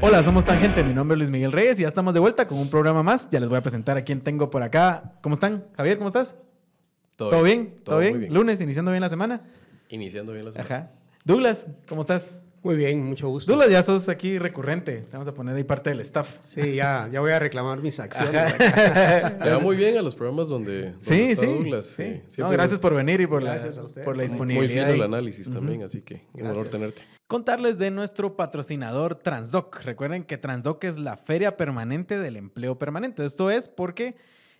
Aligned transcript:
Hola, 0.00 0.22
somos 0.22 0.44
Tangente. 0.44 0.84
Mi 0.84 0.92
nombre 0.92 1.14
es 1.14 1.18
Luis 1.18 1.30
Miguel 1.30 1.50
Reyes 1.50 1.78
y 1.78 1.82
ya 1.82 1.88
estamos 1.88 2.12
de 2.12 2.20
vuelta 2.20 2.46
con 2.46 2.58
un 2.58 2.68
programa 2.68 3.02
más. 3.02 3.30
Ya 3.30 3.40
les 3.40 3.48
voy 3.48 3.58
a 3.58 3.62
presentar 3.62 3.96
a 3.96 4.04
quién 4.04 4.20
tengo 4.20 4.50
por 4.50 4.62
acá. 4.62 5.14
¿Cómo 5.22 5.34
están? 5.34 5.64
Javier, 5.76 5.96
¿cómo 5.96 6.08
estás? 6.08 6.38
¿Todo, 7.16 7.42
bien? 7.42 7.76
¿Todo, 7.84 8.00
bien? 8.00 8.32
¿Lunes, 8.32 8.60
iniciando 8.60 8.90
bien 8.90 9.00
la 9.00 9.08
semana? 9.08 9.40
Iniciando 9.88 10.32
bien 10.32 10.44
la 10.44 10.52
semana. 10.52 10.74
Ajá. 10.74 10.90
Douglas, 11.24 11.66
¿cómo 11.88 12.02
estás? 12.02 12.38
Muy 12.64 12.76
bien, 12.76 13.04
mucho 13.04 13.28
gusto. 13.28 13.52
Douglas, 13.52 13.70
ya 13.70 13.82
sos 13.82 14.08
aquí 14.08 14.38
recurrente. 14.38 15.02
Te 15.02 15.12
vamos 15.12 15.28
a 15.28 15.34
poner 15.34 15.54
ahí 15.54 15.64
parte 15.64 15.90
del 15.90 16.00
staff. 16.00 16.38
Sí, 16.44 16.76
ya, 16.76 17.10
ya 17.12 17.20
voy 17.20 17.30
a 17.30 17.38
reclamar 17.38 17.82
mis 17.82 18.00
acciones. 18.00 18.58
Le 18.58 19.50
va 19.52 19.58
muy 19.58 19.76
bien 19.76 19.98
a 19.98 20.02
los 20.02 20.14
programas 20.14 20.48
donde, 20.48 20.94
sí, 20.98 21.36
sí, 21.36 21.44
Douglas. 21.44 21.88
Sí. 21.88 22.22
gracias 22.38 22.80
por 22.80 22.94
venir 22.94 23.20
y 23.20 23.26
por, 23.26 23.42
la, 23.42 23.58
por 24.02 24.16
la 24.16 24.22
disponibilidad. 24.22 24.86
Muy 24.86 24.92
fino 24.92 24.94
el 24.94 25.02
análisis 25.02 25.50
también, 25.50 25.82
así 25.82 26.00
que 26.00 26.24
un 26.32 26.46
honor 26.46 26.70
tenerte. 26.70 27.02
Contarles 27.26 27.76
de 27.76 27.90
nuestro 27.90 28.34
patrocinador 28.34 29.16
Transdoc. 29.16 29.82
Recuerden 29.82 30.24
que 30.24 30.38
Transdoc 30.38 30.84
es 30.84 30.98
la 30.98 31.18
feria 31.18 31.58
permanente 31.58 32.16
del 32.18 32.36
empleo 32.36 32.78
permanente. 32.78 33.26
Esto 33.26 33.50
es 33.50 33.68
porque 33.68 34.16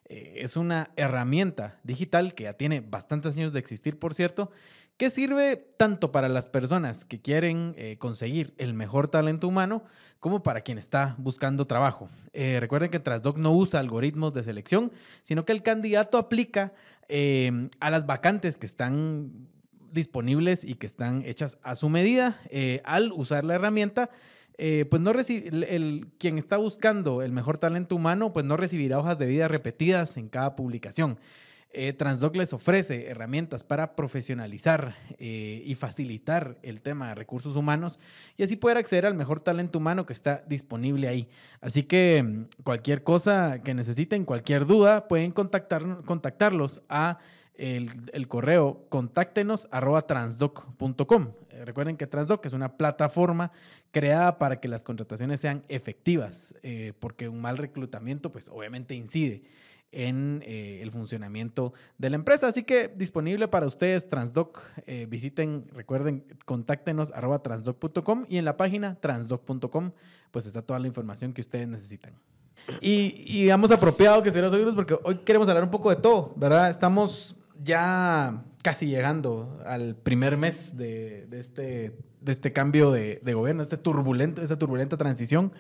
eh, 0.07 0.41
es 0.43 0.59
una 0.59 0.91
herramienta 0.97 1.81
digital 1.85 2.35
que 2.35 2.45
ya 2.45 2.53
tiene 2.53 2.81
bastantes 2.81 3.35
años 3.39 3.55
de 3.55 3.61
existir, 3.61 3.99
por 3.99 4.13
cierto, 4.13 4.51
que 4.97 5.11
sirve 5.11 5.57
tanto 5.77 6.13
para 6.13 6.29
las 6.29 6.49
personas 6.49 7.05
que 7.05 7.21
quieren 7.21 7.75
eh, 7.77 7.97
conseguir 7.99 8.55
el 8.59 8.75
mejor 8.75 9.09
talento 9.09 9.49
humano 9.49 9.83
como 10.21 10.43
para 10.43 10.61
quien 10.61 10.79
está 10.79 11.17
buscando 11.19 11.67
trabajo. 11.67 12.09
Eh, 12.33 12.59
recuerden 12.61 12.91
que 12.91 13.01
Transdoc 13.01 13.37
no 13.37 13.53
usa 13.53 13.81
algoritmos 13.81 14.33
de 14.33 14.45
selección, 14.45 14.93
sino 15.23 15.45
que 15.45 15.53
el 15.53 15.63
candidato 15.63 16.17
aplica 16.17 16.73
eh, 17.09 17.69
a 17.81 17.91
las 17.91 18.07
vacantes 18.07 18.57
que 18.57 18.67
están 18.67 19.49
disponibles 19.93 20.65
y 20.65 20.75
que 20.75 20.87
están 20.87 21.23
hechas 21.25 21.59
a 21.63 21.77
su 21.77 21.89
medida. 21.89 22.41
al 22.85 23.13
usar 23.13 23.45
la 23.45 23.55
herramienta, 23.55 24.11
pues 24.57 25.01
no 25.01 25.13
el, 25.13 26.09
quien 26.19 26.37
está 26.37 26.57
buscando 26.57 27.23
el 27.23 27.31
mejor 27.31 27.59
talento 27.59 27.95
humano, 27.95 28.33
pues 28.33 28.45
no 28.45 28.57
recibirá 28.57 28.99
hojas 28.99 29.19
de 29.19 29.27
vida 29.27 29.47
repetidas 29.47 30.17
en 30.17 30.29
cada 30.29 30.57
publicación. 30.57 31.19
Eh, 31.77 31.93
Transdoc 31.93 32.37
les 32.37 32.53
ofrece 32.53 33.09
herramientas 33.09 33.65
para 33.65 33.97
profesionalizar 33.97 34.95
eh, 35.19 35.61
y 35.67 35.75
facilitar 35.75 36.57
el 36.63 36.81
tema 36.81 37.09
de 37.09 37.17
recursos 37.17 37.57
humanos 37.57 37.99
y 38.37 38.45
así 38.45 38.55
poder 38.55 38.77
acceder 38.77 39.07
al 39.07 39.15
mejor 39.15 39.41
talento 39.41 39.81
humano 39.81 40.07
que 40.07 40.13
está 40.13 40.45
disponible 40.47 41.09
ahí. 41.09 41.29
Así 41.61 41.83
que 41.83 42.23
mm, 42.23 42.63
cualquier 42.63 43.03
cosa 43.03 43.59
que 43.59 43.75
necesiten, 43.75 44.25
cualquier 44.25 44.67
duda, 44.67 45.09
pueden 45.09 45.33
contactar, 45.33 45.83
contactarlos 46.05 46.81
a 46.89 47.19
el, 47.57 48.29
correo 48.29 48.87
contáctenos 48.89 49.67
arroba 49.73 50.03
transdoc.com. 50.03 51.33
Eh, 51.51 51.65
recuerden 51.65 51.97
que 51.97 52.07
Transdoc 52.07 52.47
es 52.47 52.53
una 52.53 52.77
plataforma 52.77 53.51
creada 53.91 54.39
para 54.39 54.61
que 54.61 54.69
las 54.69 54.85
contrataciones 54.85 55.41
sean 55.41 55.65
efectivas, 55.69 56.55
porque 57.01 57.29
un 57.29 57.41
mal 57.41 57.59
reclutamiento 57.59 58.31
pues 58.31 58.49
obviamente 58.49 58.95
incide 58.95 59.43
en 59.95 60.43
eh, 60.45 60.81
el 60.83 60.91
funcionamiento 60.91 61.73
de 61.99 62.11
la 62.11 62.17
empresa. 62.17 62.49
Así 62.49 62.65
que 62.65 62.89
disponible 62.89 63.49
para 63.49 63.67
ustedes 63.67 64.09
Transdoc. 64.09 64.61
Eh, 64.87 65.07
visiten, 65.09 65.67
recuerden, 65.73 66.25
contáctenos 66.45 67.13
arroba 67.13 67.43
transdoc.com 67.43 68.27
y 68.29 68.39
en 68.39 68.45
la 68.45 68.57
página 68.57 68.97
transdoc.com 69.01 69.93
pues 70.31 70.47
está 70.47 70.63
toda 70.63 70.81
la 70.81 70.89
información 70.89 71.33
que 71.33 71.41
ustedes 71.41 71.69
necesitan. 71.69 72.15
Y, 72.81 73.25
y 73.27 73.51
hemos 73.51 73.71
apropiado 73.71 74.23
que 74.23 74.31
será 74.31 74.49
oírlos 74.49 74.75
porque 74.75 74.99
hoy 75.03 75.19
queremos 75.19 75.49
hablar 75.49 75.65
un 75.65 75.71
poco 75.71 75.91
de 75.91 75.97
todo, 75.97 76.33
¿verdad? 76.37 76.71
Estamos 76.71 77.37
ya 77.63 78.43
casi 78.63 78.87
llegando 78.87 79.61
al 79.67 79.95
primer 79.95 80.37
mes 80.37 80.77
de, 80.77 81.27
de 81.27 81.41
este, 81.41 81.99
de 82.21 82.33
este 82.33 82.53
cambio 82.53 82.91
de, 82.91 83.21
de, 83.23 83.35
gobierno, 83.35 83.63
este 83.63 83.77
turbulento, 83.77 84.43
esta 84.43 84.59
turbulenta 84.59 84.97
transición. 84.97 85.53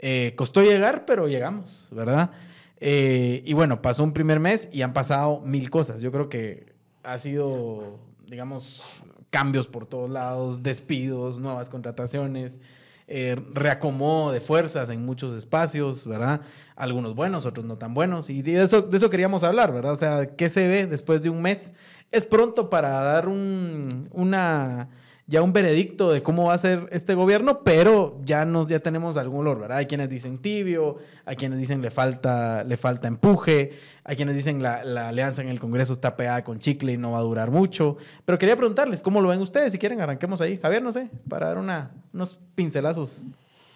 Eh, 0.00 0.34
costó 0.36 0.62
llegar, 0.62 1.04
pero 1.06 1.28
llegamos, 1.28 1.86
¿verdad? 1.90 2.32
Eh, 2.80 3.42
y 3.44 3.52
bueno, 3.52 3.82
pasó 3.82 4.02
un 4.02 4.12
primer 4.12 4.40
mes 4.40 4.68
y 4.72 4.82
han 4.82 4.92
pasado 4.92 5.40
mil 5.40 5.70
cosas. 5.70 6.00
Yo 6.00 6.10
creo 6.10 6.28
que 6.28 6.72
ha 7.02 7.18
sido, 7.18 7.98
digamos, 8.26 8.82
cambios 9.30 9.66
por 9.66 9.86
todos 9.86 10.10
lados, 10.10 10.62
despidos, 10.62 11.38
nuevas 11.38 11.68
contrataciones, 11.68 12.58
eh, 13.06 13.36
reacomodo 13.52 14.32
de 14.32 14.40
fuerzas 14.40 14.88
en 14.88 15.04
muchos 15.04 15.36
espacios, 15.36 16.06
¿verdad? 16.06 16.40
Algunos 16.76 17.14
buenos, 17.14 17.44
otros 17.44 17.66
no 17.66 17.76
tan 17.76 17.92
buenos. 17.92 18.30
Y 18.30 18.42
de 18.42 18.62
eso, 18.62 18.82
de 18.82 18.96
eso 18.96 19.10
queríamos 19.10 19.44
hablar, 19.44 19.72
¿verdad? 19.72 19.92
O 19.92 19.96
sea, 19.96 20.36
¿qué 20.36 20.48
se 20.48 20.66
ve 20.66 20.86
después 20.86 21.22
de 21.22 21.28
un 21.28 21.42
mes? 21.42 21.74
Es 22.10 22.24
pronto 22.24 22.70
para 22.70 22.88
dar 22.90 23.28
un, 23.28 24.08
una 24.12 24.88
ya 25.30 25.42
un 25.42 25.52
veredicto 25.52 26.10
de 26.10 26.22
cómo 26.22 26.46
va 26.46 26.54
a 26.54 26.58
ser 26.58 26.88
este 26.90 27.14
gobierno, 27.14 27.62
pero 27.62 28.18
ya, 28.24 28.44
nos, 28.44 28.66
ya 28.66 28.80
tenemos 28.80 29.16
algún 29.16 29.42
olor, 29.42 29.60
¿verdad? 29.60 29.78
Hay 29.78 29.86
quienes 29.86 30.08
dicen 30.08 30.38
tibio, 30.38 30.98
hay 31.24 31.36
quienes 31.36 31.60
dicen 31.60 31.80
le 31.80 31.92
falta, 31.92 32.64
le 32.64 32.76
falta 32.76 33.06
empuje, 33.06 33.70
hay 34.02 34.16
quienes 34.16 34.34
dicen 34.34 34.60
la, 34.60 34.82
la 34.82 35.08
alianza 35.08 35.40
en 35.40 35.48
el 35.48 35.60
Congreso 35.60 35.92
está 35.92 36.16
pegada 36.16 36.42
con 36.42 36.58
chicle 36.58 36.94
y 36.94 36.96
no 36.96 37.12
va 37.12 37.18
a 37.18 37.22
durar 37.22 37.52
mucho. 37.52 37.96
Pero 38.24 38.38
quería 38.38 38.56
preguntarles, 38.56 39.00
¿cómo 39.02 39.20
lo 39.20 39.28
ven 39.28 39.40
ustedes? 39.40 39.70
Si 39.70 39.78
quieren, 39.78 40.00
arranquemos 40.00 40.40
ahí. 40.40 40.58
Javier, 40.60 40.82
no 40.82 40.90
sé, 40.90 41.08
para 41.28 41.46
dar 41.46 41.58
una, 41.58 41.92
unos 42.12 42.36
pincelazos 42.56 43.22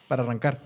para 0.08 0.24
arrancar. 0.24 0.60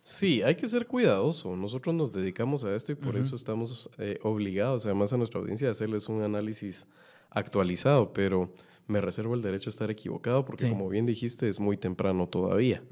Sí, 0.00 0.40
hay 0.40 0.54
que 0.54 0.66
ser 0.66 0.86
cuidadoso. 0.86 1.54
Nosotros 1.54 1.94
nos 1.94 2.14
dedicamos 2.14 2.64
a 2.64 2.74
esto 2.74 2.92
y 2.92 2.94
por 2.94 3.14
eso 3.14 3.36
estamos 3.36 3.90
eh, 3.98 4.18
obligados, 4.22 4.86
además 4.86 5.12
a 5.12 5.18
nuestra 5.18 5.38
audiencia, 5.38 5.68
a 5.68 5.72
hacerles 5.72 6.08
un 6.08 6.22
análisis 6.22 6.86
actualizado, 7.28 8.14
pero 8.14 8.50
me 8.88 9.00
reservo 9.00 9.34
el 9.34 9.42
derecho 9.42 9.68
a 9.68 9.72
estar 9.72 9.90
equivocado 9.90 10.44
porque 10.44 10.68
como 10.68 10.88
bien 10.88 11.06
dijiste 11.06 11.48
es 11.48 11.60
muy 11.60 11.76
temprano 11.76 12.26
todavía. 12.26 12.82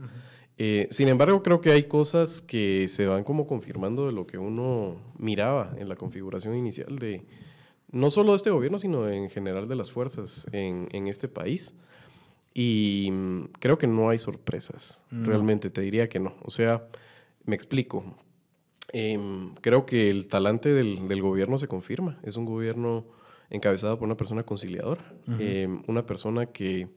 Eh, 0.58 0.88
sin 0.90 1.08
embargo, 1.08 1.42
creo 1.42 1.60
que 1.60 1.72
hay 1.72 1.84
cosas 1.84 2.40
que 2.40 2.86
se 2.88 3.06
van 3.06 3.24
como 3.24 3.46
confirmando 3.46 4.06
de 4.06 4.12
lo 4.12 4.26
que 4.26 4.38
uno 4.38 4.96
miraba 5.18 5.74
en 5.76 5.88
la 5.88 5.96
configuración 5.96 6.54
inicial 6.54 6.98
de 6.98 7.24
no 7.90 8.10
solo 8.10 8.32
de 8.32 8.36
este 8.36 8.50
gobierno, 8.50 8.78
sino 8.78 9.08
en 9.08 9.28
general 9.30 9.68
de 9.68 9.76
las 9.76 9.90
fuerzas 9.90 10.46
en, 10.52 10.88
en 10.92 11.08
este 11.08 11.28
país. 11.28 11.74
Y 12.54 13.10
mm, 13.12 13.44
creo 13.60 13.76
que 13.76 13.86
no 13.86 14.08
hay 14.08 14.18
sorpresas, 14.18 15.02
realmente 15.10 15.68
te 15.68 15.82
diría 15.82 16.08
que 16.08 16.20
no. 16.20 16.34
O 16.42 16.50
sea, 16.50 16.88
me 17.44 17.54
explico. 17.54 18.04
Em, 18.92 19.54
creo 19.60 19.84
que 19.84 20.10
el 20.10 20.26
talante 20.26 20.72
del, 20.72 21.06
del, 21.08 21.20
gobierno 21.20 21.58
se 21.58 21.68
confirma. 21.68 22.18
Es 22.22 22.36
un 22.36 22.46
gobierno 22.46 23.04
encabezada 23.50 23.96
por 23.96 24.06
una 24.06 24.16
persona 24.16 24.42
conciliadora, 24.42 25.04
em, 25.38 25.82
una 25.86 26.06
persona 26.06 26.46
que 26.46 26.88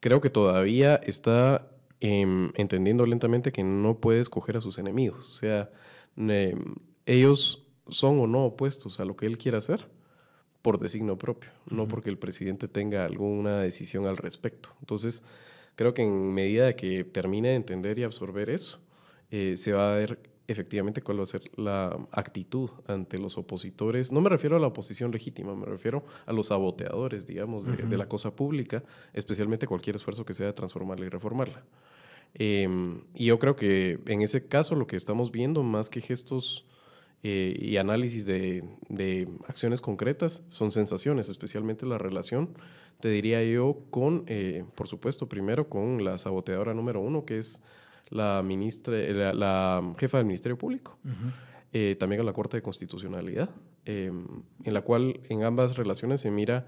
creo 0.00 0.20
que 0.20 0.30
todavía 0.30 0.96
está 0.96 1.68
em, 2.00 2.50
entendiendo 2.56 3.06
lentamente 3.06 3.52
que 3.52 3.62
no 3.62 3.98
puede 4.00 4.20
escoger 4.20 4.56
a 4.56 4.60
sus 4.60 4.78
enemigos. 4.78 5.28
O 5.28 5.32
sea, 5.32 5.70
ellos 7.06 7.62
son 7.88 8.18
o 8.18 8.26
no 8.26 8.44
opuestos 8.44 8.98
a 8.98 9.04
lo 9.04 9.14
que 9.16 9.26
él 9.26 9.38
quiere 9.38 9.58
hacer 9.58 9.88
por 10.62 10.78
designio 10.78 11.18
propio, 11.18 11.50
no 11.68 11.88
porque 11.88 12.08
el 12.10 12.18
presidente 12.18 12.68
tenga 12.68 13.04
alguna 13.04 13.60
decisión 13.60 14.06
al 14.06 14.16
respecto. 14.16 14.70
Entonces, 14.80 15.22
creo 15.74 15.92
que 15.94 16.02
en 16.02 16.32
medida 16.32 16.66
de 16.66 16.76
que 16.76 17.04
termine 17.04 17.50
de 17.50 17.54
entender 17.56 17.98
y 17.98 18.04
absorber 18.04 18.48
eso, 18.48 18.78
eh, 19.30 19.56
se 19.56 19.72
va 19.72 19.92
a 19.92 19.96
ver 19.96 20.18
efectivamente 20.52 21.02
cuál 21.02 21.18
va 21.18 21.24
a 21.24 21.26
ser 21.26 21.42
la 21.56 21.98
actitud 22.12 22.70
ante 22.86 23.18
los 23.18 23.36
opositores. 23.38 24.12
No 24.12 24.20
me 24.20 24.30
refiero 24.30 24.56
a 24.56 24.60
la 24.60 24.68
oposición 24.68 25.10
legítima, 25.10 25.54
me 25.54 25.66
refiero 25.66 26.04
a 26.26 26.32
los 26.32 26.46
saboteadores, 26.48 27.26
digamos, 27.26 27.64
de, 27.64 27.96
la 27.96 28.08
cosa 28.08 28.34
pública, 28.36 28.82
especialmente 29.12 29.66
cualquier 29.66 29.96
esfuerzo 29.96 30.24
que 30.24 30.34
sea 30.34 30.46
de 30.46 30.52
transformarla 30.52 31.06
y 31.06 31.08
reformarla. 31.08 31.64
Em, 32.34 33.02
y 33.14 33.26
yo 33.26 33.38
creo 33.38 33.56
que 33.56 33.98
en 34.06 34.22
ese 34.22 34.46
caso 34.46 34.74
lo 34.74 34.86
que 34.86 34.96
estamos 34.96 35.32
viendo, 35.32 35.62
más 35.62 35.90
que 35.90 36.00
gestos 36.00 36.64
eh, 37.22 37.54
y 37.58 37.76
análisis 37.76 38.26
de, 38.26 38.64
de, 38.88 39.28
acciones 39.46 39.80
concretas, 39.80 40.42
son 40.48 40.72
sensaciones, 40.72 41.28
especialmente 41.28 41.86
la 41.86 41.98
relación, 41.98 42.50
te 43.00 43.08
diría 43.08 43.42
yo, 43.44 43.78
con, 43.90 44.24
eh, 44.28 44.64
por 44.76 44.86
supuesto, 44.86 45.28
primero 45.28 45.68
con 45.68 46.04
la 46.04 46.18
saboteadora 46.18 46.72
número 46.72 47.00
uno, 47.00 47.24
que 47.24 47.38
es 47.38 47.60
la, 48.10 48.42
ministra, 48.42 48.96
eh, 48.96 49.32
la, 49.34 49.82
jefa 49.98 50.18
del 50.18 50.26
Ministerio 50.26 50.58
Público, 50.58 50.98
eh, 51.72 51.96
también 51.98 52.20
a 52.20 52.24
la 52.24 52.32
Corte 52.32 52.58
de 52.58 52.62
Constitucionalidad, 52.62 53.50
em, 53.84 54.26
en 54.64 54.74
la 54.74 54.82
cual 54.82 55.20
en 55.28 55.44
ambas 55.44 55.76
relaciones 55.76 56.20
se 56.20 56.30
mira, 56.30 56.66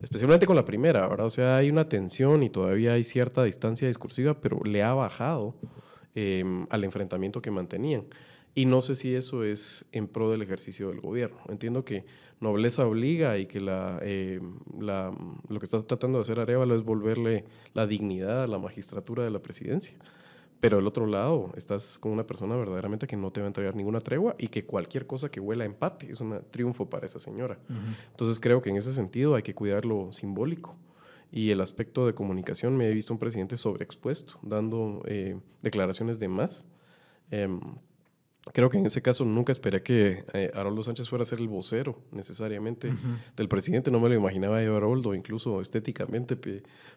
especialmente 0.00 0.46
con 0.46 0.56
la 0.56 0.64
primera, 0.64 1.08
¿verdad? 1.08 1.26
O 1.26 1.30
sea, 1.30 1.56
hay 1.56 1.70
una 1.70 1.88
tensión 1.88 2.42
y 2.42 2.50
todavía 2.50 2.92
hay 2.92 3.04
cierta 3.04 3.44
distancia 3.44 3.88
discursiva, 3.88 4.40
pero 4.40 4.60
le 4.64 4.82
ha 4.82 4.92
bajado 4.94 5.56
em, 6.14 6.66
al 6.68 6.84
enfrentamiento 6.84 7.40
que 7.40 7.50
mantenían. 7.50 8.04
Y 8.54 8.66
no 8.66 8.82
sé 8.82 8.94
si 8.94 9.14
eso 9.14 9.44
es 9.44 9.86
en 9.92 10.08
pro 10.08 10.30
del 10.30 10.42
ejercicio 10.42 10.88
del 10.90 11.00
gobierno. 11.00 11.38
Entiendo 11.48 11.86
que 11.86 12.04
nobleza 12.38 12.86
obliga 12.86 13.38
y 13.38 13.46
que 13.46 13.60
la, 13.60 13.98
em, 14.02 14.58
la, 14.78 15.10
lo 15.48 15.58
que 15.58 15.64
está 15.64 15.80
tratando 15.80 16.18
de 16.18 16.22
hacer 16.22 16.38
Arevalo 16.38 16.74
es 16.74 16.82
volverle 16.82 17.46
la 17.72 17.86
dignidad 17.86 18.42
a 18.42 18.46
la 18.46 18.58
magistratura 18.58 19.24
de 19.24 19.30
la 19.30 19.38
presidencia 19.38 19.96
Pero 20.62 20.76
del 20.76 20.86
otro 20.86 21.06
lado, 21.06 21.50
estás 21.56 21.98
con 21.98 22.12
una 22.12 22.24
persona 22.24 22.54
verdaderamente 22.54 23.08
que 23.08 23.16
no 23.16 23.32
te 23.32 23.40
va 23.40 23.46
a 23.46 23.48
entregar 23.48 23.74
ninguna 23.74 24.00
tregua 24.00 24.36
y 24.38 24.46
que 24.46 24.64
cualquier 24.64 25.08
cosa 25.08 25.28
que 25.28 25.40
huela 25.40 25.64
a 25.64 25.66
empate 25.66 26.12
es 26.12 26.20
un 26.20 26.40
triunfo 26.52 26.88
para 26.88 27.04
esa 27.04 27.18
señora. 27.18 27.58
Entonces 28.12 28.38
creo 28.38 28.62
que 28.62 28.70
en 28.70 28.76
ese 28.76 28.92
sentido 28.92 29.34
hay 29.34 29.42
que 29.42 29.56
cuidar 29.56 29.84
lo 29.84 30.12
simbólico. 30.12 30.76
Y 31.32 31.50
el 31.50 31.60
aspecto 31.62 32.06
de 32.06 32.14
comunicación, 32.14 32.76
me 32.76 32.88
he 32.88 32.94
visto 32.94 33.12
un 33.12 33.18
presidente 33.18 33.56
sobreexpuesto, 33.56 34.38
dando 34.40 35.02
eh, 35.06 35.36
declaraciones 35.62 36.20
de 36.20 36.28
más. 36.28 36.64
Em, 37.32 37.58
creo 38.52 38.70
que 38.70 38.78
en 38.78 38.86
ese 38.86 39.02
caso 39.02 39.24
nunca 39.24 39.50
esperé 39.50 39.82
que 39.82 40.24
eh, 40.32 40.52
Haroldo 40.54 40.84
Sánchez 40.84 41.08
fuera 41.08 41.22
a 41.22 41.24
ser 41.24 41.40
el 41.40 41.48
vocero 41.48 41.98
necesariamente 42.12 42.94
del 43.34 43.48
presidente. 43.48 43.90
No 43.90 43.98
me 43.98 44.08
lo 44.08 44.14
imaginaba 44.14 44.62
yo, 44.62 44.76
Haroldo, 44.76 45.12
incluso 45.12 45.60
estéticamente 45.60 46.38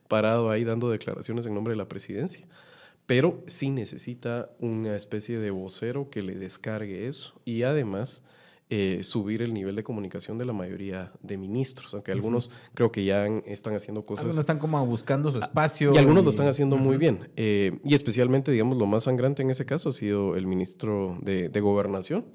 parado 0.08 0.52
ahí 0.52 0.64
dando 0.64 0.92
declaraciones 0.92 1.48
en 1.48 1.56
nombre 1.56 1.72
de 1.72 1.78
la 1.78 1.88
presidencia 1.88 2.48
pero 3.06 3.44
sí 3.48 3.70
necesita 3.70 4.50
una 4.60 4.96
especie 4.96 5.40
de 5.40 5.52
vocero 5.52 6.10
que 6.10 6.22
le 6.22 6.36
descargue 6.36 7.08
eso 7.08 7.40
y 7.46 7.64
además 7.64 8.24
eh, 8.72 9.04
subir 9.04 9.44
el 9.44 9.54
nivel 9.54 9.76
de 9.76 9.84
comunicación 9.84 10.40
de 10.40 10.46
la 10.46 10.52
mayoría 10.52 11.12
de 11.22 11.38
ministros, 11.38 11.94
aunque 11.94 12.12
algunos 12.12 12.50
creo 12.74 12.92
que 12.92 13.06
ya 13.06 13.28
están 13.46 13.76
haciendo 13.76 14.08
cosas... 14.08 14.24
Algunos 14.24 14.40
están 14.40 14.58
como 14.58 14.84
buscando 14.88 15.32
su 15.32 15.38
espacio. 15.38 15.94
Y 15.94 15.98
algunos 16.00 16.24
lo 16.24 16.32
están 16.32 16.48
haciendo 16.48 16.76
muy 16.76 16.98
bien. 16.98 17.30
Eh, 17.36 17.78
y 17.84 17.94
especialmente, 17.94 18.52
digamos, 18.52 18.80
lo 18.80 18.88
más 18.88 19.04
sangrante 19.04 19.44
en 19.44 19.52
ese 19.52 19.68
caso 19.68 19.90
ha 19.90 19.92
sido 19.92 20.36
el 20.36 20.48
ministro 20.48 21.20
de, 21.22 21.48
Gobernación, 21.62 22.26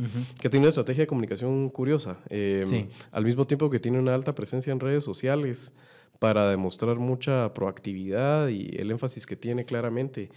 que 0.41 0.49
tiene 0.49 0.67
una 0.67 0.69
estrategia 0.69 1.03
de 1.03 1.07
comunicación 1.09 1.69
curiosa. 1.69 2.21
Eh, 2.29 2.89
al 3.11 3.25
mismo 3.25 3.49
tiempo 3.49 3.69
que 3.69 3.81
tiene 3.81 3.99
una 3.99 4.15
alta 4.15 4.33
presencia 4.33 4.73
en 4.73 4.79
redes 4.79 5.03
sociales 5.03 5.73
para 6.21 6.49
demostrar 6.49 6.97
mucha 7.01 7.53
proactividad 7.55 8.49
y 8.49 8.77
el 8.77 8.93
énfasis 8.93 9.27
que 9.27 9.35
tiene 9.35 9.65
claramente 9.65 10.31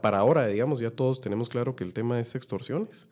para 0.00 0.18
ahora, 0.18 0.46
digamos, 0.46 0.80
ya 0.80 0.90
todos 0.90 1.20
tenemos 1.20 1.48
claro 1.48 1.76
que 1.76 1.84
el 1.84 1.92
tema 1.92 2.20
es 2.20 2.34
extorsiones. 2.34 3.08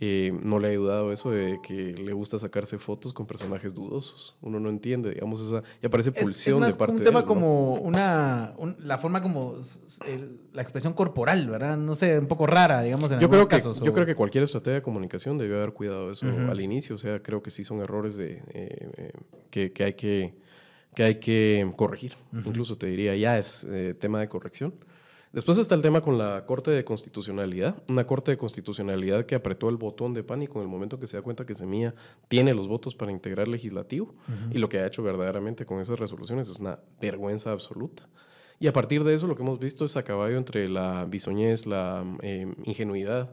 Eh, 0.00 0.36
no 0.42 0.58
le 0.58 0.66
ha 0.66 0.70
ayudado 0.72 1.12
eso 1.12 1.30
de 1.30 1.60
que 1.62 1.94
le 1.94 2.12
gusta 2.12 2.36
sacarse 2.40 2.78
fotos 2.78 3.12
con 3.12 3.26
personajes 3.26 3.74
dudosos. 3.74 4.36
Uno 4.40 4.58
no 4.58 4.68
entiende, 4.68 5.10
digamos, 5.10 5.40
esa. 5.40 5.62
Y 5.80 5.86
aparece 5.86 6.10
pulsión 6.10 6.64
es, 6.64 6.72
de 6.72 6.74
parte 6.74 6.96
un 6.96 7.02
tema 7.02 7.24
como 7.24 7.74
una. 7.74 8.54
la 8.78 8.98
forma 8.98 9.22
como. 9.22 9.60
la 10.52 10.62
expresión 10.62 10.94
corporal, 10.94 11.48
¿verdad? 11.48 11.76
No 11.76 11.94
sé, 11.94 12.18
un 12.18 12.26
poco 12.26 12.46
rara, 12.46 12.82
digamos, 12.82 13.12
en 13.12 13.20
yo 13.20 13.30
creo 13.30 13.46
que, 13.46 13.56
casos. 13.56 13.80
Yo 13.82 13.92
creo 13.92 14.04
que 14.04 14.16
cualquier 14.16 14.42
estrategia 14.42 14.74
de 14.74 14.82
comunicación 14.82 15.38
debió 15.38 15.56
haber 15.58 15.72
cuidado 15.72 16.10
eso 16.10 16.26
al 16.26 16.60
inicio. 16.60 16.96
O 16.96 16.98
sea, 16.98 17.22
creo 17.22 17.42
que 17.42 17.52
sí 17.52 17.62
son 17.62 17.80
errores 17.80 18.16
de, 18.16 18.42
eh, 18.52 18.90
eh, 18.96 19.12
que, 19.50 19.72
que, 19.72 19.84
hay 19.84 19.94
que, 19.94 20.34
que 20.96 21.04
hay 21.04 21.14
que 21.20 21.72
corregir. 21.76 22.14
Incluso 22.32 22.76
te 22.76 22.88
diría, 22.88 23.14
ya 23.14 23.38
es 23.38 23.64
tema 24.00 24.18
de 24.18 24.28
corrección. 24.28 24.74
Después 25.34 25.58
está 25.58 25.74
el 25.74 25.82
tema 25.82 26.00
con 26.00 26.16
la 26.16 26.46
Corte 26.46 26.70
de 26.70 26.84
Constitucionalidad, 26.84 27.74
una 27.88 28.06
Corte 28.06 28.30
de 28.30 28.36
Constitucionalidad 28.36 29.26
que 29.26 29.34
apretó 29.34 29.68
el 29.68 29.76
botón 29.76 30.14
de 30.14 30.22
pánico 30.22 30.60
en 30.60 30.62
el 30.62 30.68
momento 30.68 31.00
que 31.00 31.08
se 31.08 31.16
da 31.16 31.24
cuenta 31.24 31.44
que 31.44 31.56
Semilla 31.56 31.92
tiene 32.28 32.54
los 32.54 32.68
votos 32.68 32.94
para 32.94 33.10
integrar 33.10 33.48
legislativo 33.48 34.14
y 34.52 34.58
lo 34.58 34.68
que 34.68 34.78
ha 34.78 34.86
hecho 34.86 35.02
verdaderamente 35.02 35.66
con 35.66 35.80
esas 35.80 35.98
resoluciones 35.98 36.48
es 36.48 36.60
una 36.60 36.78
vergüenza 37.00 37.50
absoluta. 37.50 38.04
Y 38.60 38.68
a 38.68 38.72
partir 38.72 39.02
de 39.02 39.12
eso 39.12 39.26
lo 39.26 39.34
que 39.34 39.42
hemos 39.42 39.58
visto 39.58 39.84
es 39.84 39.96
a 39.96 40.04
caballo 40.04 40.36
entre 40.36 40.68
la 40.68 41.04
bisoñez, 41.04 41.66
la 41.66 42.04
eh, 42.22 42.54
ingenuidad 42.62 43.28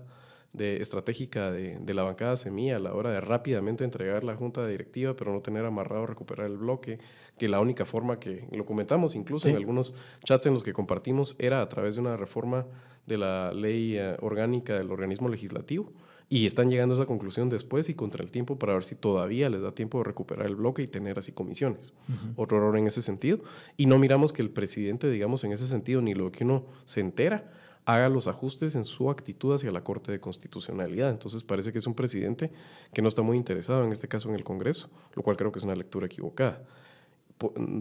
de, 0.53 0.81
estratégica 0.81 1.51
de, 1.51 1.77
de, 1.79 1.93
la 1.93 2.03
bancada 2.03 2.35
Semilla 2.37 2.75
a 2.75 2.79
la 2.79 2.93
hora 2.93 3.11
de 3.11 3.21
rápidamente 3.21 3.83
entregar 3.83 4.23
la 4.23 4.35
junta 4.35 4.67
directiva, 4.67 5.15
pero 5.15 5.31
no 5.33 5.41
tener 5.41 5.65
amarrado 5.65 6.05
recuperar 6.05 6.47
el 6.47 6.57
bloque, 6.57 6.99
que 7.37 7.47
la 7.47 7.59
única 7.59 7.85
forma 7.85 8.19
que 8.19 8.47
lo 8.51 8.65
comentamos 8.65 9.15
incluso 9.15 9.49
en 9.49 9.55
algunos 9.55 9.93
chats 10.23 10.45
en 10.45 10.53
los 10.53 10.63
que 10.63 10.73
compartimos 10.73 11.35
era 11.39 11.61
a 11.61 11.69
través 11.69 11.95
de 11.95 12.01
una 12.01 12.17
reforma 12.17 12.67
de 13.07 13.17
la 13.17 13.53
ley 13.53 13.97
eh, 13.97 14.15
orgánica 14.21 14.77
del 14.77 14.91
organismo 14.91 15.29
legislativo. 15.29 15.91
Y 16.29 16.45
están 16.45 16.69
llegando 16.69 16.93
a 16.93 16.97
esa 16.97 17.05
conclusión 17.05 17.49
después 17.49 17.89
y 17.89 17.93
contra 17.93 18.23
el 18.23 18.31
tiempo 18.31 18.57
para 18.57 18.73
ver 18.73 18.85
si 18.85 18.95
todavía 18.95 19.49
les 19.49 19.61
da 19.61 19.71
tiempo 19.71 19.97
de 19.97 20.05
recuperar 20.05 20.45
el 20.45 20.55
bloque 20.55 20.81
y 20.81 20.87
tener 20.87 21.19
así 21.19 21.33
comisiones. 21.33 21.93
Otro 22.37 22.57
error 22.57 22.77
en 22.77 22.87
ese 22.87 23.01
sentido. 23.01 23.39
Y 23.75 23.85
no 23.85 23.97
miramos 23.97 24.31
que 24.31 24.41
el 24.41 24.49
presidente, 24.49 25.09
digamos, 25.09 25.43
en 25.43 25.51
ese 25.51 25.67
sentido, 25.67 26.01
ni 26.01 26.13
lo 26.13 26.31
que 26.31 26.45
uno 26.45 26.67
se 26.85 27.01
entera, 27.01 27.51
haga 27.85 28.09
los 28.09 28.27
ajustes 28.27 28.75
en 28.75 28.83
su 28.83 29.09
actitud 29.09 29.55
hacia 29.55 29.71
la 29.71 29.83
Corte 29.83 30.11
de 30.11 30.19
Constitucionalidad. 30.19 31.09
Entonces 31.09 31.43
parece 31.43 31.71
que 31.71 31.79
es 31.79 31.87
un 31.87 31.93
presidente 31.93 32.51
que 32.93 33.01
no 33.01 33.07
está 33.07 33.21
muy 33.21 33.37
interesado, 33.37 33.83
en 33.83 33.91
este 33.91 34.07
caso 34.07 34.29
en 34.29 34.35
el 34.35 34.43
Congreso, 34.43 34.89
lo 35.15 35.23
cual 35.23 35.37
creo 35.37 35.51
que 35.51 35.59
es 35.59 35.65
una 35.65 35.75
lectura 35.75 36.05
equivocada. 36.05 36.63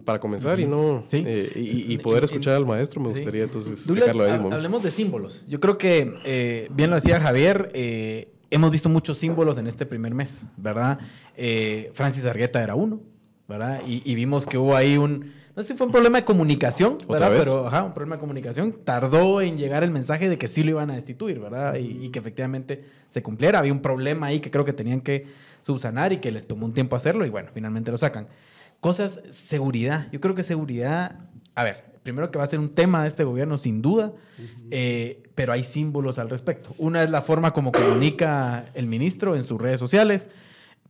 Para 0.06 0.18
comenzar 0.18 0.58
y 0.58 0.64
no 0.64 1.04
eh, 1.12 1.52
y, 1.54 1.98
poder 1.98 2.24
escuchar 2.24 2.54
al 2.54 2.64
maestro, 2.64 2.98
me 2.98 3.08
gustaría 3.08 3.42
entonces 3.42 3.86
dejarlo 3.86 4.24
ahí. 4.24 4.30
Hablemos 4.30 4.82
de 4.82 4.90
símbolos. 4.90 5.44
Yo 5.46 5.60
creo 5.60 5.76
que, 5.76 6.14
eh, 6.24 6.68
bien 6.70 6.88
lo 6.88 6.96
decía 6.96 7.20
Javier, 7.20 7.68
eh, 7.74 8.32
hemos 8.48 8.70
visto 8.70 8.88
muchos 8.88 9.18
símbolos 9.18 9.58
en 9.58 9.66
este 9.66 9.84
primer 9.84 10.14
mes, 10.14 10.46
¿verdad? 10.56 10.98
Francis 11.92 12.24
Argueta 12.24 12.62
era 12.62 12.74
uno, 12.74 13.02
¿verdad? 13.46 13.82
y 13.86 14.14
vimos 14.14 14.46
que 14.46 14.56
hubo 14.56 14.74
ahí 14.74 14.96
un, 14.96 15.30
no 15.60 15.64
sé 15.64 15.74
si 15.74 15.76
fue 15.76 15.88
un 15.88 15.92
problema 15.92 16.16
de 16.16 16.24
comunicación, 16.24 16.96
¿verdad? 17.06 17.32
Pero, 17.36 17.66
ajá, 17.66 17.82
un 17.82 17.92
problema 17.92 18.16
de 18.16 18.20
comunicación. 18.20 18.72
Tardó 18.82 19.42
en 19.42 19.58
llegar 19.58 19.84
el 19.84 19.90
mensaje 19.90 20.26
de 20.26 20.38
que 20.38 20.48
sí 20.48 20.62
lo 20.62 20.70
iban 20.70 20.90
a 20.90 20.94
destituir, 20.94 21.38
¿verdad? 21.38 21.74
Y, 21.74 22.08
que 22.08 22.18
efectivamente 22.18 22.82
se 23.08 23.22
cumpliera. 23.22 23.58
Había 23.58 23.72
un 23.72 23.82
problema 23.82 24.28
ahí 24.28 24.40
que 24.40 24.50
creo 24.50 24.64
que 24.64 24.72
tenían 24.72 25.02
que 25.02 25.26
subsanar 25.60 26.14
y 26.14 26.16
que 26.16 26.32
les 26.32 26.46
tomó 26.46 26.64
un 26.64 26.72
tiempo 26.72 26.96
hacerlo 26.96 27.26
y 27.26 27.28
bueno, 27.28 27.50
finalmente 27.52 27.90
lo 27.90 27.98
sacan. 27.98 28.28
Cosas, 28.80 29.20
seguridad. 29.32 30.08
Yo 30.12 30.20
creo 30.22 30.34
que 30.34 30.44
seguridad, 30.44 31.18
a 31.54 31.62
ver, 31.62 31.84
primero 32.02 32.30
que 32.30 32.38
va 32.38 32.44
a 32.44 32.46
ser 32.46 32.58
un 32.58 32.70
tema 32.70 33.02
de 33.02 33.08
este 33.08 33.24
gobierno, 33.24 33.58
sin 33.58 33.82
duda, 33.82 34.14
eh, 34.70 35.24
pero 35.34 35.52
hay 35.52 35.62
símbolos 35.62 36.18
al 36.18 36.30
respecto. 36.30 36.74
Una 36.78 37.02
es 37.02 37.10
la 37.10 37.20
forma 37.20 37.52
como 37.52 37.70
comunica 37.70 38.70
el 38.72 38.86
ministro 38.86 39.36
en 39.36 39.44
sus 39.44 39.60
redes 39.60 39.78
sociales. 39.78 40.26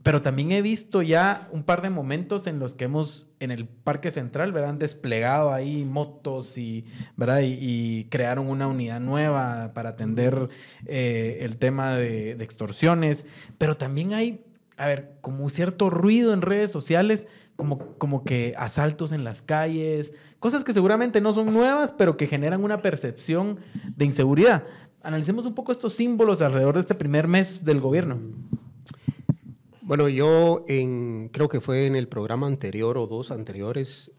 Pero 0.02 0.23
también 0.23 0.50
he 0.52 0.62
visto 0.62 1.02
ya 1.02 1.49
un 1.52 1.62
par 1.62 1.82
de 1.82 1.91
momentos 1.91 2.47
en 2.47 2.58
los 2.58 2.75
que 2.75 2.85
hemos, 2.85 3.29
en 3.38 3.50
el 3.50 3.69
Parque 3.69 4.11
Central, 4.11 4.50
¿verdad? 4.50 4.70
Han 4.70 4.79
desplegado 4.79 5.52
ahí 5.52 5.85
motos 5.85 6.56
y, 6.56 6.87
¿verdad? 7.17 7.41
Y, 7.43 8.06
crearon 8.11 8.49
una 8.49 8.67
unidad 8.67 8.99
nueva 9.00 9.73
para 9.75 9.91
atender 9.91 10.49
eh, 10.87 11.38
el 11.43 11.58
tema 11.58 11.97
de, 11.97 12.32
extorsiones. 12.32 13.26
Pero 13.58 13.76
también 13.76 14.14
hay, 14.14 14.43
a 14.79 14.87
ver, 14.87 15.19
como 15.20 15.50
cierto 15.50 15.91
ruido 15.91 16.32
en 16.32 16.41
redes 16.41 16.73
sociales, 16.73 17.26
como, 17.56 17.97
como 17.99 18.25
que 18.25 18.55
asaltos 18.56 19.12
en 19.12 19.23
las 19.23 19.43
calles, 19.43 20.14
cosas 20.38 20.64
que 20.64 20.73
seguramente 20.73 21.20
no 21.20 21.35
son 21.35 21.52
nuevas, 21.52 21.93
pero 21.93 22.17
que 22.17 22.26
generan 22.26 22.64
una 22.64 22.81
percepción 22.81 23.58
de 23.97 24.06
inseguridad. 24.06 24.64
Analicemos 25.02 25.44
un 25.44 25.55
poco 25.55 25.73
estos 25.73 25.93
símbolos 25.93 26.41
alrededor 26.41 26.75
de 26.75 26.81
este 26.81 26.94
primer 26.94 27.29
mes 27.29 27.67
del 27.67 27.81
gobierno. 27.81 28.19
Bueno, 29.91 30.09
yo 30.09 30.65
en, 30.69 31.31
creo 31.33 31.49
que 31.49 31.61
fue 31.61 31.87
en 31.87 31.97
el 31.97 32.07
programa 32.07 32.47
anterior 32.47 32.97
o 32.97 33.09
dos 33.09 33.33
anteriores, 33.33 34.13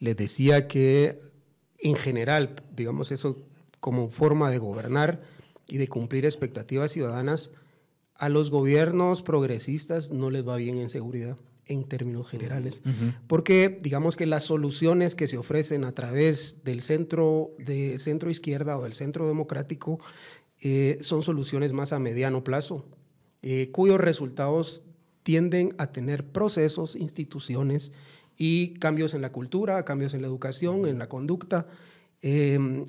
les 0.00 0.14
decía 0.18 0.68
que 0.68 1.22
en 1.78 1.96
general, 1.96 2.62
digamos 2.76 3.10
eso 3.10 3.38
como 3.80 4.10
forma 4.10 4.50
de 4.50 4.58
gobernar 4.58 5.22
y 5.66 5.78
de 5.78 5.88
cumplir 5.88 6.26
expectativas 6.26 6.92
ciudadanas, 6.92 7.52
a 8.16 8.28
los 8.28 8.50
gobiernos 8.50 9.22
progresistas 9.22 10.10
no 10.10 10.28
les 10.28 10.46
va 10.46 10.56
bien 10.56 10.76
en 10.76 10.90
seguridad 10.90 11.38
en 11.68 11.84
términos 11.84 12.28
generales, 12.28 12.82
porque 13.28 13.80
digamos 13.82 14.14
que 14.14 14.26
las 14.26 14.42
soluciones 14.42 15.14
que 15.14 15.26
se 15.26 15.38
ofrecen 15.38 15.84
a 15.84 15.92
través 15.92 16.62
del 16.64 16.82
centro 16.82 17.52
de 17.56 17.98
centro 17.98 18.28
izquierda 18.28 18.76
o 18.76 18.82
del 18.82 18.92
centro 18.92 19.26
democrático 19.26 20.00
eh, 20.60 20.98
son 21.00 21.22
soluciones 21.22 21.72
más 21.72 21.94
a 21.94 21.98
mediano 21.98 22.44
plazo, 22.44 22.84
eh, 23.40 23.70
cuyos 23.72 23.98
resultados 23.98 24.82
tienden 25.28 25.74
a 25.76 25.88
tener 25.88 26.24
procesos, 26.24 26.96
instituciones 26.96 27.92
y 28.38 28.68
cambios 28.78 29.12
en 29.12 29.20
la 29.20 29.30
cultura, 29.30 29.84
cambios 29.84 30.14
en 30.14 30.22
la 30.22 30.26
educación, 30.26 30.86
en 30.86 30.98
la 30.98 31.06
conducta. 31.06 31.66
Em, 32.22 32.86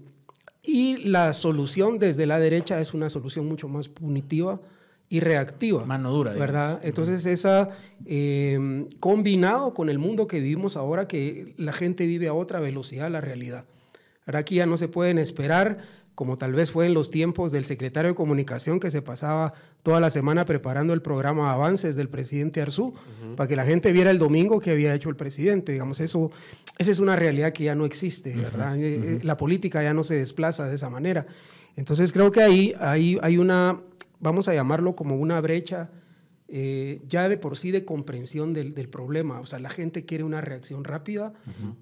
y 0.63 0.95
la 1.05 1.33
solución 1.33 1.99
desde 1.99 2.25
la 2.25 2.39
derecha 2.39 2.79
es 2.79 2.93
una 2.93 3.09
solución 3.09 3.45
mucho 3.45 3.67
más 3.67 3.89
punitiva 3.89 4.61
y 5.09 5.19
reactiva. 5.19 5.85
Mano 5.85 6.11
dura. 6.11 6.31
¿Verdad? 6.31 6.79
Entonces, 6.81 7.25
esa, 7.25 7.71
em, 8.05 8.87
combinado 9.01 9.73
con 9.73 9.89
el 9.89 9.99
mundo 9.99 10.25
que 10.25 10.39
vivimos 10.39 10.77
ahora, 10.77 11.09
que 11.09 11.53
la 11.57 11.73
gente 11.73 12.05
vive 12.05 12.29
a 12.29 12.33
otra 12.33 12.61
velocidad 12.61 13.11
la 13.11 13.19
realidad. 13.19 13.65
Ahora 14.25 14.39
aquí 14.39 14.55
ya 14.55 14.65
no 14.65 14.77
se 14.77 14.87
pueden 14.87 15.17
esperar 15.17 15.79
como 16.19 16.37
tal 16.37 16.51
vez 16.51 16.69
fue 16.69 16.85
en 16.85 16.93
los 16.93 17.11
tiempos 17.11 17.53
del 17.53 17.63
secretario 17.63 18.09
de 18.09 18.15
Comunicación 18.15 18.81
que 18.81 18.91
se 18.91 19.01
pasaba 19.01 19.53
toda 19.83 20.01
la 20.01 20.09
semana 20.09 20.43
preparando 20.43 20.91
el 20.91 21.01
programa 21.01 21.53
Avances 21.53 21.95
del 21.95 22.09
presidente 22.09 22.61
Arzú, 22.61 22.93
para 23.37 23.47
que 23.47 23.55
la 23.55 23.63
gente 23.63 23.93
viera 23.93 24.11
el 24.11 24.19
domingo 24.19 24.59
que 24.59 24.71
había 24.71 24.93
hecho 24.93 25.07
el 25.07 25.15
presidente. 25.15 25.71
Digamos, 25.71 26.01
eso, 26.01 26.29
esa 26.77 26.91
es 26.91 26.99
una 26.99 27.15
realidad 27.15 27.53
que 27.53 27.63
ya 27.63 27.73
no 27.73 27.85
existe, 27.85 28.35
¿verdad? 28.35 28.77
Eh, 28.77 28.95
eh, 28.95 29.19
la 29.23 29.37
política 29.37 29.81
ya 29.81 29.93
no 29.93 30.03
se 30.03 30.15
desplaza 30.15 30.67
de 30.67 30.75
esa 30.75 30.89
manera. 30.89 31.25
Entonces 31.77 32.11
creo 32.11 32.33
que 32.33 32.41
ahí, 32.41 32.75
ahí 32.81 33.17
hay 33.21 33.37
una, 33.37 33.79
vamos 34.19 34.49
a 34.49 34.53
llamarlo 34.53 34.97
como 34.97 35.15
una 35.15 35.39
brecha 35.39 35.89
eh, 36.49 36.99
ya 37.07 37.29
de 37.29 37.37
por 37.37 37.57
sí 37.57 37.71
de 37.71 37.85
comprensión 37.85 38.53
del, 38.53 38.73
problema. 38.89 39.39
O 39.39 39.45
sea, 39.45 39.59
la 39.59 39.69
gente 39.69 40.03
quiere 40.03 40.25
una 40.25 40.41
reacción 40.41 40.83
rápida, 40.83 41.31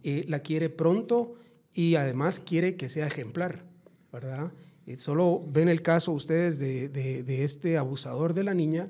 la 0.04 0.40
quiere 0.42 0.70
pronto 0.70 1.34
y 1.74 1.96
además 1.96 2.40
quiere 2.40 2.76
que 2.76 2.88
sea 2.88 3.08
ejemplar. 3.08 3.66
¿Verdad? 4.12 4.52
Eh, 4.86 4.98
solo 4.98 5.42
ven 5.52 5.68
el 5.70 5.82
caso 5.82 6.12
ustedes 6.12 6.60
de, 6.60 6.88
de- 6.90 7.24
de 7.24 7.44
este 7.44 7.78
abusador 7.78 8.34
de 8.34 8.44
la 8.44 8.54
niña. 8.54 8.88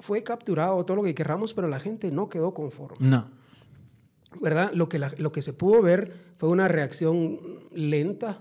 Fue 0.00 0.22
capturado, 0.22 0.84
todo 0.84 0.96
lo 0.98 1.02
que 1.02 1.14
querramos, 1.14 1.54
pero 1.54 1.66
la 1.68 1.80
gente 1.80 2.10
no 2.10 2.28
quedó 2.28 2.54
conforme. 2.54 3.08
No. 3.08 3.30
¿verdad? 4.40 4.70
Lo 4.74 4.88
que, 4.88 4.98
la- 4.98 5.12
lo 5.18 5.32
que 5.32 5.42
se 5.42 5.52
pudo 5.54 5.80
ver 5.82 6.12
fue 6.36 6.50
una 6.50 6.68
reacción 6.68 7.40
lenta, 7.74 8.40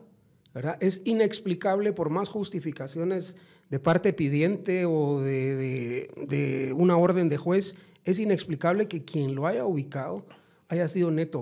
¿verdad? 0.54 0.78
Es 0.82 1.02
inexplicable 1.06 1.94
por 1.94 2.10
más 2.10 2.30
justificaciones 2.30 3.36
de 3.70 3.80
parte 3.80 4.12
pidiente 4.14 4.86
o 4.86 5.22
de, 5.22 5.56
de- 5.56 6.26
de 6.28 6.74
una 6.74 6.98
orden 6.98 7.30
de 7.30 7.38
juez, 7.38 7.76
es 8.06 8.20
inexplicable 8.20 8.88
que 8.88 9.04
quien 9.04 9.34
lo 9.36 9.48
haya 9.48 9.66
ubicado 9.66 10.26
haya 10.70 10.88
sido 10.90 11.10
Neto 11.12 11.42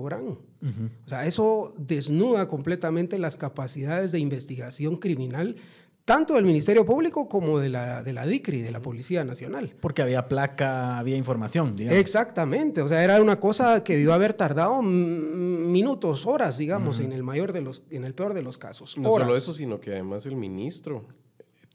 O 0.62 1.08
sea, 1.08 1.26
eso 1.26 1.74
desnuda 1.78 2.48
completamente 2.48 3.18
las 3.18 3.36
capacidades 3.36 4.12
de 4.12 4.18
investigación 4.18 4.96
criminal, 4.96 5.56
tanto 6.04 6.34
del 6.34 6.44
Ministerio 6.44 6.86
Público 6.86 7.28
como 7.28 7.58
de 7.58 7.68
la, 7.68 8.02
de 8.02 8.12
la 8.12 8.26
DICRI, 8.26 8.62
de 8.62 8.70
la 8.70 8.80
Policía 8.80 9.24
Nacional. 9.24 9.74
Porque 9.80 10.02
había 10.02 10.28
placa, 10.28 10.98
había 10.98 11.16
información, 11.16 11.76
digamos. 11.76 11.98
Exactamente, 11.98 12.80
o 12.80 12.88
sea, 12.88 13.02
era 13.02 13.20
una 13.20 13.38
cosa 13.40 13.82
que 13.84 13.94
debió 13.94 14.12
haber 14.14 14.32
tardado 14.34 14.82
minutos, 14.82 16.26
horas, 16.26 16.58
digamos, 16.58 17.00
en 17.00 17.12
el 17.12 17.22
mayor 17.22 17.52
de 17.52 17.60
los, 17.60 17.82
en 17.90 18.04
el 18.04 18.14
peor 18.14 18.34
de 18.34 18.42
los 18.42 18.56
casos. 18.56 18.96
No 18.96 19.10
horas. 19.10 19.26
solo 19.26 19.38
eso, 19.38 19.52
sino 19.52 19.80
que 19.80 19.92
además 19.92 20.26
el 20.26 20.36
ministro 20.36 21.04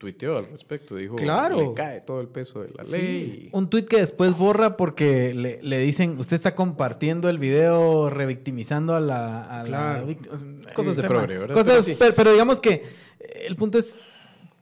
tuiteó 0.01 0.37
al 0.39 0.47
respecto. 0.47 0.95
Dijo, 0.95 1.15
Claro. 1.15 1.59
le 1.59 1.73
cae 1.75 2.01
todo 2.01 2.21
el 2.21 2.27
peso 2.27 2.63
de 2.63 2.69
la 2.75 2.83
ley. 2.83 3.49
Un 3.51 3.69
tuit 3.69 3.87
que 3.87 3.97
después 3.97 4.35
borra 4.35 4.75
porque 4.75 5.31
le, 5.35 5.59
le 5.61 5.77
dicen, 5.77 6.17
usted 6.17 6.33
está 6.35 6.55
compartiendo 6.55 7.29
el 7.29 7.37
video 7.37 8.09
revictimizando 8.09 8.95
a 8.95 8.99
la... 8.99 9.43
a 9.43 9.59
la 9.59 9.63
Claro. 9.67 10.07
víct- 10.07 10.27
o 10.31 10.35
sea, 10.35 10.73
Cosas 10.73 10.95
de 10.95 11.03
progre, 11.03 11.37
¿verdad? 11.37 11.53
Cosas, 11.53 11.67
Pero 11.73 11.83
sí. 11.83 11.95
pero, 11.99 12.15
pero 12.15 12.31
digamos 12.31 12.59
que 12.59 12.71
eh, 13.19 13.43
el 13.45 13.55
punto 13.55 13.77
es, 13.77 13.99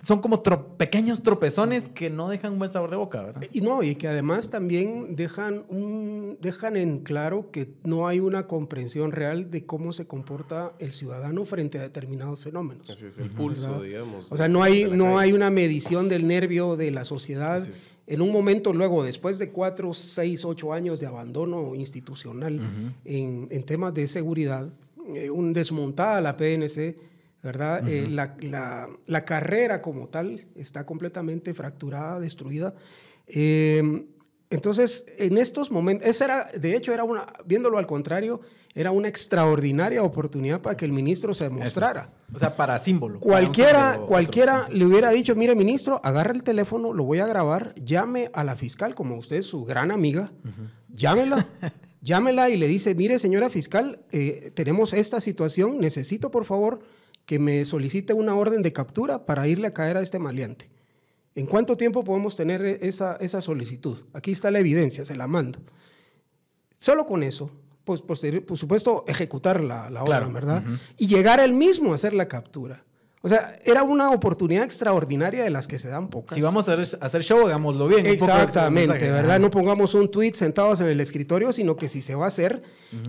son 0.02 0.22
como 0.22 0.42
tro- 0.44 0.78
pequeños 0.78 1.24
tropezones 1.24 1.88
que 1.90 2.10
no 2.10 2.30
dejan 2.30 2.54
un 2.54 2.60
buen 2.60 2.72
sabor 2.72 2.90
de 2.90 2.96
boca, 2.96 3.22
¿verdad? 3.22 3.44
Y 3.52 3.60
no, 3.62 3.84
y 3.84 3.96
que 3.96 4.08
además 4.08 4.50
también 4.50 5.16
dejan, 5.18 5.66
un, 5.68 6.38
dejan 6.42 6.78
en 6.78 7.00
claro 7.00 7.52
que 7.52 7.74
no 7.84 8.08
hay 8.08 8.22
una 8.22 8.48
comprensión 8.48 9.12
real 9.12 9.52
de 9.52 9.66
cómo 9.66 9.92
se 9.92 10.08
comporta 10.08 10.72
el 10.80 10.94
ciudadano 10.94 11.44
frente 11.44 11.80
a 11.80 11.82
determinados 11.82 12.42
fenómenos. 12.42 12.90
Así 12.90 13.08
es, 13.08 13.18
el 13.18 13.30
pulso, 13.30 13.82
digamos. 13.82 14.32
O 14.32 14.38
sea, 14.38 14.48
no 14.48 14.64
hay, 14.64 14.86
no 14.86 15.04
calle. 15.06 15.18
hay 15.18 15.34
una 15.34 15.50
medición 15.50 16.08
del 16.08 16.28
nervio 16.28 16.78
de 16.78 16.92
la 16.92 17.04
sociedad. 17.04 17.58
Así 17.58 17.72
es. 17.72 17.94
En 18.08 18.22
un 18.22 18.32
momento 18.32 18.74
luego, 18.74 19.04
después 19.04 19.38
de 19.38 19.50
cuatro, 19.50 19.94
seis, 19.94 20.44
ocho 20.46 20.74
años 20.74 21.00
de 21.00 21.08
abandono 21.08 21.76
institucional 21.76 22.60
en, 23.06 23.48
en 23.52 23.64
temas 23.64 23.94
de 23.94 24.08
seguridad, 24.08 24.68
eh, 25.14 25.30
un 25.30 25.54
desmontada 25.54 26.20
la 26.22 26.36
PNC, 26.38 26.96
¿verdad? 27.44 27.88
Eh, 27.88 28.08
la, 28.10 28.36
la- 28.42 28.90
la 29.06 29.26
carrera 29.26 29.82
como 29.82 30.08
tal 30.08 30.46
está 30.56 30.86
completamente 30.86 31.54
fracturada, 31.54 32.20
destruida. 32.20 32.74
Eh, 33.28 34.06
entonces, 34.52 35.06
en 35.20 35.38
estos 35.38 35.70
momentos, 35.70 36.08
esa 36.08 36.26
era, 36.26 36.46
de 36.60 36.76
hecho, 36.76 36.92
era 36.92 37.04
una, 37.04 37.28
viéndolo 37.46 37.78
al 37.78 37.86
contrario, 37.86 38.42
era 38.74 38.90
una 38.92 39.08
extraordinaria 39.08 40.02
oportunidad 40.04 40.60
para 40.62 40.76
que 40.76 40.86
el 40.86 40.92
ministro 40.92 41.34
se 41.36 41.50
mostrara. 41.50 42.12
O 42.34 42.40
sea, 42.40 42.56
para 42.56 42.80
símbolo. 42.80 43.20
Cualquiera, 43.20 43.72
Para 43.80 43.90
símbolo 43.92 44.08
cualquiera 44.08 44.68
le 44.70 44.86
hubiera 44.86 45.12
dicho, 45.12 45.36
mire 45.36 45.56
ministro, 45.56 46.02
agarra 46.04 46.34
el 46.34 46.42
teléfono, 46.44 46.94
lo 46.94 47.04
voy 47.04 47.20
a 47.20 47.28
grabar, 47.28 47.74
llame 47.76 48.32
a 48.34 48.44
la 48.44 48.56
fiscal, 48.56 48.96
como 48.96 49.18
usted 49.18 49.38
es 49.38 49.46
su 49.46 49.64
gran 49.66 49.92
amiga, 49.92 50.32
llámela, 50.94 51.46
llámela 52.02 52.50
y 52.50 52.58
le 52.58 52.68
dice, 52.68 52.96
mire 52.96 53.20
señora 53.20 53.50
fiscal, 53.50 54.00
eh, 54.12 54.52
tenemos 54.56 54.94
esta 54.94 55.20
situación, 55.22 55.80
necesito 55.80 56.32
por 56.32 56.46
favor 56.46 56.80
que 57.30 57.38
me 57.38 57.64
solicite 57.64 58.12
una 58.14 58.34
orden 58.34 58.64
de 58.64 58.74
captura 58.74 59.28
para 59.28 59.48
irle 59.48 59.68
a 59.68 59.72
caer 59.72 59.98
a 59.98 60.02
este 60.02 60.18
maleante. 60.18 60.68
¿En 61.36 61.46
cuánto 61.46 61.78
tiempo 61.78 62.04
podemos 62.04 62.36
tener 62.36 62.66
e- 62.66 62.80
esa, 62.82 63.18
esa 63.18 63.40
solicitud? 63.40 64.00
Aquí 64.14 64.32
está 64.32 64.50
la 64.50 64.58
evidencia, 64.58 65.06
se 65.06 65.16
la 65.16 65.28
mando. 65.28 65.60
Solo 66.80 67.06
con 67.06 67.22
eso, 67.22 67.52
pues 67.84 68.02
por 68.02 68.18
supuesto, 68.58 69.06
ejecutar 69.08 69.64
la, 69.64 69.92
la 69.92 70.04
Claro, 70.06 70.24
orden, 70.26 70.34
¿verdad? 70.34 70.64
Y 70.98 71.06
llegar 71.06 71.40
él 71.40 71.54
mismo 71.54 71.92
a 71.92 71.96
hacer 71.96 72.14
la 72.14 72.28
captura. 72.28 72.84
O 73.22 73.28
sea, 73.28 73.60
era 73.66 73.84
una 73.84 74.12
oportunidad 74.12 74.64
extraordinaria 74.64 75.44
de 75.44 75.50
las 75.50 75.68
que 75.68 75.78
se 75.78 75.90
dan 75.90 76.10
pocas. 76.10 76.36
Si 76.36 76.42
vamos 76.42 76.70
a 76.70 76.74
hacer, 76.74 77.24
show, 77.24 77.46
hagámoslo 77.46 77.88
bien. 77.90 78.06
Exactamente. 78.06 79.12
¿verdad? 79.12 79.42
No 79.42 79.50
pongamos 79.50 79.94
un 79.94 80.10
tweet 80.10 80.36
sentados 80.36 80.80
en 80.80 80.88
el 80.88 81.02
escritorio, 81.02 81.52
sino 81.52 81.76
que 81.76 81.90
si 81.90 82.02
se 82.02 82.16
va 82.16 82.26
a 82.26 82.28
hacer, 82.30 82.64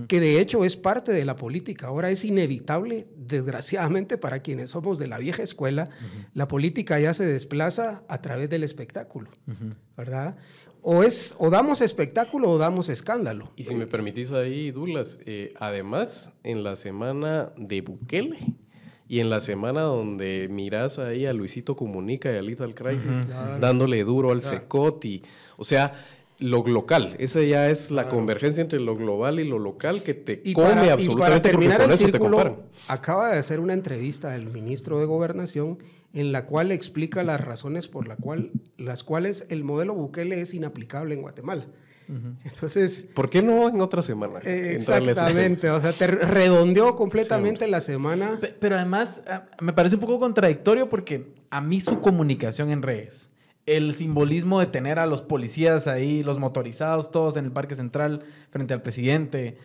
que 0.09 0.19
de 0.19 0.40
hecho 0.40 0.64
es 0.64 0.75
parte 0.76 1.12
de 1.12 1.25
la 1.25 1.37
política. 1.37 1.87
Ahora 1.87 2.11
es 2.11 2.25
inevitable, 2.25 3.07
desgraciadamente, 3.17 4.19
para 4.19 4.40
quienes 4.40 4.71
somos 4.71 4.99
de 4.99 5.07
la 5.07 5.19
vieja 5.19 5.45
escuela, 5.45 5.90
la 6.35 6.49
política 6.49 6.99
ya 6.99 7.14
se 7.14 7.25
desplaza 7.25 8.02
a 8.09 8.21
través 8.21 8.50
del 8.50 8.64
espectáculo, 8.64 9.31
¿verdad? 9.97 10.37
O, 10.83 11.05
es, 11.05 11.37
o 11.38 11.50
damos 11.50 11.83
espectáculo 11.83 12.50
o 12.50 12.59
damos 12.59 12.88
escándalo. 12.88 13.52
Y 13.55 13.64
si 13.64 13.75
me 13.75 13.87
permitís 13.87 14.33
ahí, 14.33 14.73
Douglas, 14.73 15.19
eh, 15.25 15.52
además, 15.61 16.33
en 16.43 16.64
la 16.64 16.75
semana 16.75 17.52
de 17.57 17.83
Bukele 17.83 18.38
y 19.11 19.19
en 19.19 19.29
la 19.29 19.40
semana 19.40 19.81
donde 19.81 20.47
mirás 20.49 21.00
ahí 21.00 21.26
a 21.26 21.33
Luisito 21.33 21.75
Comunica 21.75 22.33
y 22.33 22.37
a 22.37 22.43
Lethal 22.43 22.76
Crisis 22.76 23.26
dándole 23.61 24.05
duro 24.05 24.31
al 24.31 24.40
Secot 24.40 25.05
y, 25.05 25.25
o 25.57 25.64
sea, 25.64 25.95
lo 26.38 26.64
local, 26.64 27.17
esa 27.19 27.43
ya 27.43 27.69
es 27.71 27.90
la 27.90 28.09
convergencia 28.09 28.61
entre 28.61 28.79
lo 28.79 28.95
global 28.95 29.40
y 29.40 29.49
lo 29.49 29.59
local 29.59 30.05
que 30.05 30.14
te 30.14 30.40
Y 30.45 30.52
come 30.52 30.69
para, 30.69 30.75
y 30.75 30.85
para 30.85 30.93
absolutamente 30.93 31.49
terminar 31.49 31.83
el 31.83 31.99
círculo, 31.99 32.62
acaba 32.87 33.33
de 33.33 33.38
hacer 33.38 33.59
una 33.59 33.73
entrevista 33.73 34.37
el 34.37 34.47
ministro 34.47 35.00
de 35.00 35.07
Gobernación 35.07 35.79
en 36.14 36.31
la 36.31 36.47
cual 36.47 36.71
explica 36.71 37.25
las 37.25 37.40
razones 37.40 37.88
por 37.88 38.07
la 38.07 38.14
cual, 38.14 38.52
las 38.79 39.02
cuales 39.02 39.45
el 39.49 39.64
modelo 39.64 39.93
Bukele 39.93 40.40
es 40.40 40.55
inaplicable 40.55 41.17
en 41.17 41.23
Guatemala. 41.23 41.67
Entonces, 42.45 43.07
¿Por 43.14 43.31
qué 43.31 43.43
no 43.43 43.69
en 43.69 43.81
otra 43.81 44.02
semana? 44.02 44.40
eh, 44.45 44.71
a 44.71 44.76
exactamente, 44.76 45.71
o 45.71 45.81
sea, 45.81 45.93
te 45.93 46.07
redondeó 46.07 46.97
completamente 46.97 47.67
la 47.69 47.81
semana. 47.81 48.38
Pe- 48.40 48.55
Pero 48.59 48.76
además, 48.76 49.23
ah, 49.29 49.47
me 49.61 49.73
parece 49.73 49.97
un 49.97 50.00
poco 50.00 50.19
contradictorio 50.19 50.88
porque 50.88 51.33
a 51.50 51.61
mí 51.61 51.81
su 51.81 52.00
comunicación 52.00 52.71
en 52.71 52.83
redes, 52.83 53.31
el 53.67 53.95
simbolismo 53.95 54.59
de 54.61 54.67
tener 54.67 54.99
a 54.99 55.07
los 55.07 55.23
policías 55.23 55.87
ahí, 55.87 56.23
los 56.23 56.38
motorizados, 56.38 57.11
todos 57.11 57.37
en 57.37 57.45
el 57.45 57.52
Parque 57.52 57.76
Central, 57.76 58.23
frente 58.50 58.75
al 58.75 58.83
presidente, 58.83 59.59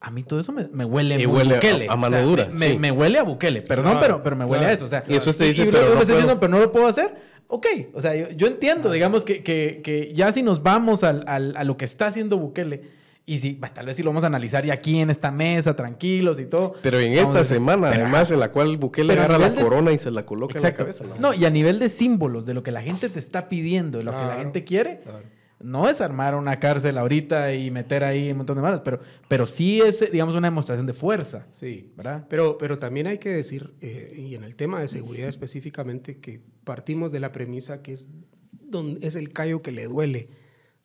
a 0.00 0.10
mí 0.10 0.22
todo 0.22 0.40
eso 0.40 0.52
me, 0.52 0.68
me 0.68 0.84
huele 0.84 1.26
huele 1.26 1.54
a- 1.54 1.56
Bukele. 1.56 1.86
a 1.90 1.96
mano 1.96 2.16
O 2.16 2.18
sea, 2.20 2.22
dura, 2.26 2.48
Me, 2.52 2.70
sí. 2.70 2.78
me 2.78 2.90
huele 2.90 3.18
a 3.18 3.22
Bukele. 3.22 3.62
Perdón, 3.62 3.92
Claro, 3.92 4.00
pero, 4.00 4.22
pero 4.22 4.36
me 4.36 4.44
huele 4.44 4.60
claro. 4.60 4.70
a 4.70 4.74
eso. 4.74 4.84
O 4.84 4.88
sea, 4.88 5.04
Y 5.08 5.14
después 5.14 5.36
te 5.36 5.44
dice, 5.44 5.62
y 5.62 5.66
pero 5.66 5.80
no 5.88 5.94
puedo. 5.94 6.06
diciendo, 6.06 6.38
pero 6.40 6.50
no 6.52 6.58
lo 6.60 6.70
puedo 6.72 6.86
hacer. 6.86 7.14
Ok, 7.52 7.66
o 7.94 8.00
sea, 8.00 8.14
yo, 8.14 8.30
yo 8.30 8.46
entiendo, 8.46 8.90
digamos, 8.92 9.24
que, 9.24 9.42
que- 9.42 9.80
que 9.82 10.12
ya 10.14 10.30
si 10.32 10.42
nos 10.42 10.62
vamos 10.62 11.02
al- 11.04 11.24
al- 11.26 11.56
a 11.56 11.64
lo 11.64 11.76
que 11.76 11.84
está 11.84 12.06
haciendo 12.06 12.38
Bukele, 12.38 12.98
y 13.26 13.38
si, 13.38 13.52
bah, 13.54 13.72
tal 13.74 13.86
vez 13.86 13.96
si 13.96 14.02
lo 14.02 14.10
vamos 14.10 14.24
a 14.24 14.28
analizar 14.28 14.64
ya 14.64 14.74
aquí 14.74 14.98
en 15.00 15.10
esta 15.10 15.30
mesa, 15.30 15.76
tranquilos 15.76 16.38
y 16.40 16.46
todo. 16.46 16.74
Pero 16.82 16.98
en 16.98 17.12
esta 17.12 17.38
decir, 17.40 17.56
semana, 17.56 17.90
pero, 17.90 18.02
además, 18.04 18.30
en 18.30 18.40
la 18.40 18.50
cual 18.50 18.76
Bukele 18.76 19.12
agarra 19.14 19.38
la 19.38 19.50
de- 19.50 19.60
corona 19.62 19.92
y 19.92 19.98
se 19.98 20.10
la 20.10 20.24
coloca 20.24 20.54
Exacto. 20.58 20.82
en 20.84 20.88
la 20.88 20.94
cabeza. 20.98 21.14
No, 21.20 21.34
y 21.34 21.44
a 21.44 21.50
nivel 21.50 21.78
de 21.80 21.88
símbolos, 21.88 22.44
de 22.46 22.54
lo 22.54 22.62
que 22.62 22.70
la 22.72 22.82
gente 22.82 23.08
te 23.08 23.18
está 23.18 23.48
pidiendo, 23.48 23.98
de 23.98 24.04
lo 24.04 24.12
que 24.12 24.16
la 24.18 24.36
gente 24.36 24.64
quiere, 24.64 25.00
claro. 25.04 25.24
No 25.62 25.88
es 25.88 26.00
armar 26.00 26.34
una 26.34 26.58
cárcel 26.58 26.96
ahorita 26.98 27.52
y 27.54 27.70
meter 27.70 28.02
ahí 28.04 28.30
un 28.30 28.38
montón 28.38 28.56
de 28.56 28.62
manos, 28.62 28.80
pero, 28.82 29.00
pero 29.28 29.44
sí 29.46 29.80
es, 29.80 30.10
digamos, 30.10 30.34
una 30.34 30.46
demostración 30.48 30.86
de 30.86 30.92
fuerza. 30.94 31.46
Sí, 31.52 31.92
¿Verdad? 31.96 32.26
Pero, 32.30 32.56
pero 32.58 32.78
también 32.78 33.06
hay 33.06 33.18
que 33.18 33.28
decir, 33.28 33.74
eh, 33.80 34.12
y 34.16 34.34
en 34.34 34.44
el 34.44 34.56
tema 34.56 34.80
de 34.80 34.88
seguridad 34.88 35.28
específicamente, 35.28 36.18
que 36.18 36.40
partimos 36.64 37.12
de 37.12 37.20
la 37.20 37.30
premisa 37.32 37.82
que 37.82 37.92
es, 37.92 38.06
don- 38.52 38.98
es 39.02 39.16
el 39.16 39.32
callo 39.32 39.60
que 39.62 39.72
le 39.72 39.84
duele 39.86 40.28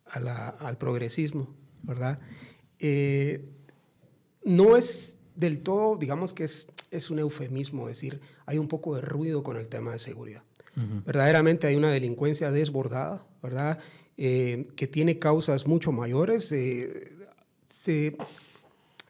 a 0.07 0.19
la- 0.19 0.49
al 0.49 0.77
progresismo, 0.77 1.55
¿verdad? 1.83 2.19
Eh, 2.79 3.45
no 4.43 4.77
es 4.77 5.17
del 5.35 5.61
todo, 5.61 5.97
digamos 5.97 6.33
que 6.33 6.43
es, 6.43 6.67
es 6.91 7.09
un 7.09 7.19
eufemismo 7.19 7.87
decir, 7.87 8.21
hay 8.45 8.57
un 8.57 8.67
poco 8.67 8.95
de 8.95 9.01
ruido 9.01 9.43
con 9.43 9.57
el 9.57 9.67
tema 9.67 9.91
de 9.91 9.99
seguridad. 9.99 10.43
Verdaderamente 11.05 11.67
hay 11.67 11.75
una 11.77 11.89
delincuencia 11.89 12.51
desbordada, 12.51 13.25
¿verdad? 13.41 13.79
Eh, 14.17 14.67
que 14.77 14.87
tiene 14.87 15.19
causas 15.19 15.67
mucho 15.67 15.91
mayores. 15.91 16.51
eh, 16.51 17.11
se, 17.67 18.15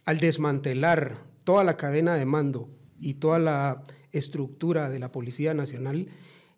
al 0.05 0.17
desmantelar 0.19 1.17
toda 1.43 1.63
la 1.63 1.77
cadena 1.77 2.15
de 2.15 2.25
mando 2.25 2.69
y 2.99 3.15
toda 3.15 3.37
la 3.39 3.83
estructura 4.11 4.89
de 4.89 4.99
la 4.99 5.11
Policía 5.11 5.53
Nacional, 5.53 6.07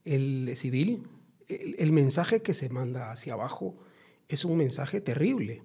el 0.06 0.50
civil, 0.56 1.04
el, 1.50 1.76
el 1.78 1.92
mensaje 1.92 2.42
que 2.42 2.54
se 2.54 2.70
manda 2.70 3.12
hacia 3.12 3.34
abajo 3.34 3.76
es 4.30 4.46
un 4.46 4.58
mensaje 4.58 5.02
terrible, 5.02 5.62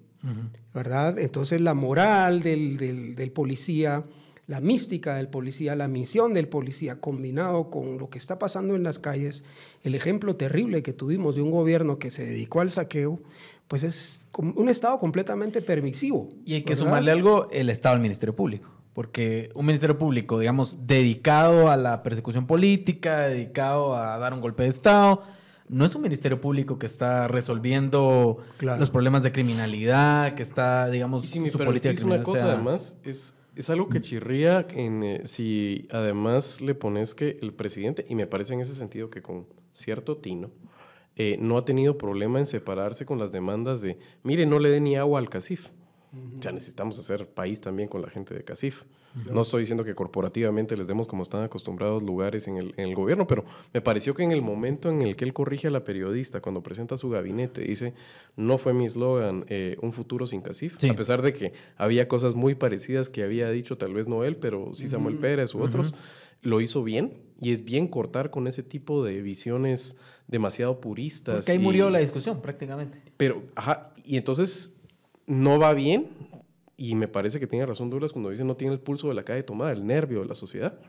¿verdad? 0.73 1.19
Entonces 1.19 1.61
la 1.61 1.73
moral 1.73 2.41
del, 2.41 2.77
del- 2.77 3.15
del 3.15 3.31
policía, 3.31 4.03
la 4.47 4.59
mística 4.59 5.15
del 5.15 5.29
policía, 5.29 5.75
la 5.75 5.87
misión 5.87 6.33
del 6.33 6.47
policía, 6.47 6.99
combinado 6.99 7.69
con 7.69 7.97
lo 7.97 8.09
que 8.09 8.17
está 8.17 8.39
pasando 8.39 8.75
en 8.75 8.83
las 8.83 8.99
calles, 8.99 9.43
el 9.83 9.95
ejemplo 9.95 10.35
terrible 10.35 10.83
que 10.83 10.93
tuvimos 10.93 11.35
de 11.35 11.41
un 11.41 11.51
gobierno 11.51 11.97
que 11.97 12.11
se 12.11 12.25
dedicó 12.25 12.61
al 12.61 12.71
saqueo, 12.71 13.19
pues 13.67 13.83
es 13.83 14.27
un 14.37 14.69
Estado 14.69 14.99
completamente 14.99 15.61
permisivo. 15.61 16.29
Y 16.45 16.55
hay 16.55 16.63
que 16.63 16.73
¿verdad? 16.73 16.85
sumarle 16.85 17.11
algo, 17.11 17.47
el 17.51 17.69
Estado 17.69 17.95
al 17.95 18.01
Ministerio 18.01 18.35
Público. 18.35 18.69
Porque 18.93 19.49
un 19.55 19.65
ministerio 19.65 19.97
público, 19.97 20.37
digamos, 20.37 20.85
dedicado 20.85 21.71
a 21.71 21.77
la 21.77 22.03
persecución 22.03 22.45
política, 22.45 23.21
dedicado 23.21 23.95
a 23.95 24.19
dar 24.19 24.33
un 24.33 24.41
golpe 24.41 24.63
de 24.63 24.69
Estado, 24.69 25.23
no 25.67 25.85
es 25.85 25.95
un 25.95 26.03
ministerio 26.03 26.39
público 26.39 26.77
que 26.77 26.85
está 26.85 27.27
resolviendo 27.27 28.37
los 28.59 28.89
problemas 28.91 29.23
de 29.23 29.31
criminalidad, 29.31 30.35
que 30.35 30.43
está, 30.43 30.89
digamos, 30.89 31.23
y 31.23 31.27
si 31.27 31.49
su 31.49 31.57
política 31.57 32.05
una 32.05 32.21
cosa, 32.21 32.53
además, 32.53 32.99
es, 33.03 33.35
es 33.55 33.69
algo 33.69 33.89
que 33.89 34.01
chirría 34.01 34.65
en, 34.71 35.03
eh, 35.03 35.21
si 35.25 35.87
además 35.91 36.61
le 36.61 36.75
pones 36.75 37.13
que 37.13 37.37
el 37.41 37.53
presidente, 37.53 38.05
y 38.07 38.15
me 38.15 38.27
parece 38.27 38.53
en 38.53 38.61
ese 38.61 38.73
sentido 38.73 39.09
que 39.09 39.21
con 39.21 39.47
cierto 39.73 40.17
tino, 40.17 40.51
eh, 41.15 41.37
no 41.39 41.57
ha 41.57 41.65
tenido 41.65 41.97
problema 41.97 42.39
en 42.39 42.45
separarse 42.45 43.05
con 43.05 43.19
las 43.19 43.31
demandas 43.31 43.81
de, 43.81 43.97
mire, 44.23 44.45
no 44.45 44.59
le 44.59 44.69
dé 44.69 44.79
ni 44.79 44.95
agua 44.95 45.19
al 45.19 45.29
CACIF. 45.29 45.69
Ya 46.39 46.51
necesitamos 46.51 46.99
hacer 46.99 47.27
país 47.27 47.59
también 47.59 47.89
con 47.89 48.01
la 48.01 48.09
gente 48.09 48.35
de 48.35 48.43
CACIF. 48.43 48.83
No 49.31 49.41
estoy 49.41 49.61
diciendo 49.61 49.83
que 49.83 49.93
corporativamente 49.95 50.75
les 50.75 50.87
demos 50.87 51.07
como 51.07 51.23
están 51.23 51.43
acostumbrados 51.43 52.01
lugares 52.03 52.47
en 52.47 52.57
el, 52.57 52.73
en 52.77 52.89
el, 52.89 52.95
gobierno, 52.95 53.27
pero 53.27 53.45
me 53.73 53.81
pareció 53.81 54.13
que 54.13 54.23
en 54.23 54.31
el 54.31 54.41
momento 54.41 54.89
en 54.89 55.01
el 55.03 55.15
que 55.15 55.25
él 55.25 55.33
corrige 55.33 55.67
a 55.67 55.71
la 55.71 55.83
periodista 55.83 56.41
cuando 56.41 56.61
presenta 56.61 56.97
su 56.97 57.09
gabinete, 57.09 57.61
dice, 57.61 57.93
no 58.35 58.57
fue 58.57 58.73
mi 58.73 58.85
eslogan 58.85 59.45
eh, 59.49 59.77
un 59.81 59.93
futuro 59.93 60.25
sin 60.25 60.41
CACIF, 60.41 60.77
a 60.83 60.95
pesar 60.95 61.21
de 61.21 61.33
que 61.33 61.53
había 61.77 62.07
cosas 62.07 62.33
muy 62.35 62.55
parecidas 62.55 63.09
que 63.09 63.23
había 63.23 63.49
dicho 63.49 63.77
tal 63.77 63.93
vez 63.93 64.07
no 64.07 64.23
él, 64.23 64.35
pero 64.35 64.73
sí 64.73 64.87
Samuel 64.87 65.17
Pérez 65.17 65.53
u 65.53 65.61
otros, 65.61 65.93
lo 66.41 66.59
hizo 66.61 66.83
bien 66.83 67.13
y 67.39 67.51
es 67.51 67.63
bien 67.63 67.87
cortar 67.87 68.29
con 68.29 68.47
ese 68.47 68.63
tipo 68.63 69.03
de 69.03 69.21
visiones 69.21 69.95
demasiado 70.27 70.79
puristas. 70.79 71.37
Porque 71.37 71.51
ahí 71.53 71.59
murió 71.59 71.89
la 71.89 71.99
discusión 71.99 72.41
prácticamente. 72.41 73.01
Pero, 73.17 73.43
ajá, 73.55 73.91
y 74.03 74.17
entonces 74.17 74.72
no 75.25 75.59
va 75.59 75.73
bien, 75.73 76.07
y 76.77 76.95
me 76.95 77.07
parece 77.07 77.39
que 77.39 77.47
tiene 77.47 77.65
razón 77.65 77.89
Douglas 77.89 78.11
cuando 78.11 78.29
dice 78.29 78.43
no 78.43 78.55
tiene 78.55 78.73
el 78.73 78.79
pulso 78.79 79.07
de 79.07 79.13
la 79.13 79.23
calle 79.23 79.43
tomada, 79.43 79.71
el 79.71 79.85
nervio 79.85 80.21
de 80.21 80.25
la 80.25 80.35
sociedad. 80.35 80.79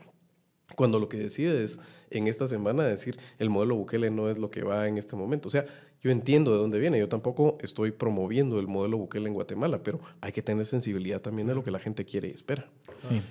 Cuando 0.75 0.99
lo 0.99 1.07
que 1.07 1.17
decide 1.17 1.63
es 1.63 1.79
en 2.09 2.27
esta 2.27 2.47
semana 2.47 2.83
decir 2.83 3.17
el 3.37 3.51
modelo 3.51 3.75
Bukele 3.75 4.09
no 4.09 4.29
es 4.29 4.39
lo 4.39 4.49
que 4.49 4.63
va 4.63 4.87
en 4.87 4.97
este 4.97 5.15
momento. 5.15 5.47
O 5.47 5.51
sea, 5.51 5.65
yo 6.01 6.09
entiendo 6.09 6.51
de 6.51 6.57
dónde 6.57 6.79
viene, 6.79 6.97
yo 6.97 7.07
tampoco 7.07 7.57
estoy 7.61 7.91
promoviendo 7.91 8.59
el 8.59 8.67
modelo 8.67 8.97
Bukele 8.97 9.27
en 9.27 9.35
Guatemala, 9.35 9.83
pero 9.83 9.99
hay 10.21 10.31
que 10.31 10.41
tener 10.41 10.65
sensibilidad 10.65 11.21
también 11.21 11.47
de 11.47 11.53
lo 11.53 11.63
que 11.63 11.69
la 11.69 11.79
gente 11.79 12.03
quiere 12.03 12.29
y 12.29 12.31
espera. 12.31 12.67
Sí. 12.99 13.21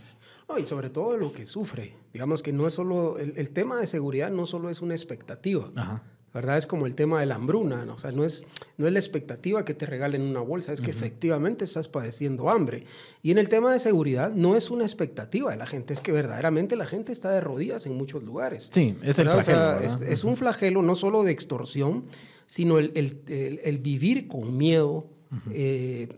y 0.58 0.66
sobre 0.66 0.90
todo 0.90 1.16
lo 1.16 1.32
que 1.32 1.44
sufre. 1.44 1.96
Digamos 2.12 2.42
que 2.42 2.52
no 2.52 2.68
es 2.68 2.75
solo, 2.75 3.18
el, 3.18 3.34
el 3.37 3.50
tema 3.50 3.80
de 3.80 3.88
seguridad 3.88 4.30
no 4.30 4.46
solo 4.46 4.70
es 4.70 4.80
una 4.80 4.94
expectativa. 4.94 5.73
Ajá. 5.75 6.02
¿Verdad? 6.34 6.58
Es 6.58 6.66
como 6.66 6.86
el 6.86 6.96
tema 6.96 7.20
de 7.20 7.26
la 7.26 7.36
hambruna, 7.36 7.84
¿no? 7.84 7.94
O 7.94 7.98
sea, 7.98 8.10
no 8.10 8.24
es, 8.24 8.44
no 8.76 8.88
es 8.88 8.92
la 8.92 8.98
expectativa 8.98 9.64
que 9.64 9.72
te 9.72 9.86
regalen 9.86 10.20
una 10.22 10.40
bolsa, 10.40 10.72
es 10.72 10.80
que 10.80 10.90
efectivamente 10.90 11.64
estás 11.64 11.86
padeciendo 11.86 12.50
hambre. 12.50 12.84
Y 13.22 13.30
en 13.30 13.38
el 13.38 13.48
tema 13.48 13.72
de 13.72 13.78
seguridad, 13.78 14.32
no 14.32 14.56
es 14.56 14.68
una 14.68 14.82
expectativa 14.82 15.52
de 15.52 15.56
la 15.56 15.66
gente, 15.66 15.94
es 15.94 16.00
que 16.00 16.10
verdaderamente 16.10 16.74
la 16.74 16.86
gente 16.86 17.12
está 17.12 17.30
de 17.30 17.40
rodillas 17.40 17.86
en 17.86 17.96
muchos 17.96 18.24
lugares. 18.24 18.68
Sí, 18.72 18.96
es 19.02 19.20
el 19.20 19.28
flagelo. 19.28 19.78
es, 19.78 20.24
un 20.24 20.36
flagelo 20.36 20.82
no 20.82 20.96
solo 20.96 21.22
de 21.22 21.30
extorsión, 21.30 22.04
sino 22.46 22.78
el, 22.80 22.90
el, 22.96 23.60
el, 23.62 23.78
vivir 23.78 24.26
con 24.26 24.56
miedo 24.56 25.06
eh, 25.52 26.08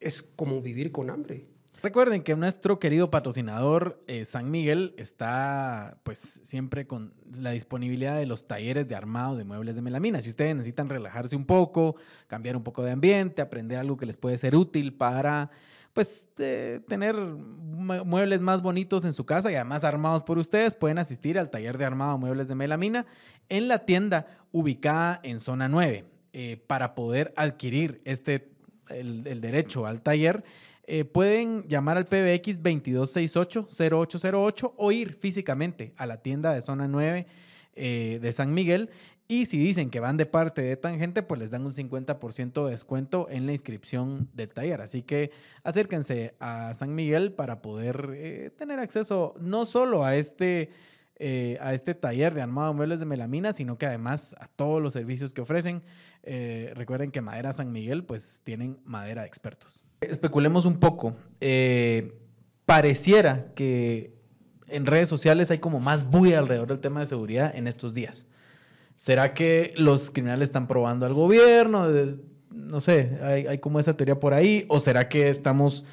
es 0.00 0.22
como 0.22 0.62
vivir 0.62 0.90
con 0.90 1.10
hambre. 1.10 1.44
Recuerden 1.86 2.24
que 2.24 2.34
nuestro 2.34 2.80
querido 2.80 3.12
patrocinador 3.12 4.00
eh, 4.08 4.24
San 4.24 4.50
Miguel 4.50 4.92
está 4.98 5.98
pues 6.02 6.40
siempre 6.42 6.88
con 6.88 7.14
la 7.38 7.52
disponibilidad 7.52 8.18
de 8.18 8.26
los 8.26 8.48
talleres 8.48 8.88
de 8.88 8.96
armado 8.96 9.36
de 9.36 9.44
muebles 9.44 9.76
de 9.76 9.82
melamina. 9.82 10.20
Si 10.20 10.30
ustedes 10.30 10.56
necesitan 10.56 10.88
relajarse 10.88 11.36
un 11.36 11.44
poco, 11.44 11.94
cambiar 12.26 12.56
un 12.56 12.64
poco 12.64 12.82
de 12.82 12.90
ambiente, 12.90 13.40
aprender 13.40 13.78
algo 13.78 13.96
que 13.96 14.04
les 14.04 14.16
puede 14.16 14.36
ser 14.36 14.56
útil 14.56 14.94
para 14.94 15.52
pues 15.92 16.26
tener 16.34 17.14
muebles 17.14 18.40
más 18.40 18.62
bonitos 18.62 19.04
en 19.04 19.12
su 19.12 19.24
casa 19.24 19.52
y 19.52 19.54
además 19.54 19.84
armados 19.84 20.24
por 20.24 20.38
ustedes, 20.38 20.74
pueden 20.74 20.98
asistir 20.98 21.38
al 21.38 21.50
taller 21.50 21.78
de 21.78 21.84
armado 21.84 22.14
de 22.14 22.18
muebles 22.18 22.48
de 22.48 22.56
melamina 22.56 23.06
en 23.48 23.68
la 23.68 23.86
tienda 23.86 24.26
ubicada 24.50 25.20
en 25.22 25.38
zona 25.38 25.68
9 25.68 26.04
eh, 26.32 26.60
para 26.66 26.96
poder 26.96 27.32
adquirir 27.36 28.00
este 28.04 28.50
el 28.88 29.40
derecho 29.40 29.84
al 29.84 30.00
taller 30.00 30.44
eh, 30.88 31.04
pueden 31.04 31.66
llamar 31.66 31.96
al 31.96 32.06
PBX 32.06 32.62
2268-0808 32.62 34.74
o 34.76 34.92
ir 34.92 35.14
físicamente 35.14 35.92
a 35.96 36.06
la 36.06 36.22
tienda 36.22 36.54
de 36.54 36.62
zona 36.62 36.86
9 36.86 37.26
eh, 37.74 38.20
de 38.22 38.32
San 38.32 38.54
Miguel. 38.54 38.90
Y 39.26 39.46
si 39.46 39.58
dicen 39.58 39.90
que 39.90 39.98
van 39.98 40.16
de 40.16 40.26
parte 40.26 40.62
de 40.62 40.76
Tangente, 40.76 41.24
pues 41.24 41.40
les 41.40 41.50
dan 41.50 41.66
un 41.66 41.74
50% 41.74 42.64
de 42.64 42.70
descuento 42.70 43.26
en 43.28 43.46
la 43.46 43.52
inscripción 43.52 44.28
del 44.34 44.50
taller. 44.50 44.80
Así 44.80 45.02
que 45.02 45.32
acérquense 45.64 46.36
a 46.38 46.72
San 46.74 46.94
Miguel 46.94 47.32
para 47.32 47.62
poder 47.62 48.10
eh, 48.14 48.52
tener 48.56 48.78
acceso 48.78 49.34
no 49.40 49.66
solo 49.66 50.04
a 50.04 50.14
este, 50.14 50.70
a 51.60 51.74
este 51.74 51.96
taller 51.96 52.32
de 52.34 52.42
armado 52.42 52.68
de 52.68 52.74
muebles 52.76 53.00
de 53.00 53.06
melamina, 53.06 53.52
sino 53.52 53.76
que 53.76 53.86
además 53.86 54.36
a 54.38 54.46
todos 54.46 54.80
los 54.80 54.92
servicios 54.92 55.32
que 55.32 55.40
ofrecen. 55.40 55.82
recuerden 56.74 57.10
que 57.10 57.20
Madera 57.20 57.52
San 57.52 57.72
Miguel, 57.72 58.04
pues 58.04 58.40
tienen 58.44 58.78
madera 58.84 59.22
de 59.22 59.28
expertos. 59.28 59.82
Especulemos 60.00 60.64
un 60.64 60.78
poco. 60.78 61.16
Eh, 61.40 62.18
pareciera 62.64 63.52
que 63.54 64.14
en 64.68 64.86
redes 64.86 65.08
sociales 65.08 65.50
hay 65.50 65.58
como 65.58 65.80
más 65.80 66.10
bulla 66.10 66.38
alrededor 66.38 66.68
del 66.68 66.80
tema 66.80 67.00
de 67.00 67.06
seguridad 67.06 67.54
en 67.54 67.66
estos 67.66 67.94
días. 67.94 68.26
¿Será 68.96 69.34
que 69.34 69.72
los 69.76 70.10
criminales 70.10 70.48
están 70.48 70.66
probando 70.66 71.06
al 71.06 71.14
gobierno? 71.14 71.88
no 72.50 72.80
sé, 72.80 73.18
hay, 73.22 73.46
hay, 73.46 73.58
como 73.58 73.78
esa 73.78 73.96
teoría 73.96 74.18
por 74.18 74.34
ahí. 74.34 74.64
¿O 74.68 74.80
será 74.80 75.08
que 75.08 75.28
estamos 75.28 75.84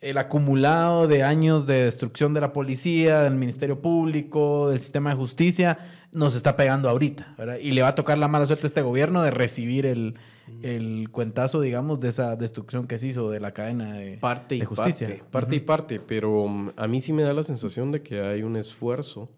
el 0.00 0.18
acumulado 0.18 1.06
de 1.06 1.22
años 1.22 1.66
de 1.66 1.84
destrucción 1.84 2.34
de 2.34 2.40
la 2.40 2.52
policía, 2.52 3.20
del 3.20 3.34
Ministerio 3.34 3.80
Público, 3.80 4.70
del 4.70 4.80
sistema 4.80 5.10
de 5.10 5.16
justicia, 5.16 5.78
nos 6.12 6.34
está 6.34 6.56
pegando 6.56 6.88
ahorita? 6.88 7.36
Y 7.60 7.72
le 7.72 7.82
va 7.82 7.88
a 7.88 7.94
tocar 7.94 8.18
la 8.18 8.28
mala 8.28 8.46
suerte 8.46 8.66
a 8.66 8.68
este 8.68 8.82
gobierno 8.82 9.22
de 9.22 9.32
recibir 9.32 9.84
el, 9.84 10.14
el 10.62 11.08
cuentazo, 11.10 11.60
digamos, 11.60 12.00
de 12.00 12.08
esa 12.08 12.36
destrucción 12.36 12.86
que 12.86 12.98
se 12.98 13.08
hizo 13.08 13.30
de 13.30 13.40
la 13.40 13.52
cadena 13.52 13.94
de, 13.94 14.18
parte 14.18 14.56
y 14.56 14.60
justicia. 14.60 15.08
Parte, 15.08 15.24
parte 15.30 15.56
y 15.56 15.60
parte, 15.60 16.00
pero 16.00 16.42
um, 16.42 16.70
a 16.76 16.86
mí 16.86 17.00
sí 17.00 17.12
me 17.12 17.22
da 17.22 17.32
la 17.32 17.42
sensación 17.42 17.92
de 17.92 18.02
que 18.02 18.20
hay 18.20 18.42
un 18.42 18.56
esfuerzo 18.56 19.28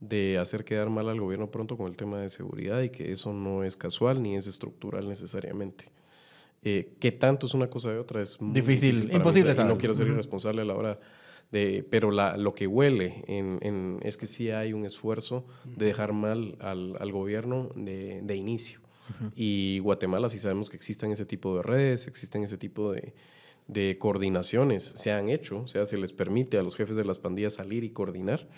de 0.00 0.38
hacer 0.38 0.64
quedar 0.64 0.90
mal 0.90 1.08
al 1.08 1.20
gobierno 1.20 1.50
pronto 1.50 1.76
con 1.76 1.86
el 1.86 1.96
tema 1.96 2.20
de 2.20 2.28
seguridad 2.28 2.82
y 2.82 2.90
que 2.90 3.12
eso 3.12 3.32
no 3.32 3.62
es 3.62 3.76
casual 3.76 4.20
ni 4.22 4.36
es 4.36 4.46
estructural 4.46 5.08
necesariamente. 5.08 5.90
Eh, 6.64 6.94
¿Qué 7.00 7.12
tanto 7.12 7.46
es 7.46 7.54
una 7.54 7.68
cosa 7.68 7.90
de 7.90 7.98
otra? 7.98 8.20
Es 8.20 8.38
difícil, 8.40 9.12
imposible. 9.12 9.54
no 9.64 9.78
quiero 9.78 9.94
ser 9.94 10.08
irresponsable 10.08 10.62
a 10.62 10.64
la 10.64 10.74
hora 10.74 10.98
de, 11.52 11.86
pero 11.88 12.10
la, 12.10 12.36
lo 12.36 12.54
que 12.54 12.66
huele 12.66 13.24
en, 13.28 14.00
es 14.02 14.16
que 14.16 14.26
sí 14.26 14.50
hay 14.50 14.72
un 14.72 14.86
esfuerzo 14.86 15.44
de 15.64 15.86
dejar 15.86 16.12
mal 16.12 16.56
al, 16.60 16.96
al 16.98 17.12
gobierno 17.12 17.70
de, 17.76 18.22
de 18.22 18.36
inicio. 18.36 18.80
Y 19.34 19.78
Guatemala 19.80 20.28
sí 20.28 20.38
sabemos 20.38 20.70
que 20.70 20.76
existen 20.76 21.10
ese 21.10 21.26
tipo 21.26 21.56
de 21.56 21.62
redes, 21.62 22.06
existen 22.06 22.44
ese 22.44 22.56
tipo 22.56 22.92
de, 22.92 23.14
de 23.68 23.98
coordinaciones, 23.98 24.84
se 24.96 25.12
han 25.12 25.28
hecho, 25.28 25.60
o 25.60 25.68
sea, 25.68 25.86
se 25.86 25.96
les 25.98 26.12
permite 26.12 26.58
a 26.58 26.62
los 26.62 26.76
jefes 26.76 26.96
de 26.96 27.04
las 27.04 27.18
pandillas 27.18 27.54
salir 27.54 27.84
y 27.84 27.90
coordinar 27.90 28.48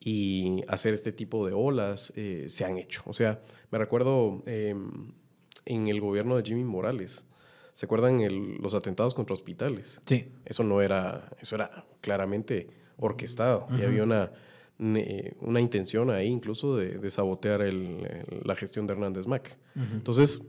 y 0.00 0.62
hacer 0.68 0.94
este 0.94 1.12
tipo 1.12 1.46
de 1.46 1.52
olas, 1.52 2.12
eh, 2.16 2.46
se 2.48 2.64
han 2.64 2.78
hecho. 2.78 3.02
O 3.06 3.12
sea, 3.12 3.40
me 3.70 3.78
recuerdo 3.78 4.42
em, 4.46 5.12
en 5.64 5.88
el 5.88 6.00
gobierno 6.00 6.36
de 6.36 6.42
Jimmy 6.42 6.64
Morales, 6.64 7.24
¿se 7.74 7.86
acuerdan 7.86 8.20
el, 8.20 8.56
los 8.56 8.74
atentados 8.74 9.14
contra 9.14 9.34
hospitales? 9.34 10.00
Sí. 10.06 10.28
Eso 10.44 10.64
no 10.64 10.80
era, 10.80 11.30
eso 11.40 11.56
era 11.56 11.86
claramente 12.00 12.68
orquestado 12.98 13.66
y 13.78 13.82
había 13.82 14.02
una 14.02 14.32
una 14.78 15.60
intención 15.60 16.10
ahí 16.10 16.26
incluso 16.26 16.76
de, 16.76 17.10
sabotear 17.10 17.60
la 17.62 18.54
gestión 18.54 18.86
de 18.86 18.92
Hernández 18.92 19.26
Mac. 19.26 19.56
Entonces, 19.74 20.42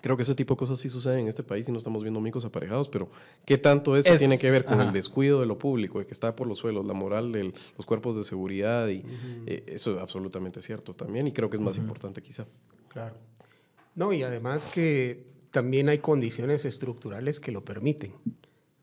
creo 0.00 0.16
que 0.16 0.22
ese 0.22 0.34
tipo 0.34 0.54
de 0.54 0.58
cosas 0.58 0.78
sí 0.78 0.88
suceden 0.88 1.20
en 1.20 1.28
este 1.28 1.42
país 1.42 1.68
y 1.68 1.72
no 1.72 1.78
estamos 1.78 2.02
viendo 2.02 2.20
micos 2.20 2.44
aparejados, 2.44 2.88
pero 2.88 3.10
¿qué 3.44 3.58
tanto 3.58 3.96
eso 3.96 4.16
tiene 4.16 4.38
que 4.38 4.50
ver 4.50 4.64
con 4.64 4.80
el 4.80 4.92
descuido 4.92 5.40
de 5.40 5.46
lo 5.46 5.58
público, 5.58 5.98
de 5.98 6.06
que 6.06 6.12
está 6.12 6.34
por 6.34 6.46
los 6.46 6.58
suelos, 6.58 6.86
la 6.86 6.94
moral 6.94 7.32
de 7.32 7.52
los 7.76 7.86
cuerpos 7.86 8.16
de 8.16 8.24
seguridad? 8.24 8.88
y 8.88 9.04
eh, 9.46 9.64
Eso 9.66 9.96
es 9.96 10.00
absolutamente 10.00 10.62
cierto 10.62 10.94
también 10.94 11.26
y 11.26 11.32
creo 11.32 11.50
que 11.50 11.56
es 11.56 11.62
más 11.62 11.76
importante 11.76 12.22
quizá. 12.22 12.46
Claro. 12.88 13.16
No, 13.94 14.12
y 14.12 14.22
además 14.22 14.68
que 14.68 15.24
también 15.50 15.88
hay 15.88 15.98
condiciones 15.98 16.64
estructurales 16.64 17.40
que 17.40 17.52
lo 17.52 17.64
permiten, 17.64 18.14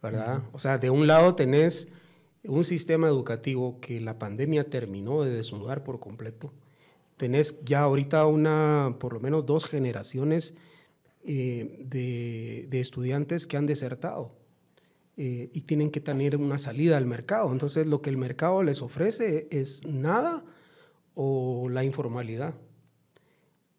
¿verdad? 0.01 0.43
O 0.51 0.60
sea, 0.60 0.77
de 0.77 0.89
un 0.89 1.08
lado 1.08 1.36
tenés 1.36 1.88
un 2.43 2.63
sistema 2.63 3.08
educativo 3.08 3.80
que 3.82 4.00
la 4.00 4.19
pandemia 4.19 4.69
terminó 4.69 5.23
de 5.23 5.32
desnudar 5.32 5.84
por 5.84 6.00
completo. 6.00 6.54
Tenés 7.17 7.60
ya 7.65 7.82
ahorita 7.82 8.26
una, 8.28 8.95
por 9.00 9.13
lo 9.13 9.19
menos 9.19 9.45
dos 9.45 9.65
generaciones 9.65 10.54
eh, 11.23 11.84
de, 11.84 12.80
estudiantes 12.80 13.47
que 13.47 13.58
han 13.58 13.65
desertado 13.65 14.32
eh, 15.17 15.50
y 15.52 15.62
tienen 15.62 15.89
que 15.89 16.00
tener 16.00 16.38
una 16.38 16.58
salida 16.58 16.95
al 16.95 17.06
mercado. 17.06 17.52
Entonces 17.52 17.88
lo 17.88 18.02
que 18.02 18.10
el 18.10 18.17
mercado 18.17 18.63
les 18.63 18.82
ofrece 18.82 19.47
es 19.52 19.86
nada 19.86 20.45
o 21.15 21.67
la 21.69 21.84
informalidad. 21.84 22.56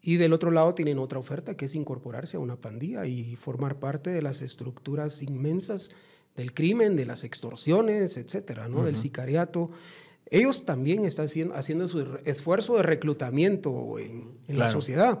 Y 0.01 0.17
del 0.17 0.33
otro 0.33 0.51
lado 0.51 0.75
tienen 0.75 0.99
otra 0.99 1.19
oferta 1.19 1.57
que 1.57 1.65
es 1.65 1.75
incorporarse 1.75 2.37
a 2.37 2.39
una 2.39 2.57
pandilla 2.57 3.05
y 3.05 3.35
formar 3.35 3.79
parte 3.79 4.09
de 4.09 4.21
las 4.21 4.41
estructuras 4.41 5.21
inmensas 5.21 5.91
del 6.39 6.53
crimen, 6.53 6.95
de 6.95 7.05
las 7.05 7.25
extorsiones, 7.25 8.15
etcétera, 8.15 8.69
¿no? 8.69 8.85
Del 8.85 8.95
sicariato. 8.95 9.71
Ellos 10.31 10.65
también 10.65 11.03
están 11.03 11.25
haciendo, 11.25 11.53
haciendo 11.53 11.87
su 11.89 12.17
esfuerzo 12.23 12.77
de 12.77 12.83
reclutamiento 12.83 13.99
en, 13.99 14.39
la 14.47 14.71
sociedad. 14.71 15.19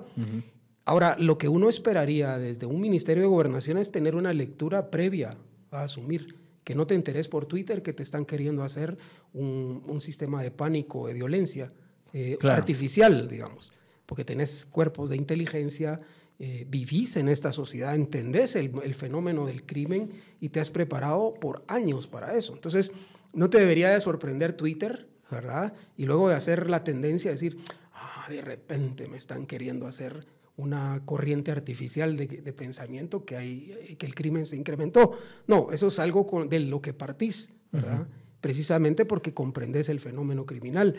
Ahora, 0.85 1.17
lo 1.19 1.37
que 1.37 1.49
uno 1.49 1.67
esperaría 1.67 2.39
desde 2.39 2.65
un 2.65 2.79
Ministerio 2.79 3.23
de 3.23 3.29
Gobernación 3.29 3.77
es 3.77 3.91
tener 3.91 4.15
una 4.15 4.33
lectura 4.33 4.89
previa 4.89 5.37
a 5.71 5.83
asumir. 5.83 6.37
Que 6.63 6.73
no 6.73 6.87
te 6.87 6.95
enteres 6.95 7.27
por 7.27 7.45
Twitter 7.47 7.81
que 7.81 7.93
te 7.93 8.03
están 8.03 8.25
queriendo 8.25 8.63
hacer 8.63 8.97
un, 9.33 9.99
sistema 9.99 10.41
de 10.41 10.51
pánico, 10.51 11.07
de 11.07 11.15
violencia 11.15 11.73
eh, 12.13 12.37
artificial, 12.43 13.27
digamos. 13.27 13.73
Porque 14.05 14.23
tenés 14.23 14.65
cuerpos 14.65 15.09
de 15.09 15.17
inteligencia, 15.17 15.99
eh, 16.41 16.65
vivís 16.69 17.17
en 17.17 17.27
esta 17.27 17.51
sociedad, 17.51 17.93
entendés 17.93 18.55
el, 18.55 18.95
fenómeno 18.95 19.45
del 19.45 19.65
crimen 19.65 20.11
y 20.39 20.47
te 20.47 20.61
has 20.61 20.69
preparado 20.69 21.33
por 21.33 21.65
años 21.67 22.07
para 22.07 22.37
eso. 22.37 22.53
Entonces, 22.53 22.93
no 23.33 23.49
te 23.49 23.59
debería 23.59 23.89
de 23.89 23.99
sorprender 23.99 24.53
Twitter, 24.53 25.09
¿verdad? 25.29 25.73
Y 25.97 26.05
luego 26.05 26.29
de 26.29 26.35
hacer 26.35 26.69
la 26.69 26.85
tendencia 26.85 27.29
a 27.29 27.33
decir, 27.33 27.57
ah, 27.93 28.25
de 28.29 28.41
repente 28.41 29.09
me 29.09 29.17
están 29.17 29.45
queriendo 29.45 29.85
hacer 29.85 30.25
una 30.55 31.01
corriente 31.03 31.51
artificial 31.51 32.15
de, 32.15 32.27
pensamiento 32.53 33.25
que, 33.25 33.35
hay, 33.35 33.95
que 33.97 34.05
el 34.05 34.15
crimen 34.15 34.45
se 34.45 34.55
incrementó. 34.55 35.17
No, 35.45 35.71
eso 35.73 35.89
es 35.89 35.99
algo 35.99 36.47
de 36.49 36.59
lo 36.59 36.81
que 36.81 36.93
partís, 36.93 37.51
¿verdad? 37.71 38.07
Precisamente 38.39 39.03
porque 39.03 39.33
comprendes 39.33 39.89
el 39.89 39.99
fenómeno 39.99 40.45
criminal. 40.45 40.95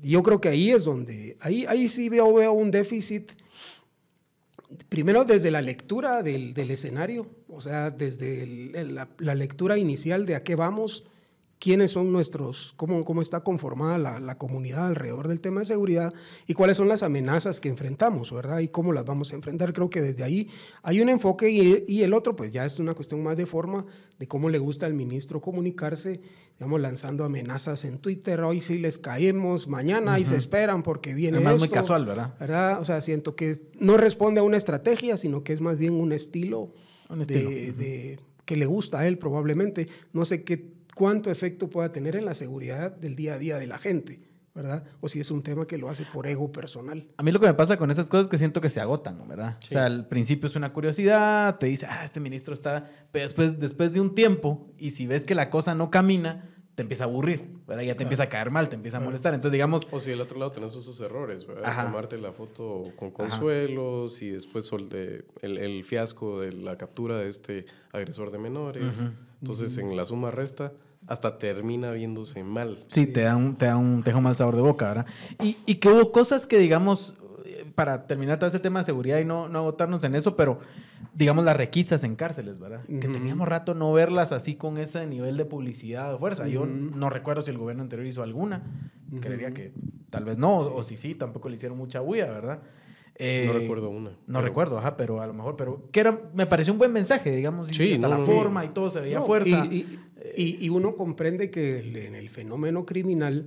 Yo 0.00 0.22
creo 0.22 0.40
que 0.40 0.50
ahí 0.50 0.70
es 0.70 0.84
donde, 0.84 1.36
ahí, 1.40 1.66
ahí 1.66 1.88
sí 1.88 2.08
veo, 2.08 2.32
veo 2.32 2.52
un 2.52 2.70
déficit, 2.70 3.32
primero 4.88 5.24
desde 5.24 5.50
la 5.50 5.62
lectura 5.62 6.22
del, 6.22 6.54
del 6.54 6.70
escenario, 6.70 7.30
o 7.48 7.60
sea, 7.60 7.90
desde 7.90 8.46
la, 8.84 9.08
la, 9.18 9.34
lectura 9.34 9.78
inicial 9.78 10.26
de 10.26 10.36
a 10.36 10.42
qué 10.42 10.54
vamos, 10.54 11.04
quiénes 11.58 11.92
son 11.92 12.12
nuestros, 12.12 12.74
cómo, 12.76 13.04
cómo 13.04 13.22
está 13.22 13.40
conformada 13.40 13.98
la, 13.98 14.20
la, 14.20 14.36
comunidad 14.36 14.86
alrededor 14.86 15.28
del 15.28 15.40
tema 15.40 15.60
de 15.60 15.66
seguridad 15.66 16.12
y 16.46 16.54
cuáles 16.54 16.76
son 16.76 16.88
las 16.88 17.02
amenazas 17.02 17.60
que 17.60 17.68
enfrentamos, 17.68 18.32
¿verdad? 18.32 18.58
Y 18.58 18.68
cómo 18.68 18.92
las 18.92 19.04
vamos 19.04 19.32
a 19.32 19.36
enfrentar. 19.36 19.72
Creo 19.72 19.88
que 19.88 20.02
desde 20.02 20.24
ahí 20.24 20.48
hay 20.82 21.00
un 21.00 21.08
enfoque 21.08 21.50
y, 21.50 21.84
y 21.88 22.02
el 22.02 22.12
otro, 22.12 22.36
pues 22.36 22.52
ya 22.52 22.66
es 22.66 22.78
una 22.78 22.94
cuestión 22.94 23.22
más 23.22 23.36
de 23.36 23.46
forma, 23.46 23.86
de 24.18 24.28
cómo 24.28 24.50
le 24.50 24.58
gusta 24.58 24.86
al 24.86 24.94
ministro 24.94 25.40
comunicarse, 25.40 26.20
digamos, 26.58 26.80
lanzando 26.80 27.24
amenazas 27.24 27.84
en 27.84 27.98
Twitter, 27.98 28.40
hoy 28.42 28.60
sí 28.60 28.78
les 28.78 28.98
caemos, 28.98 29.66
mañana 29.66 30.18
y 30.18 30.24
se 30.24 30.36
esperan 30.36 30.82
porque 30.82 31.14
viene 31.14 31.38
es 31.38 31.44
más 31.44 31.58
muy 31.58 31.68
casual, 31.68 32.04
¿verdad? 32.04 32.34
¿verdad? 32.38 32.80
O 32.80 32.84
sea, 32.84 33.00
siento 33.00 33.34
que 33.36 33.60
no 33.78 33.96
responde 33.96 34.40
a 34.40 34.42
una 34.42 34.56
estrategia, 34.56 35.16
sino 35.16 35.42
que 35.42 35.52
es 35.52 35.60
más 35.60 35.78
bien 35.78 35.94
un 35.94 36.12
estilo, 36.12 36.72
un 37.08 37.22
estilo. 37.22 37.50
De, 37.50 37.72
de, 37.72 38.18
que 38.44 38.56
le 38.56 38.66
gusta 38.66 39.00
a 39.00 39.06
él 39.06 39.18
probablemente. 39.18 39.88
No 40.12 40.24
sé 40.24 40.44
qué 40.44 40.74
cuánto 40.94 41.30
efecto 41.30 41.68
pueda 41.68 41.92
tener 41.92 42.16
en 42.16 42.24
la 42.24 42.34
seguridad 42.34 42.92
del 42.92 43.16
día 43.16 43.34
a 43.34 43.38
día 43.38 43.58
de 43.58 43.66
la 43.66 43.78
gente. 43.78 44.20
¿verdad? 44.54 44.84
O 45.00 45.08
si 45.08 45.18
es 45.18 45.32
un 45.32 45.42
tema 45.42 45.66
que 45.66 45.76
lo 45.78 45.90
hace 45.90 46.04
por 46.04 46.28
ego 46.28 46.52
personal. 46.52 47.08
A 47.16 47.24
mí 47.24 47.32
lo 47.32 47.40
que 47.40 47.46
me 47.46 47.54
pasa 47.54 47.76
con 47.76 47.90
esas 47.90 48.06
cosas 48.06 48.26
es 48.26 48.30
que 48.30 48.38
siento 48.38 48.60
que 48.60 48.70
se 48.70 48.80
agotan, 48.80 49.26
¿verdad? 49.26 49.58
O 49.64 49.66
sea, 49.66 49.86
al 49.86 50.06
principio 50.06 50.48
es 50.48 50.54
una 50.54 50.72
curiosidad, 50.72 51.58
te 51.58 51.66
dice, 51.66 51.86
ah, 51.90 52.04
este 52.04 52.20
ministro 52.20 52.54
está, 52.54 52.88
pero 53.10 53.24
después, 53.24 53.58
después 53.58 53.92
de 53.92 54.00
un 54.00 54.14
tiempo, 54.14 54.68
y 54.78 54.90
si 54.90 55.08
ves 55.08 55.24
que 55.24 55.34
la 55.34 55.50
cosa 55.50 55.74
no 55.74 55.90
camina, 55.90 56.54
te 56.74 56.82
empieza 56.82 57.04
a 57.04 57.06
aburrir, 57.06 57.50
¿verdad? 57.66 57.82
Ya 57.82 57.96
te 57.96 58.02
empieza 58.02 58.24
a 58.24 58.28
caer 58.28 58.50
mal, 58.50 58.68
te 58.68 58.74
empieza 58.74 58.96
a 58.96 59.00
molestar. 59.00 59.32
Entonces, 59.32 59.52
digamos... 59.52 59.86
O 59.90 60.00
si 60.00 60.10
del 60.10 60.20
otro 60.20 60.38
lado 60.38 60.50
tenés 60.50 60.74
esos 60.74 61.00
errores, 61.00 61.46
¿verdad? 61.46 61.84
Tomarte 61.86 62.18
la 62.18 62.32
foto 62.32 62.82
con 62.96 63.12
consuelos 63.12 64.20
y 64.22 64.30
después 64.30 64.70
el, 64.72 65.24
el, 65.58 65.84
fiasco 65.84 66.40
de 66.40 66.52
la 66.52 66.76
captura 66.76 67.18
de 67.18 67.28
este 67.28 67.66
agresor 67.92 68.32
de 68.32 68.38
menores. 68.38 68.96
Entonces, 69.44 69.76
en 69.76 69.94
la 69.94 70.06
suma 70.06 70.30
resta 70.30 70.72
hasta 71.06 71.36
termina 71.36 71.90
viéndose 71.92 72.42
mal. 72.42 72.78
Sí, 72.88 73.06
te 73.06 73.20
da 73.20 73.36
un, 73.36 73.56
te 73.56 73.66
da 73.66 73.76
un, 73.76 74.02
te 74.02 74.14
un 74.14 74.22
mal 74.22 74.36
sabor 74.36 74.56
de 74.56 74.62
boca, 74.62 74.88
¿verdad? 74.88 75.06
Y, 75.42 75.58
y, 75.66 75.74
que 75.74 75.90
hubo 75.90 76.12
cosas 76.12 76.46
que, 76.46 76.58
digamos, 76.58 77.14
eh, 77.44 77.66
para 77.74 78.06
terminar 78.06 78.38
todo 78.38 78.48
ese 78.48 78.58
tema 78.58 78.80
de 78.80 78.86
seguridad 78.86 79.18
y 79.18 79.26
no, 79.26 79.46
no 79.50 79.58
agotarnos 79.58 80.02
en 80.04 80.14
eso, 80.14 80.34
pero 80.34 80.60
digamos 81.12 81.44
las 81.44 81.58
requisas 81.58 82.04
en 82.04 82.16
cárceles, 82.16 82.58
¿verdad? 82.58 82.84
Que 82.86 83.06
teníamos 83.08 83.46
rato 83.46 83.74
no 83.74 83.92
verlas 83.92 84.32
así 84.32 84.54
con 84.54 84.78
ese 84.78 85.06
nivel 85.06 85.36
de 85.36 85.44
publicidad 85.44 86.14
o 86.14 86.18
fuerza. 86.18 86.48
Yo 86.48 86.64
no 86.64 87.10
recuerdo 87.10 87.42
si 87.42 87.50
el 87.50 87.58
gobierno 87.58 87.82
anterior 87.82 88.06
hizo 88.06 88.22
alguna. 88.22 88.62
Creería 89.20 89.52
que 89.52 89.72
tal 90.08 90.24
vez 90.24 90.38
no, 90.38 90.56
o 90.56 90.82
si 90.84 90.96
sí, 90.96 91.14
tampoco 91.14 91.50
le 91.50 91.56
hicieron 91.56 91.76
mucha 91.76 92.00
bulla, 92.00 92.30
¿verdad? 92.30 92.60
Eh, 93.16 93.44
no 93.46 93.52
recuerdo 93.52 93.90
una. 93.90 94.16
No 94.26 94.40
recuerdo, 94.40 94.78
ajá, 94.78 94.96
pero 94.96 95.20
a 95.20 95.26
lo 95.26 95.34
mejor, 95.34 95.56
pero 95.56 95.88
que 95.92 96.00
era, 96.00 96.20
me 96.34 96.46
pareció 96.46 96.72
un 96.72 96.78
buen 96.78 96.92
mensaje, 96.92 97.34
digamos, 97.34 97.68
sí, 97.68 97.94
hasta 97.94 98.08
la 98.08 98.18
forma 98.18 98.64
y 98.64 98.70
todo 98.70 98.90
se 98.90 99.00
veía 99.00 99.20
fuerza. 99.20 99.66
Y, 99.66 100.00
y, 100.36 100.68
uno 100.70 100.96
comprende 100.96 101.50
que 101.50 101.78
en 102.06 102.14
el 102.14 102.28
fenómeno 102.30 102.84
criminal 102.86 103.46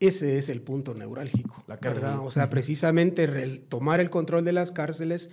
ese 0.00 0.36
es 0.36 0.48
el 0.48 0.60
punto 0.60 0.94
neurálgico. 0.94 1.62
La 1.68 1.78
cárcel. 1.78 2.08
O 2.22 2.30
sea, 2.30 2.50
precisamente 2.50 3.24
el 3.24 3.60
tomar 3.60 4.00
el 4.00 4.10
control 4.10 4.44
de 4.44 4.52
las 4.52 4.72
cárceles, 4.72 5.30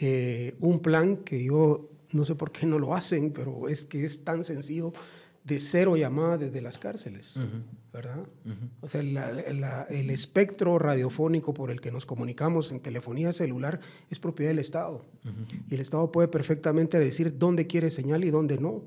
eh, 0.00 0.56
un 0.58 0.80
plan 0.80 1.18
que 1.18 1.44
yo 1.44 1.88
no 2.12 2.24
sé 2.24 2.34
por 2.34 2.50
qué 2.50 2.66
no 2.66 2.78
lo 2.80 2.94
hacen, 2.94 3.30
pero 3.30 3.68
es 3.68 3.84
que 3.84 4.04
es 4.04 4.24
tan 4.24 4.42
sencillo 4.42 4.92
de 5.44 5.58
cero 5.58 5.96
llamada 5.96 6.38
desde 6.38 6.60
las 6.60 6.78
cárceles, 6.78 7.40
¿verdad? 7.92 8.26
O 8.80 8.88
sea, 8.88 9.00
el 9.00 10.10
espectro 10.10 10.78
radiofónico 10.78 11.54
por 11.54 11.70
el 11.70 11.80
que 11.80 11.90
nos 11.90 12.06
comunicamos 12.06 12.70
en 12.70 12.80
telefonía 12.80 13.32
celular 13.32 13.80
es 14.10 14.18
propiedad 14.18 14.50
del 14.50 14.58
Estado. 14.58 15.04
Y 15.68 15.74
el 15.74 15.80
Estado 15.80 16.12
puede 16.12 16.28
perfectamente 16.28 16.98
decir 16.98 17.38
dónde 17.38 17.66
quiere 17.66 17.90
señal 17.90 18.24
y 18.24 18.30
dónde 18.30 18.58
no. 18.58 18.84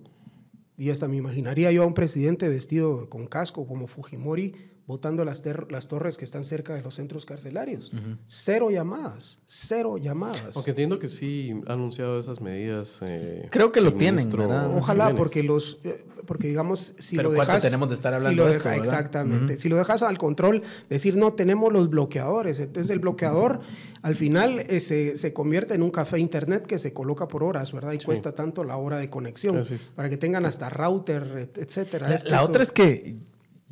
Y 0.77 0.89
hasta 0.89 1.07
me 1.07 1.17
imaginaría 1.17 1.71
yo 1.71 1.83
a 1.83 1.85
un 1.85 1.93
presidente 1.93 2.49
vestido 2.49 3.09
con 3.09 3.27
casco 3.27 3.67
como 3.67 3.87
Fujimori 3.87 4.55
botando 4.85 5.23
las, 5.23 5.41
las 5.69 5.87
torres 5.87 6.17
que 6.17 6.25
están 6.25 6.43
cerca 6.43 6.75
de 6.75 6.81
los 6.81 6.95
centros 6.95 7.25
carcelarios. 7.25 7.91
Cero 8.27 8.69
llamadas, 8.69 9.39
cero 9.47 9.97
llamadas. 9.97 10.55
Aunque 10.55 10.71
entiendo 10.71 10.99
que 10.99 11.07
sí 11.07 11.53
ha 11.67 11.73
anunciado 11.73 12.19
esas 12.19 12.41
medidas. 12.41 12.99
Eh, 13.01 13.47
Creo 13.51 13.71
que 13.71 13.81
lo 13.81 13.93
tienen, 13.93 14.27
Ojalá, 14.75 15.15
porque 15.15 15.43
los, 15.43 15.79
eh, 15.83 16.05
porque 16.25 16.47
digamos, 16.47 16.93
si 16.97 17.15
lo 17.15 17.31
dejas... 17.31 17.61
tenemos 17.61 17.89
de 17.89 17.95
estar 17.95 18.13
hablando 18.13 18.45
de 18.45 18.57
esto, 18.57 18.69
Exactamente. 18.71 19.57
Si 19.57 19.69
lo 19.69 19.77
dejas 19.77 20.03
al 20.03 20.17
control, 20.17 20.61
decir, 20.89 21.15
no, 21.15 21.33
tenemos 21.33 21.71
los 21.71 21.89
bloqueadores. 21.89 22.59
Entonces 22.59 22.89
el 22.89 22.99
bloqueador 22.99 23.61
al 24.01 24.17
final 24.17 24.59
eh, 24.67 24.81
se, 24.81 25.15
se, 25.15 25.31
convierte 25.31 25.75
en 25.75 25.81
un 25.81 25.91
café 25.91 26.19
internet 26.19 26.67
que 26.67 26.77
se 26.77 26.91
coloca 26.91 27.29
por 27.29 27.43
horas, 27.43 27.71
¿verdad? 27.71 27.93
Y 27.93 27.99
cuesta 27.99 28.33
tanto 28.33 28.65
la 28.65 28.75
hora 28.75 28.97
de 28.97 29.09
conexión. 29.09 29.61
Para 29.95 30.09
que 30.09 30.17
tengan 30.17 30.45
hasta 30.45 30.69
router, 30.69 31.49
etcétera. 31.55 32.13
La, 32.25 32.43
otra 32.43 32.63
es 32.63 32.71
que 32.73 33.15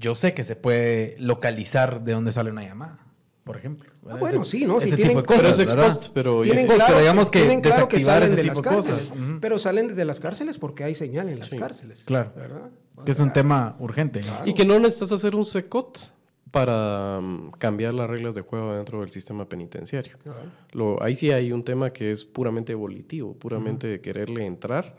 yo 0.02 0.16
sé 0.16 0.34
que 0.34 0.44
se 0.44 0.56
puede 0.56 1.16
localizar 1.20 2.04
de 2.04 2.14
dónde 2.14 2.32
sale 2.34 2.50
una 2.50 2.64
llamada, 2.64 3.00
por 3.44 3.56
ejemplo. 3.56 3.92
Ah, 4.10 4.18
bueno, 4.18 4.44
sí, 4.44 4.66
¿no? 4.66 4.82
Ese 4.82 4.98
tipo 4.98 5.22
de 5.22 5.24
cosas, 5.24 5.58
pero 5.58 5.86
es 5.86 6.10
pero, 6.10 6.42
tienen 6.42 6.68
claro, 6.68 7.00
digamos 7.00 7.30
que 7.30 7.40
tienen 7.40 7.62
claro 7.62 7.88
que 7.88 8.02
salen 8.02 8.36
de 8.36 8.44
las 8.44 8.60
cárceles. 8.60 9.14
Pero 9.40 9.60
salen 9.60 9.96
de 9.96 10.06
las 10.06 10.20
cárceles 10.20 10.58
porque 10.58 10.84
hay 10.84 10.96
señal 10.96 11.30
en 11.30 11.40
las 11.40 11.50
cárceles. 11.52 12.04
Claro. 12.04 12.34
¿verdad? 12.36 12.72
que 13.06 13.12
es 13.12 13.20
un 13.20 13.32
tema 13.32 13.76
urgente. 13.80 14.22
Y 14.46 14.54
que 14.54 14.66
no 14.66 14.80
necesitas 14.80 15.12
hacer 15.14 15.36
un 15.36 15.46
secot 15.46 16.12
para 16.50 17.20
mm, 17.22 17.52
cambiar 17.58 17.94
las 17.94 18.10
reglas 18.10 18.36
de 18.36 18.42
juego 18.42 18.76
dentro 18.76 19.02
del 19.02 19.12
sistema 19.12 19.48
penitenciario. 19.48 20.18
Lo, 20.72 21.02
ahí 21.02 21.16
sí 21.16 21.32
hay 21.32 21.52
un 21.52 21.64
tema 21.64 21.92
que 21.92 22.12
es 22.12 22.26
puramente 22.26 22.74
evolutivo, 22.74 23.34
puramente 23.36 23.88
de 23.88 24.02
quererle 24.02 24.46
entrar 24.46 24.98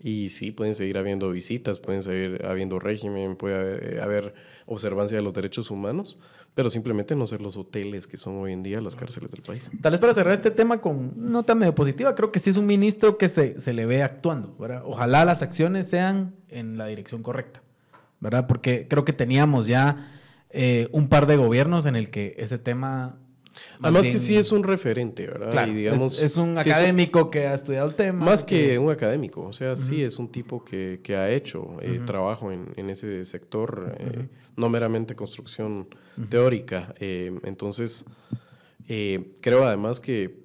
y 0.00 0.28
sí, 0.30 0.52
pueden 0.52 0.74
seguir 0.74 0.98
habiendo 0.98 1.30
visitas, 1.30 1.80
pueden 1.80 2.02
seguir 2.02 2.44
habiendo 2.46 2.78
régimen, 2.78 3.36
puede 3.36 4.00
haber, 4.00 4.34
observancia 4.68 5.16
de 5.16 5.22
los 5.22 5.32
derechos 5.32 5.70
humanos, 5.70 6.18
pero 6.54 6.68
simplemente 6.70 7.16
no 7.16 7.26
ser 7.26 7.40
los 7.40 7.56
hoteles 7.56 8.06
que 8.06 8.16
son 8.16 8.36
hoy 8.36 8.52
en 8.52 8.62
día 8.62 8.80
las 8.80 8.96
cárceles 8.96 9.30
del 9.30 9.42
país. 9.42 9.70
Tal 9.80 9.92
vez 9.92 10.00
para 10.00 10.12
cerrar 10.12 10.34
este 10.34 10.50
tema 10.50 10.80
con 10.80 11.12
nota 11.16 11.54
medio 11.54 11.74
positiva, 11.74 12.14
creo 12.14 12.30
que 12.30 12.38
sí 12.38 12.50
es 12.50 12.56
un 12.56 12.66
ministro 12.66 13.16
que 13.16 13.28
se, 13.28 13.60
se 13.60 13.72
le 13.72 13.86
ve 13.86 14.02
actuando. 14.02 14.54
¿verdad? 14.58 14.82
Ojalá 14.84 15.24
las 15.24 15.42
acciones 15.42 15.88
sean 15.88 16.34
en 16.48 16.76
la 16.76 16.86
dirección 16.86 17.22
correcta, 17.22 17.62
¿verdad? 18.20 18.46
Porque 18.46 18.86
creo 18.88 19.04
que 19.04 19.14
teníamos 19.14 19.66
ya 19.66 20.12
eh, 20.50 20.88
un 20.92 21.08
par 21.08 21.26
de 21.26 21.36
gobiernos 21.36 21.86
en 21.86 21.96
el 21.96 22.10
que 22.10 22.34
ese 22.38 22.58
tema 22.58 23.18
Además 23.80 24.06
que 24.06 24.18
sí 24.18 24.36
es 24.36 24.52
un 24.52 24.62
referente, 24.62 25.26
¿verdad? 25.26 25.66
y 25.66 25.74
digamos, 25.74 26.22
es, 26.22 26.36
un 26.36 26.56
académico 26.58 27.30
que 27.30 27.46
ha 27.46 27.54
estudiado 27.54 27.88
el 27.88 27.94
tema. 27.94 28.24
Más 28.24 28.44
que, 28.44 28.78
un 28.78 28.90
académico, 28.90 29.42
o 29.42 29.52
sea, 29.52 29.76
sí 29.76 30.02
es 30.02 30.18
un 30.18 30.28
tipo 30.28 30.64
que, 30.64 31.00
que 31.02 31.16
ha 31.16 31.30
hecho 31.30 31.76
eh, 31.80 32.00
trabajo 32.04 32.50
en, 32.52 32.68
en, 32.76 32.90
ese 32.90 33.24
sector, 33.24 33.96
eh, 33.98 34.28
no 34.56 34.68
meramente 34.68 35.14
construcción 35.14 35.88
teórica. 36.28 36.94
Eh, 36.98 37.38
entonces, 37.44 38.04
creo 38.86 39.64
además 39.64 40.00
que 40.00 40.36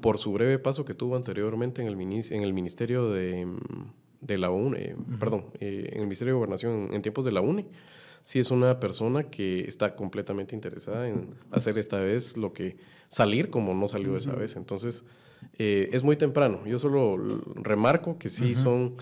por 0.00 0.18
su 0.18 0.32
breve 0.32 0.58
paso 0.58 0.84
que 0.84 0.94
tuvo 0.94 1.16
anteriormente 1.16 1.82
en 1.82 1.88
el, 1.88 1.94
en 1.94 2.42
el 2.42 2.52
Ministerio 2.52 3.10
de, 3.10 3.46
de 4.20 4.38
la 4.38 4.50
UNE, 4.50 4.96
perdón, 5.18 5.46
en 5.60 5.94
el 5.94 6.02
Ministerio 6.02 6.34
de 6.34 6.36
Gobernación 6.36 6.90
en 6.92 7.02
tiempos 7.02 7.24
de 7.24 7.32
la 7.32 7.40
UNE, 7.40 7.66
si 8.28 8.38
es 8.38 8.50
una 8.50 8.78
persona 8.78 9.22
que 9.22 9.60
está 9.60 9.96
completamente 9.96 10.54
interesada 10.54 11.08
en 11.08 11.30
hacer 11.50 11.78
esta 11.78 11.98
vez 11.98 12.36
lo 12.36 12.52
que 12.52 12.76
salir 13.08 13.48
como 13.48 13.72
no 13.72 13.88
salió 13.88 14.18
esa 14.18 14.32
vez. 14.32 14.56
Entonces, 14.56 15.02
eh, 15.58 15.88
es 15.94 16.02
muy 16.02 16.14
temprano. 16.16 16.60
Yo 16.66 16.78
solo 16.78 17.16
remarco 17.54 18.18
que 18.18 18.28
sí 18.28 18.54
son 18.54 18.96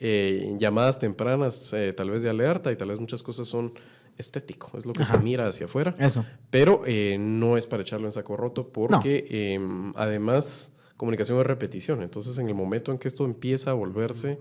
eh, 0.00 0.56
llamadas 0.58 0.98
tempranas, 0.98 1.72
eh, 1.74 1.92
tal 1.92 2.10
vez 2.10 2.22
de 2.22 2.30
alerta 2.30 2.72
y 2.72 2.76
tal 2.76 2.88
vez 2.88 2.98
muchas 2.98 3.22
cosas 3.22 3.46
son 3.46 3.72
estético, 4.18 4.76
es 4.76 4.84
lo 4.84 4.94
que 4.94 5.04
se 5.04 5.16
mira 5.18 5.46
hacia 5.46 5.66
afuera. 5.66 5.94
Eso. 6.00 6.26
Pero 6.50 6.82
eh, 6.84 7.18
no 7.20 7.56
es 7.56 7.68
para 7.68 7.82
echarlo 7.82 8.08
en 8.08 8.12
saco 8.12 8.36
roto 8.36 8.66
porque 8.72 9.28
em, 9.30 9.92
además 9.94 10.72
comunicación 10.96 11.38
es 11.38 11.46
repetición. 11.46 12.02
Entonces 12.02 12.36
en 12.40 12.48
el 12.48 12.56
momento 12.56 12.90
en 12.90 12.98
que 12.98 13.06
esto 13.06 13.24
empieza 13.24 13.70
a 13.70 13.74
volverse 13.74 14.40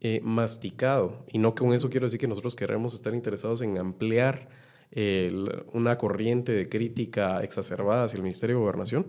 eh, 0.00 0.20
masticado, 0.22 1.24
y 1.32 1.38
no 1.38 1.54
con 1.54 1.72
eso 1.72 1.90
quiero 1.90 2.06
decir 2.06 2.20
que 2.20 2.28
nosotros 2.28 2.54
queremos 2.54 2.94
estar 2.94 3.14
interesados 3.14 3.62
en 3.62 3.78
ampliar 3.78 4.48
el- 4.90 5.64
una 5.72 5.98
corriente 5.98 6.52
de 6.52 6.68
crítica 6.68 7.42
exacerbada 7.42 8.04
hacia 8.04 8.16
el 8.16 8.22
Ministerio 8.22 8.56
de 8.56 8.60
Gobernación, 8.62 9.06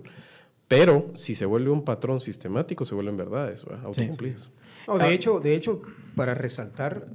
pero 0.68 1.12
si 1.16 1.36
se 1.36 1.46
vuelve 1.46 1.70
un 1.72 1.84
patrón 1.86 2.20
sistemático, 2.20 2.86
se 2.86 2.96
vuelven 2.96 3.18
verdades, 3.18 3.64
¿verdad? 3.66 3.86
autocumplidas. 3.86 4.50
No, 4.88 4.98
de, 4.98 5.14
hecho, 5.14 5.40
de 5.40 5.56
hecho, 5.56 5.82
para 6.16 6.34
resaltar, 6.34 7.08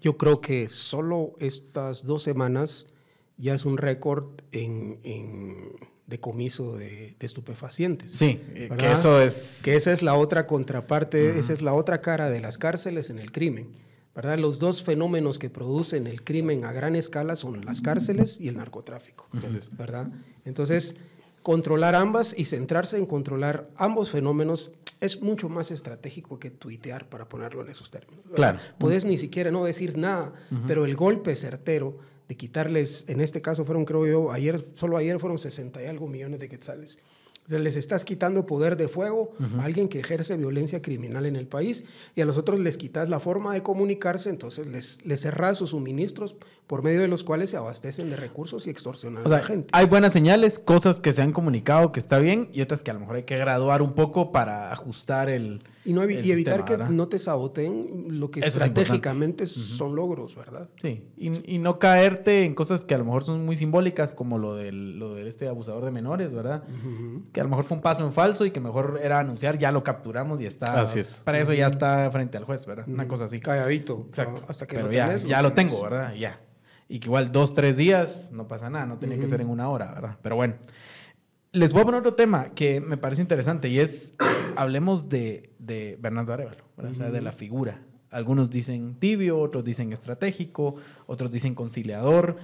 yo 0.00 0.16
creo 0.16 0.40
que 0.40 0.68
solo 0.68 1.34
estas 1.38 2.04
dos 2.04 2.22
semanas 2.22 2.86
ya 3.36 3.54
es 3.54 3.64
un 3.64 3.78
récord 3.78 4.26
en, 4.52 5.00
en 5.02 5.70
decomiso 6.08 6.76
de, 6.76 7.14
de 7.18 7.26
estupefacientes. 7.26 8.10
Sí, 8.10 8.40
eh, 8.54 8.54
que 8.54 8.68
¿verdad? 8.68 8.92
eso 8.92 9.20
es... 9.20 9.60
Que 9.62 9.76
esa 9.76 9.92
es 9.92 10.02
la 10.02 10.14
otra 10.14 10.46
contraparte, 10.46 11.38
esa 11.38 11.52
es 11.52 11.62
la 11.62 11.74
otra 11.74 12.00
cara 12.00 12.30
de 12.30 12.40
las 12.40 12.58
cárceles 12.58 13.10
en 13.10 13.18
el 13.18 13.30
crimen. 13.30 13.68
¿verdad? 14.14 14.38
Los 14.38 14.58
dos 14.58 14.82
fenómenos 14.82 15.38
que 15.38 15.48
producen 15.48 16.08
el 16.08 16.24
crimen 16.24 16.64
a 16.64 16.72
gran 16.72 16.96
escala 16.96 17.36
son 17.36 17.64
las 17.64 17.80
cárceles 17.80 18.40
y 18.40 18.48
el 18.48 18.56
narcotráfico. 18.56 19.28
¿verdad? 19.72 20.10
Entonces, 20.44 20.96
controlar 21.42 21.94
ambas 21.94 22.34
y 22.36 22.46
centrarse 22.46 22.96
en 22.96 23.06
controlar 23.06 23.70
ambos 23.76 24.10
fenómenos 24.10 24.72
es 25.00 25.20
mucho 25.22 25.48
más 25.48 25.70
estratégico 25.70 26.40
que 26.40 26.50
tuitear, 26.50 27.08
para 27.08 27.28
ponerlo 27.28 27.62
en 27.62 27.70
esos 27.70 27.90
términos. 27.90 28.24
¿verdad? 28.24 28.36
Claro. 28.36 28.58
Puedes 28.78 29.04
ni 29.04 29.18
siquiera 29.18 29.50
no 29.50 29.64
decir 29.64 29.96
nada, 29.96 30.32
pero 30.66 30.84
el 30.84 30.96
golpe 30.96 31.36
certero 31.36 31.98
de 32.28 32.36
quitarles, 32.36 33.04
en 33.08 33.20
este 33.20 33.40
caso 33.40 33.64
fueron, 33.64 33.84
creo 33.84 34.06
yo, 34.06 34.30
ayer, 34.30 34.64
solo 34.74 34.96
ayer 34.96 35.18
fueron 35.18 35.38
60 35.38 35.82
y 35.82 35.86
algo 35.86 36.06
millones 36.06 36.38
de 36.38 36.48
quetzales. 36.48 36.98
O 37.46 37.50
sea, 37.50 37.58
les 37.58 37.76
estás 37.76 38.04
quitando 38.04 38.44
poder 38.44 38.76
de 38.76 38.88
fuego 38.88 39.32
a 39.58 39.64
alguien 39.64 39.88
que 39.88 40.00
ejerce 40.00 40.36
violencia 40.36 40.82
criminal 40.82 41.24
en 41.24 41.34
el 41.34 41.46
país 41.46 41.82
y 42.14 42.20
a 42.20 42.26
los 42.26 42.36
otros 42.36 42.60
les 42.60 42.76
quitas 42.76 43.08
la 43.08 43.20
forma 43.20 43.54
de 43.54 43.62
comunicarse, 43.62 44.28
entonces 44.28 44.66
les, 44.66 45.04
les 45.06 45.20
cerras 45.20 45.56
sus 45.56 45.70
suministros 45.70 46.36
por 46.68 46.84
medio 46.84 47.00
de 47.00 47.08
los 47.08 47.24
cuales 47.24 47.50
se 47.50 47.56
abastecen 47.56 48.10
de 48.10 48.16
recursos 48.16 48.66
y 48.68 48.70
extorsionan 48.70 49.24
O 49.24 49.26
a 49.26 49.38
la 49.38 49.42
gente. 49.42 49.68
hay 49.72 49.86
buenas 49.86 50.12
señales, 50.12 50.58
cosas 50.60 51.00
que 51.00 51.12
se 51.12 51.22
han 51.22 51.32
comunicado 51.32 51.90
que 51.90 51.98
está 51.98 52.18
bien 52.18 52.50
y 52.52 52.60
otras 52.60 52.82
que 52.82 52.90
a 52.90 52.94
lo 52.94 53.00
mejor 53.00 53.16
hay 53.16 53.22
que 53.24 53.36
graduar 53.38 53.82
un 53.82 53.94
poco 53.94 54.30
para 54.32 54.70
ajustar 54.70 55.28
el. 55.30 55.58
Y, 55.84 55.94
no 55.94 56.02
evi- 56.04 56.18
el 56.18 56.26
y 56.26 56.32
evitar 56.32 56.36
sistema, 56.58 56.64
que 56.66 56.72
¿verdad? 56.76 56.90
no 56.90 57.08
te 57.08 57.18
saboteen 57.18 58.20
lo 58.20 58.30
que 58.30 58.40
Eso 58.40 58.48
es 58.48 58.54
estratégicamente 58.56 59.46
son 59.46 59.96
logros, 59.96 60.36
¿verdad? 60.36 60.68
Sí, 60.80 61.02
y, 61.16 61.54
y 61.54 61.58
no 61.58 61.78
caerte 61.78 62.44
en 62.44 62.54
cosas 62.54 62.84
que 62.84 62.94
a 62.94 62.98
lo 62.98 63.06
mejor 63.06 63.24
son 63.24 63.46
muy 63.46 63.56
simbólicas, 63.56 64.12
como 64.12 64.36
lo 64.36 64.54
del, 64.54 64.98
lo 64.98 65.14
de 65.14 65.26
este 65.26 65.48
abusador 65.48 65.84
de 65.86 65.90
menores, 65.90 66.34
¿verdad? 66.34 66.64
Que 67.32 67.40
a 67.40 67.44
lo 67.44 67.48
mejor 67.48 67.64
fue 67.64 67.78
un 67.78 67.82
paso 67.82 68.06
en 68.06 68.12
falso 68.12 68.44
y 68.44 68.50
que 68.50 68.60
mejor 68.60 69.00
era 69.02 69.18
anunciar, 69.20 69.58
ya 69.58 69.72
lo 69.72 69.82
capturamos 69.82 70.38
y 70.42 70.44
está. 70.46 70.78
Así 70.78 70.98
es. 70.98 71.22
Para 71.24 71.38
eso 71.38 71.54
ya 71.54 71.66
está 71.68 72.10
frente 72.10 72.36
al 72.36 72.44
juez, 72.44 72.66
¿verdad? 72.66 72.84
Una 72.86 73.08
cosa 73.08 73.24
así. 73.24 73.40
Calladito. 73.40 74.04
Exacto. 74.10 74.42
Hasta 74.48 74.66
que 74.66 74.74
Pero 74.74 74.88
lo 74.88 74.92
ya, 74.92 75.06
tenés, 75.06 75.24
ya 75.24 75.40
lo 75.40 75.52
tengo, 75.52 75.82
¿verdad? 75.82 76.12
Ya. 76.14 76.38
Y 76.88 77.00
que 77.00 77.08
igual 77.08 77.30
dos, 77.32 77.52
tres 77.52 77.76
días, 77.76 78.30
no 78.32 78.48
pasa 78.48 78.70
nada, 78.70 78.86
no 78.86 78.98
tenía 78.98 79.18
que 79.18 79.26
ser 79.26 79.40
en 79.40 79.50
una 79.50 79.68
hora, 79.68 79.92
¿verdad? 79.92 80.18
Pero 80.22 80.36
bueno. 80.36 80.54
Les 81.52 81.72
voy 81.72 81.80
a 81.80 81.84
poner 81.86 82.00
otro 82.00 82.14
tema 82.14 82.50
que 82.50 82.78
me 82.80 82.98
parece 82.98 83.22
interesante 83.22 83.68
y 83.68 83.78
es, 83.78 84.14
hablemos 84.56 85.08
de, 85.08 85.54
de 85.58 85.98
Bernardo 86.00 86.34
Arevalo, 86.34 86.64
¿verdad? 86.76 86.92
O 86.92 86.94
sea, 86.94 87.10
de 87.10 87.22
la 87.22 87.32
figura. 87.32 87.82
Algunos 88.10 88.50
dicen 88.50 88.96
tibio, 88.98 89.38
otros 89.40 89.64
dicen 89.64 89.92
estratégico, 89.92 90.76
otros 91.06 91.30
dicen 91.30 91.54
conciliador. 91.54 92.36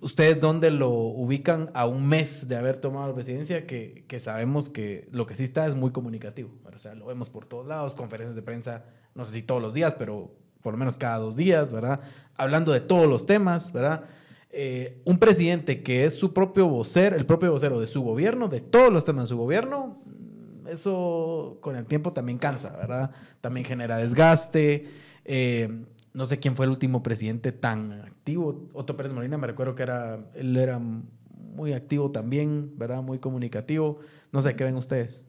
¿Ustedes 0.00 0.40
dónde 0.40 0.70
lo 0.70 0.90
ubican 0.90 1.70
a 1.74 1.86
un 1.86 2.08
mes 2.08 2.48
de 2.48 2.56
haber 2.56 2.76
tomado 2.76 3.08
la 3.08 3.14
presidencia? 3.14 3.66
Que, 3.66 4.04
que 4.08 4.18
sabemos 4.18 4.68
que 4.68 5.08
lo 5.12 5.26
que 5.26 5.34
sí 5.34 5.44
está 5.44 5.66
es 5.66 5.74
muy 5.74 5.90
comunicativo. 5.90 6.50
O 6.64 6.78
sea, 6.78 6.94
lo 6.94 7.06
vemos 7.06 7.28
por 7.28 7.44
todos 7.44 7.66
lados, 7.66 7.94
conferencias 7.94 8.34
de 8.34 8.42
prensa, 8.42 8.84
no 9.14 9.24
sé 9.26 9.34
si 9.34 9.42
todos 9.42 9.60
los 9.60 9.74
días, 9.74 9.94
pero 9.94 10.32
por 10.62 10.74
lo 10.74 10.78
menos 10.78 10.96
cada 10.96 11.18
dos 11.18 11.36
días, 11.36 11.72
¿verdad? 11.72 12.00
Hablando 12.36 12.72
de 12.72 12.80
todos 12.80 13.08
los 13.08 13.26
temas, 13.26 13.72
¿verdad? 13.72 14.04
Eh, 14.50 15.00
un 15.04 15.18
presidente 15.18 15.82
que 15.82 16.04
es 16.04 16.14
su 16.14 16.32
propio 16.32 16.68
vocero, 16.68 17.16
el 17.16 17.24
propio 17.24 17.52
vocero 17.52 17.78
de 17.78 17.86
su 17.86 18.02
gobierno, 18.02 18.48
de 18.48 18.60
todos 18.60 18.92
los 18.92 19.04
temas 19.04 19.24
de 19.24 19.28
su 19.28 19.36
gobierno, 19.36 19.98
mm, 20.04 20.68
eso 20.68 21.58
con 21.60 21.76
el 21.76 21.86
tiempo 21.86 22.12
también 22.12 22.38
cansa, 22.38 22.76
¿verdad? 22.76 23.12
También 23.40 23.64
genera 23.64 23.96
desgaste. 23.96 24.88
Eh, 25.24 25.84
no 26.12 26.26
sé 26.26 26.40
quién 26.40 26.56
fue 26.56 26.66
el 26.66 26.70
último 26.70 27.02
presidente 27.02 27.52
tan 27.52 27.92
activo. 27.92 28.68
Otto 28.72 28.96
Pérez 28.96 29.12
Molina, 29.12 29.38
me 29.38 29.46
recuerdo 29.46 29.74
que 29.76 29.84
era, 29.84 30.18
él 30.34 30.56
era 30.56 30.80
muy 30.80 31.72
activo 31.72 32.10
también, 32.10 32.72
¿verdad? 32.76 33.02
Muy 33.02 33.18
comunicativo. 33.18 34.00
No 34.32 34.42
sé, 34.42 34.56
¿qué 34.56 34.64
ven 34.64 34.76
ustedes? 34.76 35.22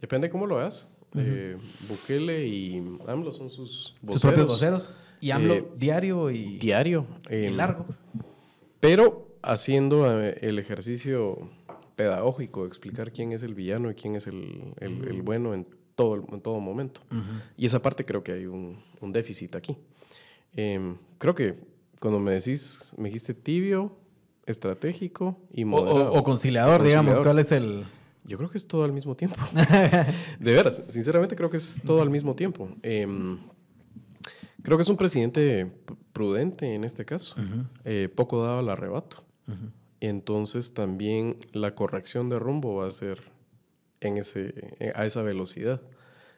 Depende 0.00 0.28
cómo 0.28 0.46
lo 0.46 0.58
hagas. 0.58 0.88
Eh, 1.20 1.56
Bukele 1.88 2.46
y 2.46 2.82
AMLO 3.06 3.32
son 3.32 3.50
sus 3.50 3.94
voceros. 4.02 4.12
Sus 4.12 4.22
propios 4.22 4.46
voceros. 4.46 4.92
Y 5.20 5.30
AMLO 5.32 5.54
Eh, 5.54 5.64
diario 5.76 6.30
y, 6.30 6.58
Diario. 6.58 7.06
y 7.28 7.34
eh, 7.34 7.50
largo. 7.50 7.86
Pero 8.80 9.28
haciendo 9.42 10.20
eh, 10.22 10.38
el 10.42 10.58
ejercicio 10.58 11.50
pedagógico 11.96 12.62
de 12.62 12.68
explicar 12.68 13.12
quién 13.12 13.32
es 13.32 13.42
el 13.42 13.54
villano 13.54 13.90
y 13.90 13.94
quién 13.94 14.14
es 14.16 14.26
el, 14.26 14.74
el- 14.80 15.08
el 15.08 15.22
bueno 15.22 15.54
en 15.54 15.66
todo, 15.96 16.24
en 16.32 16.40
todo 16.40 16.60
momento. 16.60 17.00
Y 17.56 17.66
esa 17.66 17.82
parte 17.82 18.04
creo 18.04 18.22
que 18.22 18.32
hay 18.32 18.46
un, 18.46 18.78
un 19.00 19.12
déficit 19.12 19.56
aquí. 19.56 19.76
Em, 20.54 20.96
creo 21.18 21.34
que 21.34 21.56
cuando 22.00 22.20
me 22.20 22.30
decís, 22.32 22.94
me 22.96 23.08
dijiste 23.08 23.34
tibio, 23.34 23.96
estratégico 24.46 25.36
y 25.52 25.64
moderado. 25.64 26.12
o- 26.12 26.18
o 26.20 26.22
conciliador, 26.22 26.82
digamos. 26.84 27.18
¿Cuál 27.20 27.38
es 27.40 27.50
el...? 27.52 27.84
Yo 28.28 28.36
creo 28.36 28.50
que 28.50 28.58
es 28.58 28.68
todo 28.68 28.84
al 28.84 28.92
mismo 28.92 29.16
tiempo. 29.16 29.36
de 30.38 30.52
veras, 30.52 30.82
sinceramente 30.88 31.34
creo 31.34 31.48
que 31.48 31.56
es 31.56 31.80
todo 31.82 32.02
al 32.02 32.10
mismo 32.10 32.36
tiempo. 32.36 32.68
Em, 32.82 33.38
creo 34.62 34.76
que 34.76 34.82
es 34.82 34.88
un 34.90 34.98
presidente 34.98 35.72
prudente 36.12 36.74
en 36.74 36.84
este 36.84 37.06
caso, 37.06 37.36
eh, 37.84 38.10
poco 38.14 38.42
dado 38.42 38.58
al 38.58 38.68
arrebato. 38.68 39.24
Entonces 40.00 40.74
también 40.74 41.38
la 41.52 41.74
corrección 41.74 42.28
de 42.28 42.38
rumbo 42.38 42.76
va 42.76 42.88
a 42.88 42.90
ser 42.90 43.32
en 44.00 44.18
ese, 44.18 44.52
eh, 44.78 44.92
a 44.94 45.06
esa 45.06 45.22
velocidad, 45.22 45.80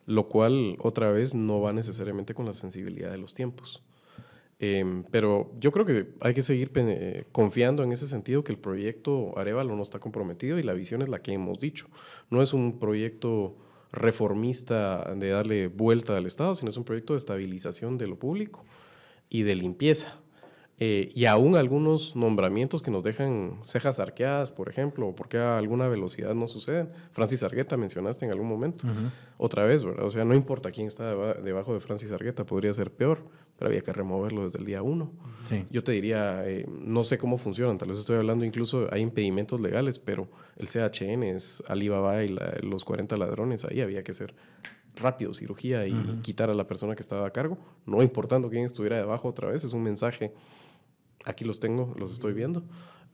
lo 0.07 0.29
cual 0.29 0.77
otra 0.79 1.11
vez 1.11 1.35
no 1.35 1.61
va 1.61 1.73
necesariamente 1.73 2.35
con 2.35 2.47
la 2.47 2.53
sensibilidad 2.53 3.11
de 3.11 3.19
los 3.19 3.35
tiempos. 3.35 3.83
Em, 4.63 5.05
pero 5.11 5.51
yo 5.59 5.73
creo 5.73 5.87
que 5.87 6.09
hay 6.21 6.35
que 6.35 6.43
seguir 6.43 6.71
eh, 6.75 7.25
confiando 7.33 7.83
en 7.83 7.93
ese 7.93 8.07
sentido 8.07 8.45
que 8.45 8.53
el 8.53 8.59
proyecto 8.59 9.37
Arevalo 9.39 9.75
no 9.75 9.83
está 9.83 9.99
comprometido 10.01 10.59
y 10.59 10.63
la 10.63 10.75
visión 10.75 11.01
es 11.01 11.09
la 11.09 11.23
que 11.23 11.33
hemos 11.33 11.59
dicho. 11.59 11.87
No 12.29 12.43
es 12.43 12.53
un 12.53 12.79
proyecto 12.79 13.57
reformista 13.91 15.15
de 15.17 15.31
darle 15.31 15.69
vuelta 15.69 16.17
al 16.17 16.27
Estado, 16.27 16.55
sino 16.55 16.71
es 16.71 16.77
un 16.77 16.85
proyecto 16.85 17.15
de 17.15 17.19
estabilización 17.19 17.97
de 17.97 18.07
lo 18.07 18.17
público 18.19 18.65
y 19.29 19.43
de 19.45 19.55
limpieza. 19.55 20.19
Eh, 20.83 21.11
y 21.15 21.27
aún 21.27 21.57
algunos 21.57 22.17
nombramientos 22.17 22.83
que 22.83 22.91
nos 22.91 23.03
dejan 23.03 23.59
cejas 23.63 23.99
arqueadas, 23.99 24.51
por 24.51 24.71
ejemplo, 24.71 25.09
o 25.09 25.15
porque 25.15 25.37
a 25.37 25.59
alguna 25.59 25.89
velocidad 25.89 26.35
no 26.35 26.49
suceden. 26.49 26.89
Francis 27.13 27.43
Argueta 27.43 27.77
mencionaste 27.77 28.25
en 28.25 28.31
algún 28.31 28.49
momento. 28.49 28.87
Otra 29.37 29.65
vez, 29.67 29.85
¿verdad? 29.85 30.07
O 30.07 30.11
sea, 30.11 30.25
no 30.25 30.35
importa 30.35 30.71
quién 30.71 30.87
está 30.87 31.11
deba- 31.15 31.35
debajo 31.35 31.75
de 31.75 31.81
Francis 31.81 32.11
Argueta, 32.13 32.47
podría 32.47 32.73
ser 32.73 32.91
peor, 32.91 33.19
pero 33.61 33.69
había 33.69 33.83
que 33.83 33.93
removerlo 33.93 34.45
desde 34.45 34.59
el 34.59 34.65
día 34.65 34.81
uno. 34.83 35.13
Sí. 35.45 35.67
Yo 35.71 35.85
te 35.85 35.93
diría, 35.93 36.49
eh, 36.49 36.67
no 36.67 37.05
sé 37.05 37.19
cómo 37.19 37.37
funcionan, 37.37 37.77
tal 37.77 37.89
vez 37.91 37.99
estoy 37.99 38.17
hablando 38.17 38.43
incluso, 38.47 38.89
hay 38.91 39.03
impedimentos 39.03 39.61
legales, 39.61 39.99
pero 39.99 40.31
el 40.57 40.67
CHN 40.67 41.23
es 41.37 41.63
Alibaba 41.69 42.25
y 42.25 42.29
la- 42.29 42.55
los 42.63 42.87
40 42.87 43.19
ladrones, 43.19 43.67
ahí 43.67 43.83
había 43.83 44.03
que 44.03 44.13
hacer 44.13 44.35
rápido 44.97 45.35
cirugía 45.35 45.87
y 45.87 45.93
quitar 46.23 46.49
a 46.49 46.55
la 46.55 46.67
persona 46.67 46.95
que 46.95 47.03
estaba 47.03 47.27
a 47.27 47.31
cargo, 47.33 47.59
no 47.85 48.03
importando 48.03 48.49
quién 48.49 48.65
estuviera 48.65 48.97
debajo 48.97 49.29
otra 49.29 49.49
vez, 49.51 49.63
es 49.63 49.75
un 49.75 49.83
mensaje, 49.83 50.33
aquí 51.27 51.45
los 51.45 51.61
tengo, 51.61 51.95
los 51.99 52.13
estoy 52.13 52.33
viendo. 52.33 52.63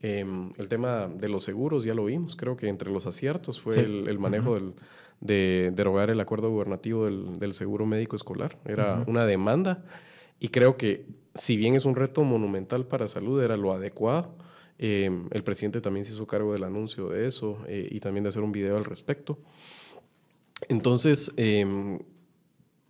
Em, 0.01 0.53
el 0.59 0.69
tema 0.69 1.09
de 1.09 1.29
los 1.29 1.43
seguros 1.43 1.83
ya 1.83 1.95
lo 1.95 2.05
vimos, 2.05 2.37
creo 2.37 2.57
que 2.57 2.69
entre 2.69 2.93
los 2.93 3.05
aciertos 3.07 3.61
fue 3.61 3.75
Sí. 3.75 3.81
el, 3.81 4.07
el 4.09 4.19
manejo 4.21 4.55
del, 4.55 4.75
de 5.21 5.73
derogar 5.75 6.11
el 6.11 6.21
acuerdo 6.21 6.51
gubernativo 6.51 7.07
del, 7.07 7.41
del 7.41 7.53
seguro 7.53 7.85
médico 7.85 8.15
escolar, 8.15 8.59
era 8.65 9.03
una 9.09 9.25
demanda 9.27 9.83
y 10.41 10.49
creo 10.49 10.77
que 10.77 11.07
si 11.35 11.57
bien 11.57 11.75
es 11.75 11.85
un 11.85 11.97
reto 11.97 12.23
monumental 12.25 12.87
para 12.87 13.09
salud, 13.09 13.43
era 13.43 13.57
lo 13.57 13.73
adecuado. 13.73 14.35
Eh, 14.79 15.11
el 15.31 15.43
presidente 15.43 15.81
también 15.81 16.05
se 16.05 16.13
hizo 16.13 16.27
cargo 16.27 16.53
del 16.53 16.65
anuncio 16.65 17.09
de 17.09 17.27
eso 17.27 17.59
eh, 17.67 17.89
y 17.91 18.01
también 18.01 18.25
de 18.25 18.29
hacer 18.29 18.43
un 18.43 18.53
video 18.53 18.77
al 18.77 18.85
respecto. 18.85 19.39
Entonces, 20.69 21.33
eh, 21.37 21.99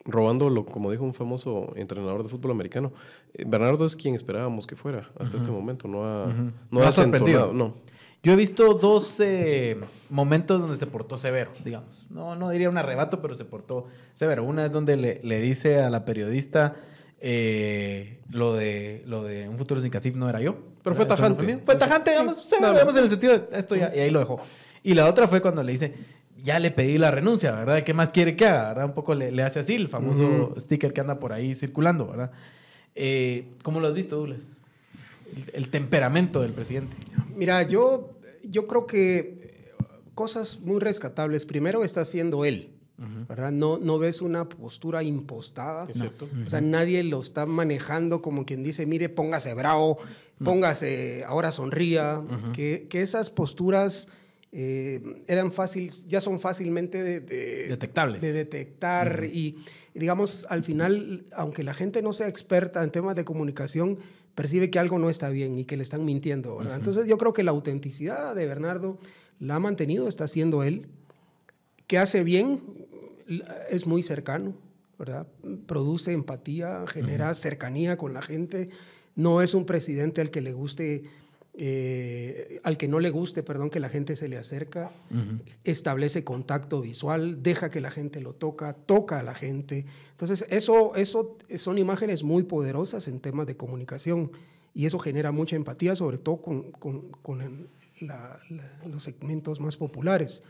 robándolo, 0.07 0.65
como 0.65 0.91
dijo 0.91 1.05
un 1.05 1.15
famoso 1.15 1.73
entrenador 1.77 2.23
de 2.23 2.29
fútbol 2.29 2.53
americano, 2.53 2.93
eh, 3.35 3.45
Bernardo 3.47 3.85
es 3.85 3.97
quien 3.97 4.15
esperábamos 4.15 4.67
que 4.67 4.77
fuera 4.77 5.11
hasta 5.19 5.37
este 5.37 5.51
momento. 5.51 5.89
No 5.89 6.05
ha, 6.05 6.27
no 6.27 6.53
No 6.71 6.81
ha 6.83 6.93
sorprendido. 6.93 7.53
No. 7.53 7.75
Yo 8.23 8.33
he 8.33 8.37
visto 8.37 8.75
dos 8.75 9.21
eh, 9.21 9.79
momentos 10.11 10.61
donde 10.61 10.77
se 10.77 10.87
portó 10.87 11.17
severo, 11.17 11.53
digamos. 11.65 12.07
No, 12.11 12.35
no 12.35 12.51
diría 12.51 12.69
un 12.69 12.79
arrebato, 12.79 13.21
pero 13.21 13.35
se 13.35 13.45
portó 13.45 13.87
severo. 14.15 14.43
Una 14.45 14.67
es 14.67 14.73
donde 14.73 14.97
le, 14.97 15.21
le 15.23 15.41
dice 15.41 15.81
a 15.81 15.91
la 15.91 16.05
periodista 16.05 16.75
eh, 17.21 18.19
lo, 18.31 18.55
de, 18.55 19.03
lo 19.07 19.23
de 19.23 19.49
un 19.49 19.57
futuro 19.59 19.81
sin 19.81 19.91
casif 19.91 20.17
no 20.17 20.29
era 20.29 20.41
yo. 20.41 20.57
Pero 20.83 20.95
fue 20.95 21.05
Eso 21.05 21.15
tajante. 21.15 21.59
Fue 21.65 21.77
tajante, 21.77 22.11
Sí, 22.11 22.17
digamos, 22.17 22.37
más. 22.61 22.73
digamos, 22.73 22.97
en 22.97 23.05
el 23.05 23.11
sentido 23.11 23.39
de 23.39 23.59
esto 23.59 23.75
ya, 23.77 23.93
y 23.95 23.99
ahí 24.01 24.11
lo 24.11 24.21
dejó. 24.21 24.41
Y 24.83 24.95
la 24.95 25.09
otra 25.09 25.27
fue 25.27 25.41
cuando 25.41 25.63
le 25.63 25.73
dice, 25.73 25.95
ya 26.43 26.59
le 26.59 26.71
pedí 26.71 26.97
la 26.99 27.11
renuncia, 27.11 27.51
¿verdad? 27.53 27.83
¿Qué 27.83 27.93
más 27.95 28.13
quiere 28.13 28.37
que 28.37 28.47
haga? 28.47 28.69
¿verdad? 28.69 28.85
Un 28.85 28.93
poco 28.95 29.15
le, 29.15 29.33
le 29.33 29.43
hace 29.43 29.59
así 29.61 29.75
el 29.75 29.89
famoso 29.89 30.55
sticker 30.59 30.93
que 30.93 31.01
anda 31.01 31.19
por 31.19 31.33
ahí 31.33 31.55
circulando, 31.55 32.07
¿verdad? 32.07 32.31
Eh, 32.95 33.49
¿Cómo 33.63 33.81
lo 33.81 33.89
has 33.89 33.95
visto, 33.95 34.17
Douglas? 34.17 34.41
El, 35.35 35.51
el 35.55 35.69
temperamento 35.71 36.41
del 36.43 36.53
presidente. 36.53 36.97
Mira, 37.35 37.63
yo, 37.65 38.17
yo 38.45 38.67
creo 38.69 38.87
que 38.87 39.39
cosas 40.15 40.61
muy 40.61 40.79
rescatables. 40.79 41.45
Primero 41.47 41.83
está 41.83 42.03
haciendo 42.03 42.45
él, 42.45 42.71
¿verdad? 43.29 43.53
No, 43.53 43.79
no 43.79 43.99
ves 43.99 44.23
una 44.23 44.49
postura 44.49 45.03
impostada. 45.03 45.87
Es 45.89 45.99
cierto. 45.99 46.29
O 46.47 46.49
sea, 46.49 46.61
nadie 46.61 47.03
lo 47.05 47.21
está 47.21 47.45
manejando 47.47 48.23
como 48.23 48.47
quien 48.47 48.63
dice, 48.63 48.87
mire, 48.87 49.09
póngase 49.09 49.53
bravo, 49.55 49.99
póngase, 50.43 51.25
ahora 51.27 51.51
sonría. 51.51 52.23
que, 52.55 52.87
que 52.89 53.03
esas 53.03 53.31
posturas 53.31 54.09
eh, 54.53 55.03
eran 55.27 55.53
fáciles, 55.53 56.07
ya 56.09 56.21
son 56.21 56.41
fácilmente 56.41 57.03
de, 57.03 57.21
de- 57.21 57.69
Detectables. 57.69 58.23
de 58.23 58.33
detectar 58.33 59.25
y, 59.31 59.57
digamos, 59.95 60.47
al 60.49 60.63
final, 60.63 61.25
aunque 61.35 61.63
la 61.65 61.75
gente 61.75 62.01
no 62.01 62.13
sea 62.13 62.29
experta 62.29 62.83
en 62.83 62.91
temas 62.91 63.17
de 63.17 63.25
comunicación, 63.25 63.99
percibe 64.35 64.71
que 64.71 64.79
algo 64.79 64.99
no 64.99 65.11
está 65.11 65.29
bien 65.31 65.59
y 65.59 65.65
que 65.65 65.77
le 65.77 65.83
están 65.83 66.05
mintiendo, 66.05 66.57
¿verdad? 66.57 66.77
Entonces 66.77 67.07
yo 67.07 67.19
creo 67.19 67.33
que 67.33 67.43
la 67.43 67.51
autenticidad 67.51 68.35
de 68.35 68.47
Bernardo 68.47 68.99
la 69.41 69.57
ha 69.57 69.59
mantenido, 69.61 70.09
está 70.09 70.25
haciendo 70.25 70.63
él, 70.63 70.87
que 71.87 71.99
hace 71.99 72.25
bien, 72.25 72.61
es 73.71 73.87
muy 73.87 74.03
cercano, 74.03 74.55
¿verdad? 74.99 75.27
Produce 75.67 76.13
empatía, 76.13 76.85
genera 76.89 77.33
cercanía 77.35 77.97
con 77.97 78.15
la 78.15 78.23
gente, 78.23 78.69
no 79.15 79.43
es 79.43 79.55
un 79.55 79.65
presidente 79.67 80.21
al 80.21 80.31
que 80.31 80.41
le 80.41 80.53
guste, 80.53 81.05
eh, 81.59 82.61
al 82.65 82.77
que 82.77 82.87
no 82.87 83.01
le 83.01 83.11
guste, 83.11 83.43
perdón, 83.43 83.71
que 83.71 83.81
la 83.81 83.89
gente 83.89 84.15
se 84.17 84.29
le 84.29 84.37
acerca, 84.37 84.91
establece 85.65 86.23
contacto 86.23 86.81
visual, 86.83 87.43
deja 87.43 87.71
que 87.71 87.81
la 87.81 87.91
gente 87.91 88.21
lo 88.21 88.35
toca, 88.35 88.75
toca 88.75 89.21
a 89.21 89.23
la 89.23 89.35
gente. 89.35 89.87
Entonces, 90.11 90.45
eso, 90.51 90.95
eso 90.97 91.37
son 91.57 91.79
imágenes 91.79 92.23
muy 92.25 92.43
poderosas 92.43 93.09
en 93.09 93.21
temas 93.21 93.47
de 93.47 93.57
comunicación 93.57 94.31
y 94.75 94.85
eso 94.87 94.99
genera 94.99 95.33
mucha 95.33 95.57
empatía, 95.57 95.97
sobre 95.97 96.19
todo 96.19 96.43
con, 96.43 96.71
con- 96.73 97.11
con 97.23 97.41
el- 97.41 97.69
la- 98.01 98.39
la- 98.51 98.89
los 98.89 99.03
segmentos 99.05 99.59
más 99.61 99.77
populares. 99.79 100.43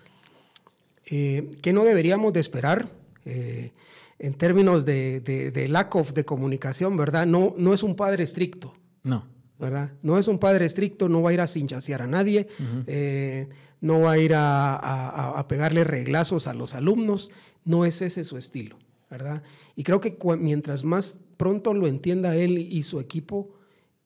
Eh, 1.10 1.50
¿Qué 1.62 1.72
no 1.72 1.84
deberíamos 1.84 2.32
de 2.32 2.40
esperar? 2.40 2.90
Eh, 3.24 3.72
en 4.18 4.34
términos 4.34 4.84
de, 4.84 5.20
de- 5.20 5.50
de 5.50 5.68
lack 5.68 5.94
of 5.94 6.12
de 6.12 6.24
comunicación, 6.24 6.96
¿verdad? 6.96 7.26
No, 7.26 7.54
no 7.58 7.74
es 7.74 7.82
un 7.82 7.94
padre 7.96 8.24
estricto. 8.24 8.74
No. 9.02 9.26
¿verdad? 9.58 9.92
No 10.02 10.18
es 10.18 10.28
un 10.28 10.38
padre 10.38 10.66
estricto, 10.66 11.08
no 11.08 11.22
va 11.22 11.30
a 11.30 11.32
ir 11.32 11.40
a 11.40 11.46
cinchasear 11.46 12.02
a 12.02 12.06
nadie, 12.06 12.46
eh, 12.86 13.48
no 13.80 14.00
va 14.02 14.12
a 14.12 14.18
ir 14.18 14.34
a, 14.34 14.74
a- 14.76 15.38
a- 15.38 15.48
pegarle 15.48 15.82
reglazos 15.82 16.46
a 16.46 16.52
los 16.52 16.74
alumnos, 16.74 17.30
no 17.64 17.86
es 17.86 18.02
ese 18.02 18.24
su 18.24 18.36
estilo, 18.36 18.76
¿verdad? 19.10 19.42
Y 19.74 19.82
creo 19.84 20.00
que 20.02 20.18
mientras 20.38 20.84
más 20.84 21.20
pronto 21.38 21.72
lo 21.72 21.86
entienda 21.86 22.36
él 22.36 22.58
y 22.58 22.82
su 22.82 23.00
equipo, 23.00 23.54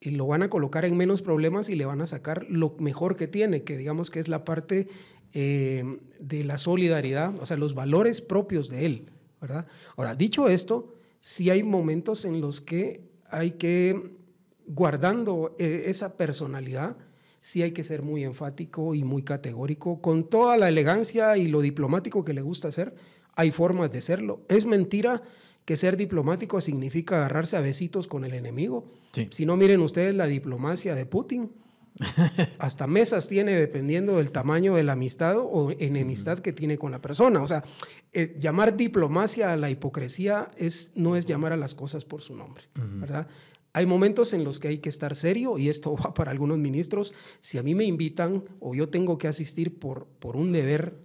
y 0.00 0.10
lo 0.10 0.26
van 0.28 0.44
a 0.44 0.50
colocar 0.50 0.84
en 0.84 0.96
menos 0.96 1.20
problemas 1.20 1.68
y 1.68 1.74
le 1.74 1.84
van 1.84 2.00
a 2.00 2.06
sacar 2.06 2.46
lo 2.48 2.76
mejor 2.78 3.16
que 3.16 3.26
tiene, 3.26 3.64
que 3.64 3.76
digamos 3.76 4.08
que 4.10 4.20
es 4.20 4.28
la 4.28 4.44
parte 4.44 4.86
eh, 5.32 5.84
de 6.18 6.44
la 6.44 6.58
solidaridad, 6.58 7.38
o 7.40 7.46
sea, 7.46 7.56
los 7.56 7.74
valores 7.74 8.20
propios 8.20 8.68
de 8.68 8.86
él, 8.86 9.06
¿verdad? 9.40 9.66
Ahora, 9.96 10.14
dicho 10.14 10.48
esto, 10.48 10.94
sí 11.20 11.50
hay 11.50 11.62
momentos 11.62 12.24
en 12.24 12.40
los 12.40 12.60
que 12.60 13.02
hay 13.30 13.52
que, 13.52 14.18
guardando 14.66 15.54
eh, 15.58 15.84
esa 15.86 16.16
personalidad, 16.16 16.96
sí 17.40 17.62
hay 17.62 17.72
que 17.72 17.84
ser 17.84 18.02
muy 18.02 18.24
enfático 18.24 18.94
y 18.94 19.04
muy 19.04 19.22
categórico, 19.22 20.00
con 20.00 20.28
toda 20.28 20.56
la 20.56 20.68
elegancia 20.68 21.36
y 21.36 21.48
lo 21.48 21.60
diplomático 21.60 22.24
que 22.24 22.34
le 22.34 22.42
gusta 22.42 22.68
hacer, 22.68 22.94
hay 23.34 23.50
formas 23.50 23.92
de 23.92 24.00
serlo. 24.00 24.40
Es 24.48 24.66
mentira 24.66 25.22
que 25.64 25.76
ser 25.76 25.96
diplomático 25.96 26.60
significa 26.60 27.16
agarrarse 27.16 27.56
a 27.56 27.60
besitos 27.60 28.06
con 28.06 28.24
el 28.24 28.34
enemigo. 28.34 28.84
Sí. 29.12 29.28
Si 29.30 29.46
no, 29.46 29.56
miren 29.56 29.80
ustedes 29.80 30.14
la 30.14 30.26
diplomacia 30.26 30.94
de 30.94 31.06
Putin. 31.06 31.50
Hasta 32.58 32.86
mesas 32.86 33.28
tiene 33.28 33.52
dependiendo 33.52 34.16
del 34.16 34.30
tamaño 34.30 34.74
de 34.74 34.84
la 34.84 34.92
amistad 34.92 35.36
o 35.38 35.70
enemistad 35.78 36.38
que 36.38 36.52
tiene 36.52 36.78
con 36.78 36.92
la 36.92 37.00
persona. 37.00 37.42
O 37.42 37.46
sea, 37.46 37.64
eh, 38.12 38.36
llamar 38.38 38.76
diplomacia 38.76 39.52
a 39.52 39.56
la 39.56 39.70
hipocresía 39.70 40.48
es, 40.56 40.92
no 40.94 41.16
es 41.16 41.26
llamar 41.26 41.52
a 41.52 41.56
las 41.56 41.74
cosas 41.74 42.04
por 42.04 42.22
su 42.22 42.34
nombre, 42.34 42.64
¿verdad? 42.74 43.26
Hay 43.72 43.86
momentos 43.86 44.32
en 44.32 44.42
los 44.42 44.58
que 44.58 44.68
hay 44.68 44.78
que 44.78 44.88
estar 44.88 45.14
serio 45.14 45.58
y 45.58 45.68
esto 45.68 45.94
va 46.04 46.14
para 46.14 46.30
algunos 46.30 46.58
ministros. 46.58 47.12
Si 47.40 47.58
a 47.58 47.62
mí 47.62 47.74
me 47.74 47.84
invitan 47.84 48.44
o 48.60 48.74
yo 48.74 48.88
tengo 48.88 49.18
que 49.18 49.28
asistir 49.28 49.78
por, 49.78 50.06
por 50.18 50.36
un 50.36 50.52
deber 50.52 50.96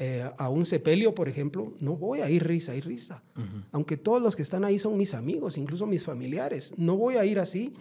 eh, 0.00 0.30
a 0.38 0.48
un 0.48 0.64
sepelio, 0.64 1.12
por 1.12 1.28
ejemplo, 1.28 1.74
no 1.80 1.96
voy 1.96 2.20
a 2.20 2.30
ir 2.30 2.46
risa 2.46 2.74
y 2.76 2.80
risa. 2.80 3.24
Aunque 3.72 3.96
todos 3.96 4.22
los 4.22 4.36
que 4.36 4.42
están 4.42 4.64
ahí 4.64 4.78
son 4.78 4.96
mis 4.96 5.12
amigos, 5.12 5.58
incluso 5.58 5.86
mis 5.86 6.04
familiares. 6.04 6.72
No 6.76 6.96
voy 6.96 7.16
a 7.16 7.24
ir 7.24 7.40
así 7.40 7.74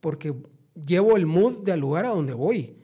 porque 0.00 0.34
llevo 0.74 1.16
el 1.16 1.26
mood 1.26 1.60
del 1.60 1.80
lugar 1.80 2.06
a 2.06 2.10
donde 2.10 2.32
voy 2.34 2.74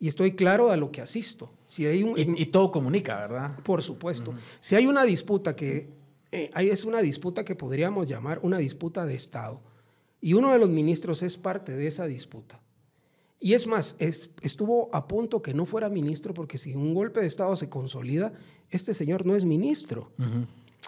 y 0.00 0.08
estoy 0.08 0.32
claro 0.32 0.70
a 0.70 0.76
lo 0.76 0.90
que 0.90 1.00
asisto. 1.00 1.50
Si 1.66 1.86
hay 1.86 2.02
un, 2.02 2.18
Y, 2.18 2.42
y 2.42 2.46
todo 2.46 2.70
comunica, 2.70 3.18
¿verdad? 3.20 3.58
por 3.62 3.82
supuesto. 3.82 4.34
Si 4.60 4.74
hay 4.76 4.86
una 4.86 5.04
disputa 5.04 5.56
que 5.56 5.88
eh, 6.32 6.50
es 6.56 6.84
una 6.84 7.00
disputa 7.00 7.44
que 7.44 7.54
podríamos 7.54 8.08
llamar 8.08 8.40
una 8.42 8.58
disputa 8.58 9.06
de 9.06 9.14
Estado 9.14 9.60
y 10.20 10.34
uno 10.34 10.52
de 10.52 10.58
los 10.58 10.68
ministros 10.68 11.22
es 11.22 11.36
parte 11.36 11.72
de 11.76 11.86
esa 11.86 12.06
disputa. 12.06 12.60
Y 13.40 13.52
es 13.54 13.66
más, 13.66 13.94
es- 13.98 14.30
estuvo 14.42 14.88
a 14.94 15.06
punto 15.06 15.42
que 15.42 15.52
no 15.52 15.66
fuera 15.66 15.88
ministro 15.90 16.32
porque 16.32 16.56
si 16.58 16.74
un 16.74 16.94
golpe 16.94 17.20
de 17.20 17.26
Estado 17.26 17.54
se 17.56 17.68
consolida, 17.68 18.32
este 18.70 18.94
señor 18.94 19.26
no 19.26 19.36
es 19.36 19.44
ministro. 19.44 20.12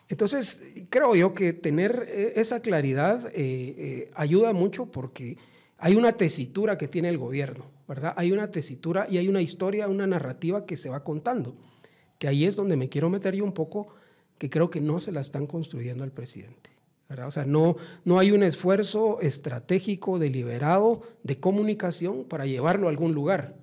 Entonces, 0.09 0.63
creo 0.91 1.15
yo 1.17 1.35
que 1.35 1.53
tener 1.53 2.07
eh, 2.09 2.35
esa 2.37 2.61
claridad 2.61 3.27
eh, 3.29 3.33
eh, 3.37 4.11
ayuda 4.15 4.53
mucho 4.53 4.87
porque 4.87 5.37
hay 5.79 5.95
una 5.95 6.13
tesitura 6.13 6.79
que 6.79 6.89
tiene 6.89 7.09
el 7.09 7.19
gobierno, 7.19 7.71
¿verdad? 7.87 8.15
Hay 8.17 8.33
una 8.33 8.51
tesitura 8.51 9.07
y 9.09 9.19
hay 9.19 9.29
una 9.29 9.43
historia, 9.43 9.89
una 9.89 10.07
narrativa 10.07 10.67
que 10.67 10.77
se 10.77 10.89
va 10.89 11.05
contando, 11.05 11.57
que 12.19 12.29
ahí 12.29 12.45
es 12.45 12.57
donde 12.57 12.77
me 12.77 12.89
quiero 12.89 13.11
meter 13.11 13.35
yo 13.35 13.45
un 13.45 13.53
poco, 13.53 13.89
que 14.39 14.51
creo 14.51 14.71
que 14.71 14.81
no 14.81 15.01
se 15.01 15.13
la 15.13 15.21
están 15.21 15.47
construyendo 15.47 16.05
al 16.05 16.13
presidente. 16.13 16.71
¿verdad? 17.09 17.29
O 17.29 17.31
sea, 17.31 17.45
no, 17.45 17.77
no 18.05 18.19
hay 18.19 18.33
un 18.33 18.43
esfuerzo 18.43 19.21
estratégico, 19.21 20.19
deliberado, 20.19 21.03
de 21.23 21.39
comunicación 21.39 22.25
para 22.25 22.47
llevarlo 22.47 22.89
a 22.89 22.91
algún 22.91 23.15
lugar. 23.15 23.55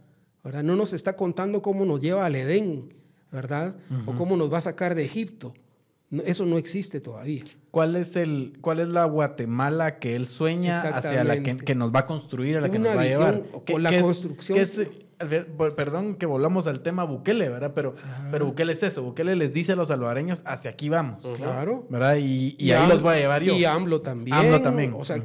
¿verdad? 0.43 0.63
No 0.63 0.75
nos 0.75 0.93
está 0.93 1.15
contando 1.15 1.61
cómo 1.61 1.85
nos 1.85 2.01
lleva 2.01 2.25
al 2.25 2.35
Edén, 2.35 2.87
¿verdad? 3.31 3.75
O 4.05 4.13
cómo 4.13 4.37
nos 4.37 4.51
va 4.51 4.59
a 4.59 4.61
sacar 4.61 4.95
de 4.95 5.05
Egipto. 5.05 5.53
Eso 6.25 6.45
no 6.45 6.57
existe 6.57 6.99
todavía. 6.99 7.43
¿Cuál 7.71 7.95
es, 7.95 8.15
el, 8.15 8.53
¿Cuál 8.61 8.79
es 8.81 8.87
la 8.87 9.05
Guatemala 9.05 9.97
que 9.99 10.15
él 10.15 10.25
sueña 10.25 10.79
hacia 10.81 11.23
la 11.23 11.41
que, 11.41 11.75
nos 11.75 11.91
va 11.93 12.01
a 12.01 12.05
construir, 12.05 12.57
a 12.57 12.61
la 12.61 12.69
que 12.69 12.77
Una 12.77 12.89
nos 12.89 12.97
va 12.97 13.01
a 13.01 13.05
llevar? 13.05 13.43
o 13.53 13.63
¿Qué- 13.63 13.79
la 13.79 13.89
qué 13.89 13.97
es- 13.97 14.03
construcción. 14.03 14.55
qué 14.57 14.61
es, 14.63 14.79
perdón 15.75 16.15
que 16.15 16.25
volvamos 16.25 16.67
al 16.67 16.81
tema 16.81 17.03
Bukele, 17.05 17.47
¿verdad? 17.49 17.71
Pero, 17.73 17.95
pero 18.29 18.45
Bukele 18.47 18.73
es 18.73 18.83
eso. 18.83 19.03
Bukele 19.03 19.35
les 19.35 19.53
dice 19.53 19.71
a 19.71 19.75
los 19.75 19.87
salvadoreños, 19.87 20.43
hacia 20.45 20.71
aquí 20.71 20.89
vamos. 20.89 21.25
Claro. 21.37 21.87
¿Verdad? 21.89 22.17
Y, 22.19 22.55
y 22.59 22.71
ahí 22.71 22.87
los 22.89 23.01
voy 23.01 23.13
a 23.13 23.17
llevar 23.17 23.41
yo. 23.43 23.53
Y 23.55 23.65
AMLO 23.65 24.01
también. 24.01 24.35
AMLO 24.37 24.61
también. 24.61 24.93
O 24.97 25.05
sea, 25.05 25.23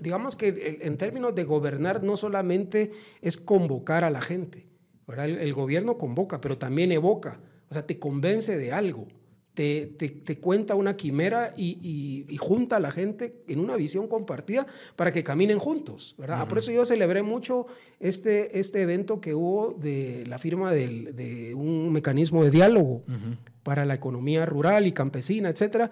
digamos 0.00 0.36
que 0.36 0.78
en 0.82 0.96
términos 0.96 1.34
de 1.34 1.44
gobernar 1.44 2.02
no 2.02 2.16
solamente 2.16 2.92
es 3.22 3.36
convocar 3.36 4.04
a 4.04 4.10
la 4.10 4.20
gente, 4.20 4.66
¿verdad? 5.06 5.26
El, 5.28 5.38
el 5.38 5.54
gobierno 5.54 5.96
convoca, 5.96 6.40
pero 6.40 6.58
también 6.58 6.92
evoca, 6.92 7.40
o 7.70 7.74
sea, 7.74 7.86
te 7.86 7.98
convence 7.98 8.56
de 8.58 8.72
algo, 8.72 9.06
te, 9.54 9.86
te- 9.86 10.08
te 10.08 10.38
cuenta 10.38 10.74
una 10.76 10.96
quimera 10.96 11.52
y, 11.56 11.78
y- 11.82 12.24
y 12.32 12.36
junta 12.36 12.76
a 12.76 12.80
la 12.80 12.90
gente 12.92 13.34
en 13.48 13.58
una 13.58 13.76
visión 13.76 14.06
compartida 14.06 14.66
para 14.96 15.12
que 15.12 15.24
caminen 15.24 15.58
juntos, 15.58 16.14
¿verdad? 16.16 16.46
Por 16.48 16.58
eso 16.58 16.70
yo 16.72 16.86
celebré 16.86 17.22
mucho 17.22 17.66
este, 17.98 18.58
este 18.60 18.80
evento 18.80 19.20
que 19.20 19.34
hubo 19.34 19.72
de 19.72 20.24
la 20.26 20.38
firma 20.38 20.72
del- 20.72 21.16
de 21.16 21.54
un 21.54 21.92
mecanismo 21.92 22.44
de 22.44 22.50
diálogo 22.50 23.02
para 23.64 23.84
la 23.84 23.94
economía 23.94 24.46
rural 24.46 24.86
y 24.86 24.92
campesina, 24.92 25.48
etcétera, 25.50 25.90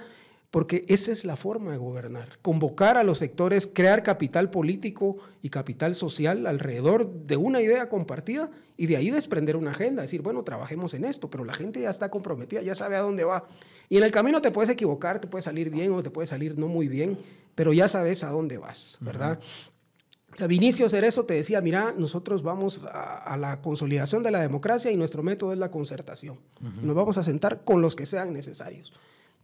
porque 0.51 0.85
esa 0.89 1.13
es 1.13 1.25
la 1.25 1.37
forma 1.37 1.73
de 1.73 1.79
gobernar, 1.79 2.39
convocar 2.41 2.97
a 2.97 3.05
los 3.05 3.19
sectores, 3.19 3.67
crear 3.67 4.03
capital 4.03 4.51
político 4.51 5.19
y 5.43 5.51
capital 5.51 5.95
social 5.95 6.47
alrededor 6.47 7.13
de 7.27 7.37
una 7.37 7.61
idea 7.61 7.89
compartida 7.89 8.51
y 8.77 8.87
de 8.87 8.97
ahí 8.97 9.11
desprender 9.11 9.57
una 9.57 9.73
agenda, 9.73 10.03
decir, 10.03 10.23
bueno, 10.23 10.45
trabajemos 10.45 10.95
en 10.95 11.05
esto, 11.05 11.29
pero 11.29 11.45
la 11.45 11.53
gente 11.53 11.83
ya 11.83 11.91
está 11.91 12.11
comprometida, 12.11 12.63
ya 12.63 12.75
sabe 12.75 12.97
a 12.97 13.01
dónde 13.01 13.25
va. 13.25 13.47
Y 13.91 13.99
en 13.99 14.05
el 14.05 14.11
camino 14.11 14.41
te 14.41 14.51
puedes 14.51 14.71
equivocar, 14.71 15.21
te 15.21 15.29
puede 15.29 15.43
salir 15.43 15.69
bien 15.69 15.93
o 15.93 16.03
te 16.03 16.11
puede 16.11 16.27
salir 16.27 16.59
no 16.59 16.69
muy 16.69 16.89
bien, 16.89 17.19
pero 17.55 17.73
ya 17.73 17.89
sabes 17.89 18.25
a 18.25 18.31
dónde 18.31 18.57
vas, 18.57 18.97
¿verdad? 19.01 19.41
O 20.33 20.37
sea, 20.37 20.47
Vinicio 20.47 20.89
Cerezo 20.89 21.25
te 21.25 21.35
decía, 21.35 21.61
mira, 21.61 21.93
nosotros 21.97 22.43
vamos 22.43 22.87
a, 22.91 23.37
la 23.37 23.61
consolidación 23.61 24.23
de 24.23 24.31
la 24.31 24.41
democracia 24.41 24.91
y 24.91 24.97
nuestro 24.97 25.23
método 25.23 25.53
es 25.53 25.59
la 25.59 25.71
concertación. 25.71 26.39
Nos 26.83 26.95
vamos 26.95 27.19
a 27.19 27.23
sentar 27.23 27.65
con 27.65 27.83
los 27.83 27.97
que 27.97 28.07
sean 28.07 28.33
necesarios. 28.33 28.93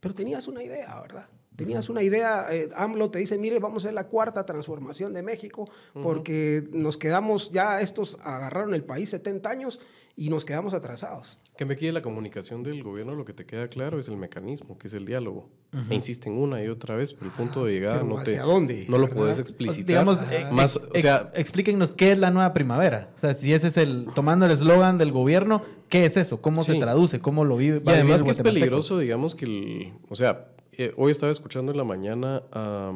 Pero 0.05 0.15
tenías 0.15 0.47
una 0.49 0.63
idea, 0.63 1.01
¿verdad? 1.01 1.27
Tenías 1.57 1.89
una 1.89 2.03
idea, 2.03 2.47
eh, 2.51 2.69
AMLO 2.77 3.11
te 3.11 3.21
dice, 3.21 3.39
mire, 3.39 3.59
vamos 3.59 3.83
a 3.83 3.89
hacer 3.89 3.95
la 3.95 4.09
cuarta 4.09 4.45
transformación 4.45 5.15
de 5.15 5.23
México 5.23 5.67
porque 5.95 6.69
nos 6.73 6.99
quedamos, 6.99 7.51
ya 7.53 7.81
estos 7.81 8.19
agarraron 8.23 8.75
el 8.75 8.85
país 8.85 9.09
70 9.09 9.49
años 9.49 9.81
y 10.15 10.29
nos 10.29 10.45
quedamos 10.45 10.75
atrasados. 10.75 11.39
Que 11.57 11.65
me 11.65 11.77
quede 11.77 11.93
la 11.93 12.03
comunicación 12.03 12.65
del 12.65 12.83
gobierno, 12.83 13.15
lo 13.15 13.25
que 13.25 13.33
te 13.33 13.47
queda 13.47 13.69
claro 13.69 14.01
es 14.01 14.09
el 14.09 14.17
mecanismo, 14.17 14.77
que 14.77 14.89
es 14.89 14.95
el 14.95 15.07
diálogo. 15.07 15.49
E 15.89 15.95
insisten 15.95 16.33
una 16.33 16.63
y 16.63 16.69
otra 16.69 16.97
vez, 16.97 17.15
pero 17.15 17.27
el 17.27 17.33
punto 17.33 17.65
de 17.65 17.73
llegada 17.73 18.03
no 18.03 18.23
te, 18.23 18.39
dónde, 18.39 18.87
no 18.89 18.99
lo 18.99 19.09
puedes 19.09 19.39
explicitar. 19.39 19.87
Digamos, 19.87 20.23
eh, 20.33 20.47
más, 20.51 20.77
o 20.77 20.99
sea, 20.99 21.31
explíquenos 21.35 21.93
qué 21.93 22.13
es 22.13 22.19
la 22.19 22.33
nueva 22.33 22.53
primavera. 22.55 23.11
O 23.17 23.19
sea, 23.21 23.35
si 23.35 23.53
ese 23.53 23.69
es 23.69 23.77
el, 23.77 24.09
tomando 24.15 24.47
el 24.47 24.53
eslogan 24.53 24.99
del 24.99 25.13
gobierno, 25.13 25.63
¿qué 25.89 26.05
es 26.05 26.17
eso? 26.17 26.41
¿Cómo 26.41 26.63
se 26.63 26.75
traduce? 26.75 27.21
¿Cómo 27.21 27.45
lo 27.45 27.57
vive? 27.57 27.81
Y 27.85 27.89
además 27.89 28.25
que 28.25 28.33
es 28.33 28.39
peligroso, 28.39 28.99
digamos 28.99 29.37
que 29.37 29.45
el, 29.45 29.93
o 30.09 30.17
sea, 30.17 30.49
eh, 30.73 30.93
hoy 30.97 31.13
estaba 31.13 31.31
escuchando 31.31 31.71
en 31.71 31.79
la 31.79 31.85
mañana 31.85 32.43
a 32.51 32.93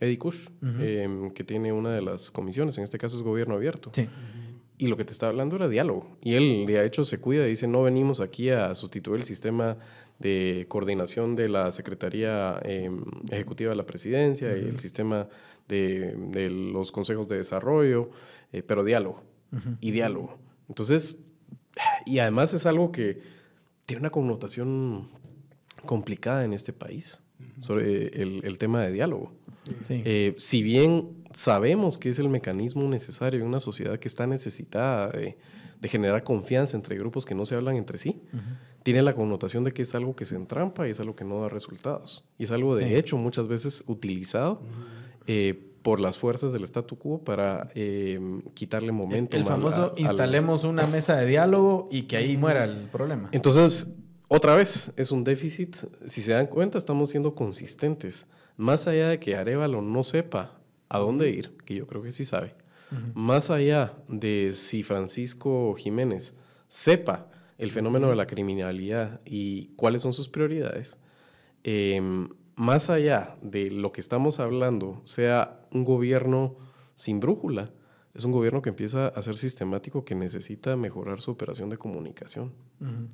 Eddie 0.00 0.18
Kush, 0.18 0.48
em, 0.80 1.30
que 1.30 1.44
tiene 1.44 1.72
una 1.72 1.90
de 1.90 2.02
las 2.02 2.32
comisiones, 2.32 2.76
en 2.78 2.84
este 2.84 2.98
caso 2.98 3.16
es 3.16 3.22
gobierno 3.22 3.54
abierto. 3.54 3.90
Sí 3.92 4.08
y 4.80 4.86
lo 4.86 4.96
que 4.96 5.04
te 5.04 5.12
estaba 5.12 5.28
hablando 5.28 5.56
era 5.56 5.68
diálogo. 5.68 6.16
Y 6.22 6.34
él, 6.34 6.64
de 6.66 6.86
hecho, 6.86 7.04
se 7.04 7.18
cuida 7.18 7.46
y 7.46 7.50
dice, 7.50 7.68
no 7.68 7.82
venimos 7.82 8.20
aquí 8.20 8.48
a 8.48 8.74
sustituir 8.74 9.18
el 9.18 9.24
sistema 9.24 9.76
de 10.18 10.64
coordinación 10.68 11.36
de 11.36 11.50
la 11.50 11.70
Secretaría 11.70 12.58
em, 12.62 13.04
Ejecutiva 13.30 13.70
de 13.70 13.76
la 13.76 13.84
Presidencia 13.84 14.56
y 14.56 14.62
el 14.62 14.80
sistema 14.80 15.28
de, 15.68 16.14
de, 16.16 16.48
los 16.48 16.92
consejos 16.92 17.28
de 17.28 17.36
desarrollo, 17.36 18.10
eh, 18.52 18.62
pero 18.62 18.82
diálogo. 18.82 19.22
Y 19.82 19.90
diálogo. 19.90 20.38
Entonces, 20.68 21.18
y 22.06 22.20
además 22.20 22.54
es 22.54 22.64
algo 22.64 22.90
que 22.90 23.20
tiene 23.84 24.00
una 24.00 24.10
connotación 24.10 25.10
complicada 25.84 26.46
en 26.46 26.54
este 26.54 26.72
país 26.72 27.20
sobre 27.60 28.08
el, 28.22 28.40
el, 28.44 28.58
tema 28.58 28.82
de 28.82 28.92
diálogo. 28.92 29.32
Eh, 29.88 30.34
si 30.38 30.62
bien 30.62 31.24
sabemos 31.32 31.98
que 31.98 32.10
es 32.10 32.18
el 32.18 32.28
mecanismo 32.28 32.88
necesario 32.88 33.40
en 33.40 33.46
una 33.46 33.60
sociedad 33.60 33.98
que 33.98 34.08
está 34.08 34.26
necesitada 34.26 35.10
de, 35.10 35.36
de 35.80 35.88
generar 35.88 36.24
confianza 36.24 36.76
entre 36.76 36.96
grupos 36.96 37.24
que 37.24 37.34
no 37.34 37.46
se 37.46 37.54
hablan 37.54 37.76
entre 37.76 37.98
sí, 37.98 38.20
tiene 38.82 39.02
la 39.02 39.14
connotación 39.14 39.64
de 39.64 39.72
que 39.72 39.82
es 39.82 39.94
algo 39.94 40.16
que 40.16 40.24
se 40.26 40.36
entrampa 40.36 40.88
y 40.88 40.92
es 40.92 41.00
algo 41.00 41.14
que 41.14 41.24
no 41.24 41.42
da 41.42 41.48
resultados. 41.48 42.24
Y 42.38 42.44
es 42.44 42.50
algo, 42.50 42.74
de 42.76 42.98
hecho, 42.98 43.16
muchas 43.18 43.46
veces 43.46 43.84
utilizado 43.86 44.62
eh, 45.26 45.66
por 45.82 46.00
las 46.00 46.18
fuerzas 46.18 46.52
del 46.52 46.64
statu 46.64 46.96
quo 46.96 47.22
para 47.22 47.68
quitarle 48.54 48.92
momento. 48.92 49.36
El, 49.36 49.44
famoso 49.44 49.94
instalemos 49.96 50.64
una 50.64 50.86
mesa 50.86 51.16
de 51.16 51.26
diálogo 51.26 51.88
y 51.90 52.02
que 52.02 52.16
ahí 52.16 52.36
muera 52.36 52.64
el 52.64 52.88
problema. 52.88 53.28
Entonces, 53.32 53.94
otra 54.32 54.54
vez, 54.54 54.92
es 54.96 55.10
un 55.10 55.24
déficit. 55.24 55.76
Si 56.06 56.22
se 56.22 56.32
dan 56.32 56.46
cuenta, 56.46 56.78
estamos 56.78 57.10
siendo 57.10 57.34
consistentes. 57.34 58.28
Más 58.56 58.86
allá 58.86 59.08
de 59.08 59.18
que 59.18 59.34
Arevalo 59.34 59.82
no 59.82 60.04
sepa 60.04 60.56
a 60.88 60.98
dónde 61.00 61.30
ir, 61.30 61.56
que 61.64 61.74
yo 61.74 61.88
creo 61.88 62.00
que 62.00 62.12
sí 62.12 62.24
sabe, 62.24 62.54
más 63.14 63.50
allá 63.50 63.92
de 64.06 64.52
si 64.54 64.84
Francisco 64.84 65.74
Jiménez 65.74 66.34
sepa 66.68 67.28
el 67.58 67.72
fenómeno 67.72 68.08
de 68.08 68.14
la 68.14 68.28
criminalidad 68.28 69.20
y 69.24 69.70
cuáles 69.74 70.02
son 70.02 70.12
sus 70.12 70.28
prioridades, 70.28 70.96
em, 71.64 72.28
más 72.54 72.88
allá 72.88 73.36
de 73.42 73.72
lo 73.72 73.90
que 73.90 74.00
estamos 74.00 74.38
hablando, 74.38 75.00
sea 75.02 75.60
un 75.72 75.84
gobierno 75.84 76.56
sin 76.94 77.18
brújula, 77.18 77.72
es 78.12 78.24
un 78.24 78.32
gobierno 78.32 78.60
que 78.60 78.70
empieza 78.70 79.08
a 79.08 79.22
ser 79.22 79.36
sistemático, 79.36 80.04
que 80.04 80.16
necesita 80.16 80.76
mejorar 80.76 81.20
su 81.20 81.30
operación 81.30 81.70
de 81.70 81.76
comunicación. 81.76 82.52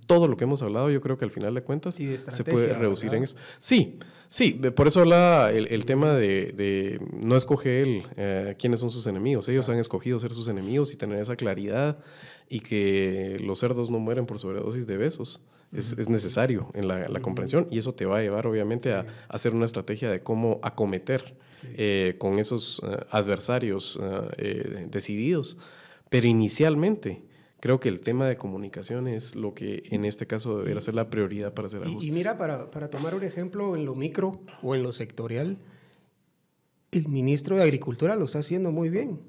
Todo 0.07 0.27
lo 0.27 0.37
que 0.37 0.45
hemos 0.45 0.63
hablado, 0.63 0.91
yo 0.91 1.01
creo 1.01 1.19
que 1.19 1.25
al 1.27 1.31
final 1.31 1.55
de 1.55 1.63
cuentas 1.63 1.97
se 1.97 2.45
puede 2.45 2.73
reducir 2.73 3.15
en 3.15 3.25
eso. 3.25 3.37
Sí, 3.59 3.99
sí, 4.31 4.53
por 4.53 4.89
eso 4.89 5.01
habla 5.01 5.51
el, 5.53 5.85
tema 5.85 6.15
de, 6.15 6.99
no 7.13 7.37
escoge 7.37 7.83
él 7.83 8.05
eh, 8.17 8.55
quiénes 8.59 8.81
son 8.81 8.91
sus 8.91 9.07
enemigos. 9.07 9.49
Ellos 9.49 9.69
han 9.69 9.79
escogido 9.79 10.19
ser 10.19 10.33
sus 10.33 10.49
enemigos 10.49 10.95
y 10.95 10.97
tener 10.97 11.21
esa 11.21 11.37
claridad 11.37 11.99
y 12.49 12.61
que 12.61 13.39
los 13.45 13.59
cerdos 13.59 13.91
no 13.91 13.99
mueren 13.99 14.25
por 14.25 14.39
sobredosis 14.39 14.87
de 14.87 14.97
besos. 14.97 15.43
Es, 15.73 16.09
necesario 16.09 16.71
en 16.75 16.89
la, 16.89 17.21
comprensión 17.21 17.67
y 17.71 17.79
eso 17.79 17.93
te 17.93 18.07
va 18.07 18.19
a 18.19 18.23
llevar 18.23 18.47
obviamente 18.47 18.95
a, 18.95 19.05
hacer 19.29 19.53
una 19.53 19.67
estrategia 19.67 20.11
de 20.11 20.23
cómo 20.23 20.59
acometer 20.63 21.35
eh, 21.77 22.17
con 22.19 22.39
esos 22.39 22.83
eh, 22.85 22.97
adversarios 23.11 23.99
eh, 24.37 24.87
decididos. 24.91 25.57
Pero 26.09 26.27
inicialmente 26.27 27.23
creo 27.61 27.81
que 27.81 27.89
el 27.89 28.01
tema 28.01 28.29
de 28.29 28.37
comunicación 28.37 29.09
es 29.09 29.35
lo 29.35 29.55
que 29.55 29.83
en 29.91 30.05
este 30.05 30.27
caso 30.27 30.59
debería 30.59 30.81
ser 30.81 30.95
la 30.95 31.11
prioridad 31.11 31.55
para 31.55 31.67
hacer 31.67 31.83
ajustes. 31.83 32.09
Y, 32.09 32.13
mira, 32.13 32.39
para, 32.39 32.71
para 32.71 32.91
tomar 32.91 33.15
un 33.15 33.25
ejemplo 33.25 33.75
en 33.75 33.85
lo 33.85 33.95
micro 33.95 34.33
o 34.63 34.75
en 34.75 34.83
lo 34.83 34.93
sectorial, 34.93 35.59
el 36.93 37.09
ministro 37.09 37.57
de 37.57 37.63
Agricultura 37.63 38.17
lo 38.17 38.25
está 38.25 38.39
haciendo 38.39 38.71
muy 38.71 38.89
bien. 38.89 39.21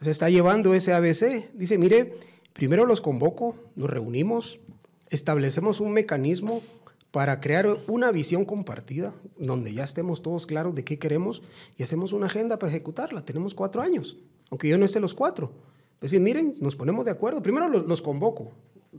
O 0.00 0.04
sea, 0.04 0.10
está 0.10 0.30
llevando 0.30 0.74
ese 0.74 0.92
ABC. 0.92 1.52
Dice, 1.54 1.78
mire, 1.78 2.14
primero 2.52 2.86
los 2.86 3.00
convoco, 3.00 3.56
nos 3.76 3.90
reunimos, 3.90 4.58
establecemos 5.10 5.80
un 5.80 5.92
mecanismo 5.92 6.62
para 7.14 7.38
crear 7.38 7.78
una 7.86 8.10
visión 8.10 8.44
compartida, 8.44 9.14
donde 9.38 9.72
ya 9.72 9.84
estemos 9.84 10.20
todos 10.20 10.48
claros 10.48 10.74
de 10.74 10.82
qué 10.82 10.98
queremos 10.98 11.42
y 11.78 11.84
hacemos 11.84 12.12
una 12.12 12.26
agenda 12.26 12.58
para 12.58 12.70
ejecutarla. 12.70 13.24
Tenemos 13.24 13.54
cuatro 13.54 13.82
años, 13.82 14.18
aunque 14.50 14.68
yo 14.68 14.76
no 14.78 14.84
esté 14.84 14.98
los 14.98 15.14
cuatro. 15.14 15.52
Es 16.00 16.10
decir, 16.10 16.18
miren, 16.18 16.56
nos 16.58 16.74
ponemos 16.74 17.04
de 17.04 17.12
acuerdo. 17.12 17.40
Primero 17.40 17.68
los, 17.68 18.02
convoco, 18.02 18.50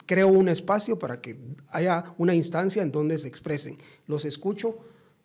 creo 0.06 0.30
un 0.30 0.48
espacio 0.48 0.98
para 0.98 1.20
que 1.20 1.38
haya 1.68 2.16
una 2.18 2.34
instancia 2.34 2.82
en 2.82 2.94
donde 2.94 3.18
se 3.18 3.28
expresen. 3.28 3.78
Los 4.08 4.24
escucho, 4.24 4.78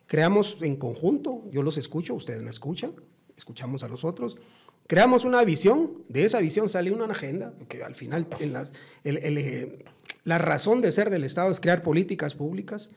creamos 0.09 0.59
en 0.61 0.75
conjunto, 0.75 1.45
yo 1.53 1.63
los 1.63 1.79
escucho, 1.79 2.15
ustedes 2.15 2.43
me 2.43 2.51
escuchan, 2.51 2.91
escuchamos 3.37 3.85
a 3.85 3.89
los 3.89 4.03
otros. 4.03 4.37
Creamos 4.89 5.25
una 5.25 5.45
visión, 5.45 6.03
de 6.09 6.25
esa 6.25 6.41
visión 6.41 6.69
sale 6.69 6.91
una 6.91 7.05
agenda, 7.05 7.55
que 7.69 7.85
al 7.85 7.95
final 7.95 8.27
en 8.41 8.53
las, 8.53 8.73
el, 9.05 9.19
el, 9.19 9.39
eh, 9.39 9.85
la 10.25 10.39
razón 10.39 10.81
de 10.81 10.93
ser 10.93 11.11
del 11.11 11.25
Estado 11.25 11.51
es 11.51 11.61
crear 11.61 11.83
políticas 11.83 12.35
públicas. 12.35 12.91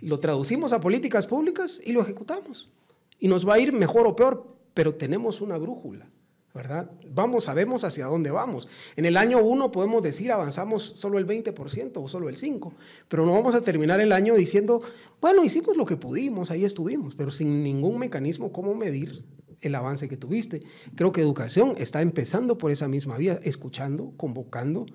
Lo 0.00 0.20
traducimos 0.20 0.72
a 0.72 0.80
políticas 0.80 1.26
públicas 1.26 1.80
y 1.84 1.92
lo 1.92 2.02
ejecutamos. 2.02 2.70
Y 3.18 3.28
nos 3.28 3.48
va 3.48 3.54
a 3.54 3.58
ir 3.58 3.72
mejor 3.72 4.06
o 4.06 4.16
peor, 4.16 4.54
pero 4.74 4.94
tenemos 4.94 5.40
una 5.40 5.56
brújula, 5.56 6.06
¿verdad? 6.52 6.90
Vamos, 7.08 7.44
sabemos 7.44 7.84
hacia 7.84 8.06
dónde 8.06 8.30
vamos. 8.30 8.68
En 8.96 9.04
el 9.04 9.16
año 9.16 9.38
1 9.38 9.70
podemos 9.70 10.02
decir 10.02 10.32
avanzamos 10.32 10.82
solo 10.96 11.18
el 11.18 11.26
20% 11.26 11.92
o 11.94 12.08
solo 12.08 12.28
el 12.28 12.36
5%, 12.36 12.72
pero 13.08 13.24
no 13.24 13.32
vamos 13.32 13.54
a 13.54 13.62
terminar 13.62 14.00
el 14.00 14.12
año 14.12 14.34
diciendo, 14.34 14.82
bueno, 15.20 15.44
hicimos 15.44 15.76
lo 15.76 15.86
que 15.86 15.96
pudimos, 15.96 16.50
ahí 16.50 16.64
estuvimos, 16.64 17.14
pero 17.14 17.30
sin 17.30 17.62
ningún 17.62 17.98
mecanismo 17.98 18.52
cómo 18.52 18.74
medir 18.74 19.24
el 19.60 19.74
avance 19.74 20.08
que 20.08 20.16
tuviste. 20.16 20.62
Creo 20.96 21.12
que 21.12 21.20
educación 21.20 21.74
está 21.78 22.02
empezando 22.02 22.58
por 22.58 22.70
esa 22.70 22.88
misma 22.88 23.16
vía, 23.16 23.38
escuchando, 23.42 24.12
convocando 24.16 24.86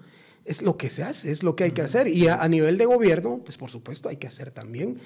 es 0.50 0.64
lo 0.64 0.78
que 0.78 0.89
se 0.89 1.04
hace, 1.04 1.30
es 1.30 1.43
lo 1.43 1.56
que 1.56 1.66
hay 1.66 1.72
que 1.72 1.84
hacer. 1.84 2.08
Y 2.08 2.28
a, 2.28 2.47
nivel 2.47 2.80
de 2.80 2.86
gobierno, 2.86 3.39
pues 3.45 3.56
por 3.56 3.70
supuesto 3.70 4.10
hay 4.10 4.18
que 4.18 4.26
hacer 4.26 4.50
también, 4.50 5.00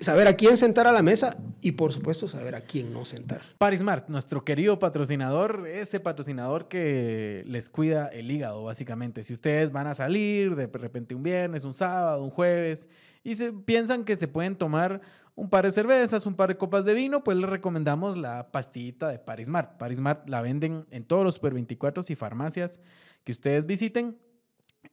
saber 0.00 0.26
a 0.26 0.36
quién 0.36 0.56
sentar 0.56 0.86
a 0.86 0.92
la 0.92 1.02
mesa 1.02 1.36
y 1.60 1.72
por 1.72 1.92
supuesto 1.92 2.26
saber 2.26 2.54
a 2.54 2.62
quién 2.62 2.90
no 2.90 3.04
sentar. 3.04 3.42
Parismart, 3.58 4.08
nuestro 4.08 4.42
querido 4.42 4.78
patrocinador, 4.78 5.68
ese 5.68 6.00
patrocinador 6.00 6.68
que 6.68 7.44
les 7.46 7.68
cuida 7.68 8.06
el 8.06 8.30
hígado, 8.30 8.64
básicamente. 8.64 9.22
Si 9.22 9.34
ustedes 9.34 9.70
van 9.70 9.86
a 9.86 9.94
salir 9.94 10.56
de 10.56 10.66
repente 10.66 11.14
un 11.14 11.24
viernes, 11.24 11.64
un 11.64 11.74
sábado, 11.74 12.24
un 12.24 12.30
jueves, 12.30 12.88
y 13.22 13.34
se, 13.34 13.52
piensan 13.52 14.02
que 14.02 14.16
se 14.16 14.28
pueden 14.28 14.56
tomar 14.56 15.02
un 15.34 15.50
par 15.50 15.66
de 15.66 15.72
cervezas, 15.72 16.24
un 16.24 16.36
par 16.36 16.48
de 16.48 16.56
copas 16.56 16.86
de 16.86 16.94
vino, 16.94 17.22
pues 17.22 17.36
les 17.36 17.50
recomendamos 17.50 18.16
la 18.16 18.50
pastillita 18.50 19.08
de 19.08 19.18
Parismart. 19.18 19.76
Parismart 19.76 20.26
la 20.26 20.40
venden 20.40 20.86
en 20.90 21.04
todos 21.04 21.22
los 21.22 21.34
Super 21.34 21.52
24 21.52 22.02
y 22.08 22.14
farmacias 22.14 22.80
que 23.24 23.32
ustedes 23.32 23.66
visiten 23.66 24.16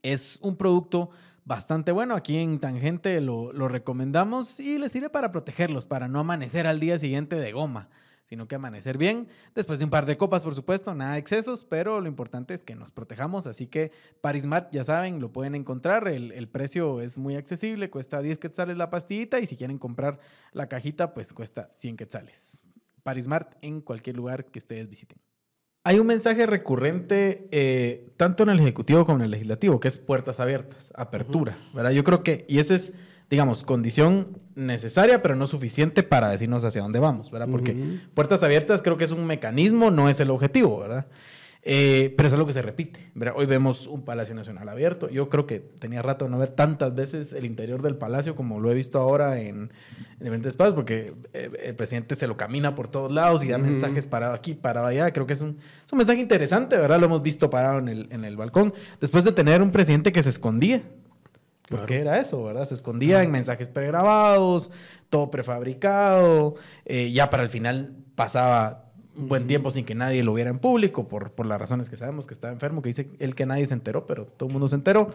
es 0.04 0.40
un 0.42 0.56
producto 0.56 1.10
bastante 1.46 1.92
bueno. 1.92 2.16
Aquí 2.16 2.38
en 2.38 2.60
Tangente 2.60 3.20
lo, 3.22 3.52
recomendamos 3.68 4.60
y 4.60 4.78
les 4.78 4.92
sirve 4.92 5.10
para 5.10 5.32
protegerlos, 5.32 5.86
para 5.86 6.08
no 6.08 6.20
amanecer 6.20 6.68
al 6.68 6.80
día 6.80 7.00
siguiente 7.00 7.38
de 7.38 7.52
goma. 7.52 7.90
sino 8.26 8.46
que 8.46 8.56
amanecer 8.56 8.98
bien, 8.98 9.30
después 9.56 9.80
de 9.80 9.86
un 9.86 9.90
par 9.90 10.06
de 10.06 10.18
copas, 10.18 10.44
por 10.44 10.54
supuesto, 10.54 10.94
nada 10.94 11.14
de 11.14 11.20
excesos, 11.20 11.64
pero 11.64 12.02
lo 12.02 12.10
importante 12.10 12.54
es 12.54 12.62
que 12.62 12.76
nos 12.76 12.92
protejamos, 12.92 13.48
así 13.48 13.68
que 13.68 13.94
Parismart, 14.20 14.70
ya 14.74 14.84
saben, 14.84 15.22
lo 15.22 15.32
pueden 15.32 15.56
encontrar, 15.56 16.10
el, 16.10 16.34
el 16.34 16.50
precio 16.50 17.00
es 17.00 17.18
muy 17.18 17.38
accesible, 17.38 17.90
cuesta 17.90 18.22
10 18.22 18.38
quetzales 18.38 18.76
la 18.76 18.90
pastillita, 18.90 19.40
y 19.40 19.46
si 19.46 19.56
quieren 19.56 19.78
comprar 19.78 20.20
la 20.52 20.68
cajita, 20.68 21.14
pues 21.14 21.32
cuesta 21.32 21.70
100 21.72 21.96
quetzales. 21.96 22.66
Parismart 23.04 23.56
en 23.62 23.80
cualquier 23.80 24.18
lugar 24.18 24.44
que 24.44 24.60
ustedes 24.60 24.90
visiten. 24.90 25.20
Hay 25.88 26.00
un 26.00 26.08
mensaje 26.08 26.46
recurrente 26.46 27.48
eh, 27.52 28.10
tanto 28.18 28.44
en 28.44 28.50
el 28.50 28.60
Ejecutivo 28.60 29.06
como 29.06 29.20
en 29.20 29.24
el 29.24 29.32
Legislativo, 29.32 29.80
que 29.80 29.88
es 29.88 29.98
puertas 29.98 30.42
abiertas, 30.42 30.92
apertura, 30.94 31.58
¿verdad? 31.74 31.92
Yo 31.92 32.04
creo 32.04 32.24
que, 32.24 32.44
y 32.50 32.60
ese 32.60 32.76
es 32.76 32.92
digamos, 33.30 33.64
condición 33.64 34.38
necesaria, 34.56 35.22
pero 35.22 35.38
no 35.38 35.48
suficiente 35.48 36.04
para 36.04 36.30
decirnos 36.30 36.66
hacia 36.66 36.82
dónde 36.82 37.00
vamos, 37.00 37.32
¿verdad? 37.32 37.48
Porque 37.50 37.74
puertas 38.14 38.44
abiertas 38.44 38.82
creo 38.82 38.98
que 38.98 39.06
es 39.06 39.12
un 39.12 39.26
mecanismo, 39.26 39.90
no 39.90 40.10
es 40.10 40.20
el 40.20 40.30
objetivo, 40.30 40.78
¿verdad? 40.80 41.08
Eh, 41.70 42.14
pero 42.16 42.28
es 42.28 42.34
algo 42.34 42.46
que 42.46 42.54
se 42.54 42.62
repite. 42.62 43.12
¿verdad? 43.14 43.36
Hoy 43.38 43.46
vemos 43.46 43.88
un 43.88 44.04
Palacio 44.04 44.34
Nacional 44.34 44.70
abierto. 44.70 45.10
Yo 45.10 45.28
creo 45.28 45.46
que 45.46 45.60
tenía 45.60 46.02
rato 46.02 46.24
de 46.24 46.32
no 46.32 46.40
ver 46.40 46.52
tantas 46.52 46.96
veces 46.96 47.34
el 47.34 47.44
interior 47.46 47.82
del 47.82 47.98
palacio 47.98 48.36
como 48.36 48.62
lo 48.62 48.72
he 48.72 48.74
visto 48.74 49.00
ahora 49.00 49.42
en, 49.42 49.74
en 50.14 50.20
diferentes 50.20 50.52
espacios, 50.52 50.76
porque 50.76 51.14
eh, 51.34 51.50
el 51.64 51.76
presidente 51.76 52.16
se 52.16 52.26
lo 52.26 52.38
camina 52.38 52.74
por 52.74 52.88
todos 52.88 53.12
lados 53.12 53.44
y 53.44 53.50
da 53.50 53.58
mensajes 53.58 54.06
parado 54.06 54.34
aquí, 54.34 54.54
parado 54.54 54.88
allá. 54.88 55.12
Creo 55.12 55.28
que 55.28 55.34
es 55.34 55.42
un, 55.42 55.58
es 55.86 55.92
un 55.92 55.98
mensaje 55.98 56.22
interesante, 56.22 56.78
¿verdad? 56.78 57.02
Lo 57.02 57.08
hemos 57.08 57.22
visto 57.22 57.50
parado 57.50 57.80
en 57.80 57.90
el, 57.90 58.08
en 58.12 58.24
el 58.24 58.38
balcón. 58.38 58.74
Después 59.02 59.26
de 59.26 59.34
tener 59.34 59.62
un 59.62 59.72
presidente 59.72 60.14
que 60.14 60.24
se 60.24 60.30
escondía, 60.30 60.84
porque 61.70 61.98
era 61.98 62.18
eso, 62.18 62.42
¿verdad? 62.46 62.64
Se 62.64 62.76
escondía 62.76 63.24
en 63.24 63.32
mensajes 63.32 63.68
pregrabados, 63.68 64.72
todo 65.10 65.30
prefabricado. 65.30 66.56
Eh, 66.86 67.12
ya 67.12 67.30
para 67.30 67.44
el 67.44 67.50
final 67.50 67.94
pasaba 68.16 68.87
un 69.18 69.28
buen 69.28 69.48
tiempo 69.48 69.72
sin 69.72 69.86
que 69.86 69.96
nadie 69.96 70.24
lo 70.24 70.34
viera 70.34 70.50
en 70.50 70.60
público, 70.60 71.08
por, 71.08 71.32
por 71.32 71.46
las 71.46 71.60
razones 71.60 71.90
que 71.90 71.98
sabemos 71.98 72.28
que 72.28 72.34
estaba 72.34 72.54
enfermo, 72.54 72.82
que 72.82 72.90
dice 72.90 73.10
él 73.20 73.36
que 73.36 73.46
nadie 73.46 73.66
se 73.66 73.74
enteró, 73.74 74.06
pero 74.06 74.26
todo 74.26 74.48
el 74.48 74.54
mundo 74.54 74.68
se 74.68 74.76
enteró. 74.76 75.10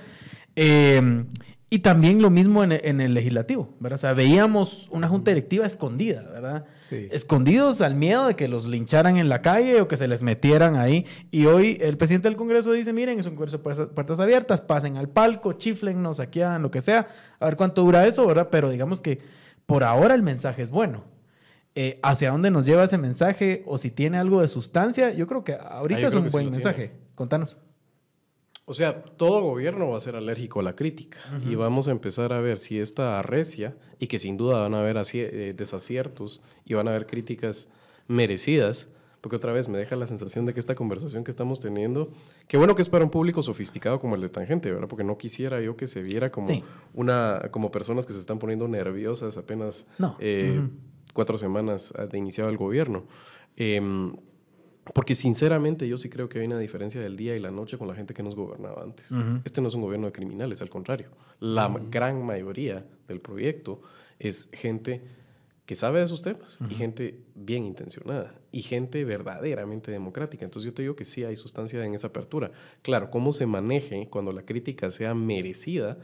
Eh, 0.57 1.25
y 1.73 1.79
también 1.79 2.21
lo 2.21 2.29
mismo 2.29 2.63
en, 2.63 2.73
en, 2.73 3.01
el 3.01 3.15
legislativo, 3.15 3.71
¿verdad? 3.81 3.95
O 3.95 3.99
sea, 3.99 4.13
veíamos 4.13 4.91
una 4.91 5.09
junta 5.09 5.31
directiva 5.31 5.65
escondida, 5.65 6.21
¿verdad? 6.21 6.67
Sí. 6.87 7.09
Escondidos 7.11 7.81
al 7.81 7.95
miedo 7.95 8.27
de 8.27 8.37
que 8.37 8.47
los 8.47 8.67
lincharan 8.67 9.17
en 9.17 9.31
la 9.31 9.41
calle 9.41 9.81
o 9.81 9.89
que 9.89 9.97
se 9.97 10.07
les 10.07 10.21
metieran 10.21 10.77
ahí. 10.77 11.07
Y 11.31 11.47
hoy 11.47 11.79
el 11.81 11.97
presidente 11.97 12.29
del 12.29 12.37
Congreso 12.37 12.73
dice, 12.73 12.93
miren, 12.93 13.19
es 13.19 13.25
un 13.25 13.37
Congreso 13.37 13.57
de 13.57 13.87
puertas 13.87 14.21
abiertas, 14.21 14.61
pasen 14.61 14.99
al 14.99 15.09
palco, 15.09 15.55
chiflennos, 15.55 16.19
saquean, 16.19 16.61
lo 16.61 16.71
que 16.71 16.83
sea, 16.83 17.07
a 17.41 17.47
ver 17.47 17.57
cuánto 17.57 17.81
dura 17.81 18.07
eso, 18.07 18.27
¿verdad? 18.27 18.49
Pero 18.51 18.69
digamos 18.69 19.01
que 19.01 19.21
por 19.65 19.83
ahora 19.83 20.15
el 20.15 20.21
mensaje 20.21 20.61
es 20.61 20.71
bueno. 20.71 21.05
Eh, 21.75 21.99
hacia 22.03 22.31
dónde 22.31 22.51
nos 22.51 22.67
lleva 22.67 22.85
ese 22.85 22.99
mensaje 22.99 23.63
o 23.67 23.79
si 23.79 23.91
tiene 23.91 24.19
algo 24.19 24.43
de 24.43 24.49
sustancia, 24.49 25.13
yo 25.13 25.27
creo 25.27 25.43
que 25.43 25.55
ahorita 25.55 26.03
ah, 26.05 26.09
es 26.09 26.15
un 26.15 26.31
buen 26.31 26.47
sí 26.47 26.51
mensaje. 26.51 26.89
Tiene. 26.89 27.03
Contanos. 27.15 27.57
O 28.65 28.75
sea, 28.75 29.03
todo 29.03 29.41
gobierno 29.43 29.89
va 29.91 29.97
a 29.97 30.01
ser 30.01 30.15
alérgico 30.15 30.61
a 30.61 30.63
la 30.63 30.77
crítica 30.77 31.19
uh 31.31 31.37
-huh. 31.37 31.53
y 31.53 31.55
vamos 31.57 31.89
a 31.89 31.91
empezar 31.91 32.33
a 32.33 32.41
ver 32.41 32.59
si 32.59 32.79
esta 32.79 33.19
arrecia 33.19 33.75
y 33.99 34.07
que 34.07 34.19
sin 34.19 34.37
duda 34.37 34.61
van 34.61 34.75
a 34.75 34.81
haber 34.81 35.01
eh, 35.15 35.55
desaciertos 35.57 36.43
y 36.65 36.75
van 36.75 36.89
a 36.89 36.91
haber 36.91 37.07
críticas 37.07 37.69
merecidas, 38.07 38.89
porque 39.21 39.37
otra 39.37 39.53
vez 39.53 39.69
me 39.69 39.79
deja 39.79 39.97
la 39.97 40.07
sensación 40.07 40.45
de 40.47 40.55
que 40.55 40.61
esta 40.61 40.75
conversación 40.75 41.25
que 41.25 41.31
estamos 41.31 41.61
teniendo, 41.61 42.11
qué 42.49 42.57
bueno 42.57 42.75
que 42.75 42.83
es 42.83 42.89
para 42.89 43.05
un 43.05 43.11
público 43.11 43.43
sofisticado 43.43 43.99
como 43.99 44.15
el 44.15 44.21
de 44.21 44.29
Tangente, 44.29 44.71
¿verdad? 44.71 44.89
Porque 44.89 45.05
no 45.05 45.17
quisiera 45.17 45.61
yo 45.61 45.77
que 45.77 45.87
se 45.87 46.03
viera 46.03 46.31
como 46.31 46.47
sí. 46.47 46.63
una 46.95 47.49
como 47.51 47.71
personas 47.71 48.07
que 48.07 48.13
se 48.13 48.19
están 48.21 48.39
poniendo 48.39 48.69
nerviosas 48.69 49.37
apenas 49.37 49.87
no. 49.99 50.17
eh, 50.21 50.59
uh 50.59 50.63
-huh. 50.63 50.71
Cuatro 51.13 51.39
semanas 51.39 51.93
de 52.11 52.19
iniciado 52.19 52.51
el 52.51 52.57
gobierno. 52.57 53.05
Eh, 53.57 53.81
porque 54.95 55.15
sinceramente 55.15 55.87
yo 55.87 55.97
sí 55.97 56.09
creo 56.09 56.29
que 56.29 56.41
hay 56.41 56.47
una 56.47 56.59
diferencia 56.59 57.01
del 57.01 57.17
día 57.17 57.37
y 57.37 57.39
la 57.39 57.51
noche 57.51 57.79
con 57.79 57.87
la 57.87 57.95
gente 57.95 58.15
que 58.15 58.23
nos 58.23 58.35
gobernaba 58.35 58.83
antes. 58.83 59.11
Uh 59.11 59.15
-huh. 59.15 59.43
Este 59.45 59.61
no 59.61 59.69
es 59.69 59.75
un 59.75 59.83
gobierno 59.83 60.07
de 60.07 60.13
criminales, 60.13 60.61
al 60.61 60.71
contrario. 60.71 61.11
La 61.39 61.69
uh 61.69 61.75
-huh. 61.75 61.91
gran 61.91 62.25
mayoría 62.25 62.85
del 63.07 63.21
proyecto 63.21 63.81
es 64.19 64.49
gente 64.53 65.03
que 65.67 65.77
sabe 65.77 66.01
de 66.01 66.09
sus 66.09 66.21
temas 66.21 66.61
uh 66.61 66.65
-huh. 66.65 66.73
y 66.73 66.75
gente 66.75 67.21
bien 67.37 67.65
intencionada 67.65 68.35
y 68.51 68.63
gente 68.63 69.05
verdaderamente 69.05 69.93
democrática. 69.93 70.45
Entonces 70.45 70.67
yo 70.71 70.75
te 70.75 70.83
digo 70.83 70.97
que 70.97 71.05
sí 71.05 71.23
hay 71.23 71.37
sustancia 71.37 71.85
en 71.85 71.95
esa 71.95 72.09
apertura. 72.09 72.51
Claro, 72.83 73.09
cómo 73.11 73.31
se 73.33 73.47
maneje 73.47 74.09
cuando 74.11 74.33
la 74.33 74.43
crítica 74.43 74.91
sea 74.91 75.15
merecida 75.15 75.97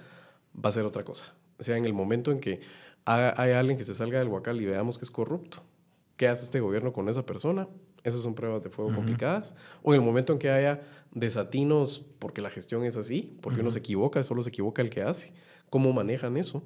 va 0.54 0.68
a 0.68 0.72
ser 0.72 0.84
otra 0.84 1.02
cosa. 1.02 1.34
O 1.58 1.64
sea, 1.64 1.76
en 1.76 1.84
el 1.84 1.92
momento 1.92 2.30
en 2.30 2.38
que 2.38 2.60
hay 3.08 3.52
alguien 3.52 3.78
que 3.78 3.84
se 3.84 3.94
salga 3.94 4.18
del 4.18 4.28
huacal 4.28 4.60
y 4.60 4.66
veamos 4.66 4.98
que 4.98 5.04
es 5.04 5.10
corrupto, 5.10 5.62
¿qué 6.16 6.28
hace 6.28 6.44
este 6.44 6.60
gobierno 6.60 6.92
con 6.92 7.08
esa 7.08 7.24
persona? 7.24 7.68
Esas 8.04 8.20
son 8.20 8.34
pruebas 8.34 8.62
de 8.62 8.70
fuego 8.70 8.90
uh 8.90 8.92
-huh. 8.92 8.96
complicadas. 8.96 9.54
O 9.82 9.94
en 9.94 10.00
el 10.00 10.06
momento 10.06 10.32
en 10.32 10.38
que 10.38 10.50
haya 10.50 10.82
desatinos 11.12 12.04
porque 12.18 12.40
la 12.40 12.50
gestión 12.50 12.84
es 12.84 12.96
así, 12.96 13.36
porque 13.40 13.56
uh 13.56 13.58
-huh. 13.58 13.62
uno 13.62 13.70
se 13.70 13.80
equivoca, 13.80 14.22
solo 14.22 14.42
se 14.42 14.50
equivoca 14.50 14.82
el 14.82 14.90
que 14.90 15.02
hace. 15.02 15.32
¿Cómo 15.70 15.92
manejan 15.92 16.36
eso? 16.36 16.62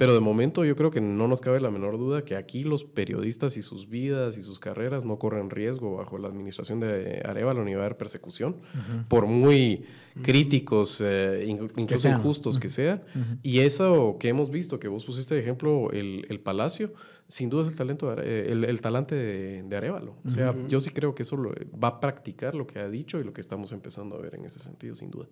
Pero 0.00 0.14
de 0.14 0.20
momento 0.20 0.64
yo 0.64 0.76
creo 0.76 0.90
que 0.90 1.02
no 1.02 1.28
nos 1.28 1.42
cabe 1.42 1.60
la 1.60 1.70
menor 1.70 1.98
duda 1.98 2.24
que 2.24 2.34
aquí 2.34 2.64
los 2.64 2.84
periodistas 2.84 3.58
y 3.58 3.62
sus 3.62 3.86
vidas 3.86 4.38
y 4.38 4.42
sus 4.42 4.58
carreras 4.58 5.04
no 5.04 5.18
corren 5.18 5.50
riesgo 5.50 5.96
bajo 5.96 6.16
la 6.16 6.28
administración 6.28 6.80
de 6.80 7.20
Arevalo 7.22 7.62
ni 7.66 7.74
va 7.74 7.82
a 7.82 7.84
haber 7.84 7.98
persecución, 7.98 8.62
uh 8.74 8.78
-huh. 8.78 9.08
por 9.08 9.26
muy 9.26 9.84
críticos, 10.22 11.02
eh, 11.04 11.44
incluso 11.46 12.08
que 12.08 12.14
injustos 12.14 12.58
que 12.58 12.70
sean. 12.70 13.02
Y 13.42 13.58
eso 13.58 14.16
que 14.18 14.28
hemos 14.28 14.48
visto, 14.48 14.80
que 14.80 14.88
vos 14.88 15.04
pusiste 15.04 15.34
de 15.34 15.42
ejemplo 15.42 15.90
el, 15.90 16.24
el 16.30 16.40
Palacio, 16.40 16.94
sin 17.28 17.50
duda 17.50 17.64
es 17.64 17.72
el 17.72 17.76
talento 17.76 18.16
de, 18.16 18.52
el, 18.52 18.64
el, 18.64 18.80
talante 18.80 19.14
de, 19.14 19.62
de 19.64 19.76
Arevalo. 19.76 20.14
O 20.24 20.30
sea, 20.30 20.52
uh 20.52 20.54
-huh. 20.54 20.66
yo 20.66 20.80
sí 20.80 20.88
creo 20.92 21.14
que 21.14 21.24
eso 21.24 21.36
lo, 21.36 21.52
va 21.78 21.88
a 21.88 22.00
practicar 22.00 22.54
lo 22.54 22.66
que 22.66 22.78
ha 22.78 22.88
dicho 22.88 23.20
y 23.20 23.24
lo 23.24 23.34
que 23.34 23.42
estamos 23.42 23.70
empezando 23.70 24.16
a 24.16 24.20
ver 24.22 24.34
en 24.34 24.46
ese 24.46 24.60
sentido, 24.60 24.94
sin 24.94 25.10
duda. 25.10 25.26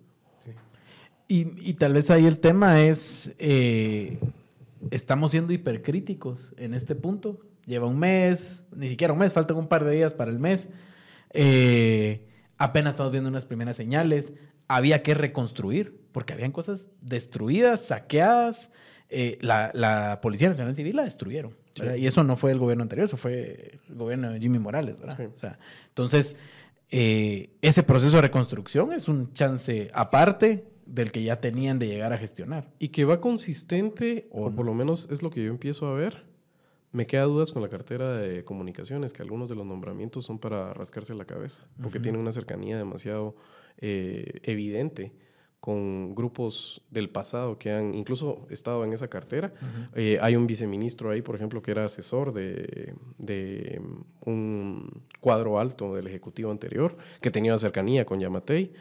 Sí. 0.45 0.51
Y, 1.27 1.69
y, 1.69 1.73
tal 1.73 1.93
vez 1.93 2.11
ahí 2.11 2.27
el 2.27 2.37
tema 2.37 2.83
es, 2.83 3.33
eh, 3.39 4.19
estamos 4.91 5.31
siendo 5.31 5.53
hipercríticos 5.53 6.53
en 6.57 6.73
este 6.73 6.95
punto. 6.95 7.39
Lleva 7.65 7.87
un 7.87 7.99
mes, 7.99 8.63
ni 8.75 8.89
siquiera 8.89 9.13
un 9.13 9.19
mes, 9.19 9.33
faltan 9.33 9.57
un 9.57 9.67
par 9.67 9.83
de 9.83 9.91
días 9.91 10.13
para 10.13 10.31
el 10.31 10.39
mes. 10.39 10.69
Eh, 11.31 12.25
apenas 12.57 12.93
estamos 12.93 13.11
viendo 13.11 13.29
unas 13.29 13.45
primeras 13.45 13.77
señales. 13.77 14.33
Había 14.67 15.03
que 15.03 15.13
reconstruir, 15.13 15.99
porque 16.11 16.33
habían 16.33 16.51
cosas 16.51 16.87
destruidas, 17.01 17.85
saqueadas. 17.85 18.71
Eh, 19.09 19.37
la, 19.41 19.71
la, 19.73 20.19
Policía 20.21 20.49
Nacional 20.49 20.75
Civil 20.75 20.95
la 20.95 21.03
destruyeron. 21.03 21.55
Sí. 21.75 21.83
Y 21.97 22.07
eso 22.07 22.23
no 22.23 22.35
fue 22.35 22.51
el 22.51 22.59
gobierno 22.59 22.83
anterior, 22.83 23.05
eso 23.05 23.17
fue 23.17 23.79
el 23.89 23.95
gobierno 23.95 24.31
de 24.31 24.39
Jimmy 24.39 24.59
Morales. 24.59 24.99
¿verdad? 24.99 25.17
Sí. 25.17 25.23
O 25.23 25.37
sea, 25.37 25.59
entonces, 25.87 26.35
eh, 26.91 27.51
ese 27.61 27.83
proceso 27.83 28.15
de 28.15 28.23
reconstrucción 28.23 28.93
es 28.93 29.07
un 29.07 29.31
chance 29.33 29.89
aparte 29.93 30.68
del 30.89 31.11
que 31.11 31.23
ya 31.23 31.39
tenían 31.39 31.79
de 31.79 31.87
llegar 31.87 32.13
a 32.13 32.17
gestionar. 32.17 32.69
Y 32.79 32.89
que 32.89 33.05
va 33.05 33.21
consistente, 33.21 34.27
o, 34.31 34.47
o 34.47 34.51
por 34.51 34.65
lo 34.65 34.73
menos 34.73 35.07
es 35.11 35.21
lo 35.21 35.29
que 35.29 35.43
yo 35.43 35.49
empiezo 35.49 35.87
a 35.87 35.93
ver. 35.93 36.25
Me 36.91 37.05
queda 37.05 37.23
dudas 37.23 37.51
con 37.51 37.61
la 37.61 37.69
cartera 37.69 38.13
de 38.13 38.43
comunicaciones, 38.43 39.13
que 39.13 39.21
algunos 39.21 39.47
de 39.47 39.55
los 39.55 39.65
nombramientos 39.65 40.25
son 40.25 40.39
para 40.39 40.73
rascarse 40.73 41.13
la 41.13 41.25
cabeza, 41.25 41.61
porque 41.81 41.99
uh 41.99 42.01
-huh. 42.01 42.03
tiene 42.03 42.17
una 42.17 42.31
cercanía 42.31 42.77
demasiado 42.77 43.35
eh, 43.77 44.39
evidente 44.43 45.13
con 45.59 46.15
grupos 46.15 46.81
del 46.89 47.09
pasado 47.09 47.59
que 47.59 47.71
han 47.71 47.93
incluso 47.93 48.47
estado 48.49 48.83
en 48.85 48.93
esa 48.93 49.07
cartera. 49.07 49.53
Uh 49.61 49.65
-huh. 49.65 49.89
eh, 49.95 50.17
hay 50.21 50.35
un 50.35 50.47
viceministro 50.47 51.11
ahí, 51.11 51.21
por 51.21 51.35
ejemplo, 51.35 51.61
que 51.61 51.71
era 51.71 51.85
asesor 51.85 52.33
de, 52.33 52.93
de, 53.17 53.81
un 54.25 55.03
cuadro 55.19 55.59
alto 55.59 55.93
del 55.93 56.07
Ejecutivo 56.07 56.49
anterior, 56.49 56.97
que 57.21 57.29
tenía 57.29 57.57
cercanía 57.57 58.05
con 58.05 58.19
Yamatei. 58.19 58.71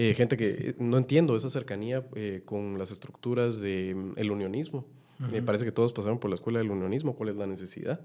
Eh, 0.00 0.14
gente 0.14 0.36
que 0.36 0.76
no 0.78 0.96
entiendo 0.96 1.34
esa 1.34 1.48
cercanía 1.48 2.06
eh, 2.14 2.42
con 2.44 2.78
las 2.78 2.92
estructuras 2.92 3.60
del 3.60 4.14
de, 4.14 4.20
el 4.20 4.30
unionismo. 4.30 4.86
Uh 5.18 5.24
-huh. 5.24 5.30
Me 5.32 5.42
parece 5.42 5.64
que 5.64 5.72
todos 5.72 5.92
pasaron 5.92 6.20
por 6.20 6.30
la 6.30 6.36
escuela 6.36 6.60
del 6.60 6.70
unionismo, 6.70 7.16
cuál 7.16 7.30
es 7.30 7.36
la 7.36 7.48
necesidad. 7.48 7.98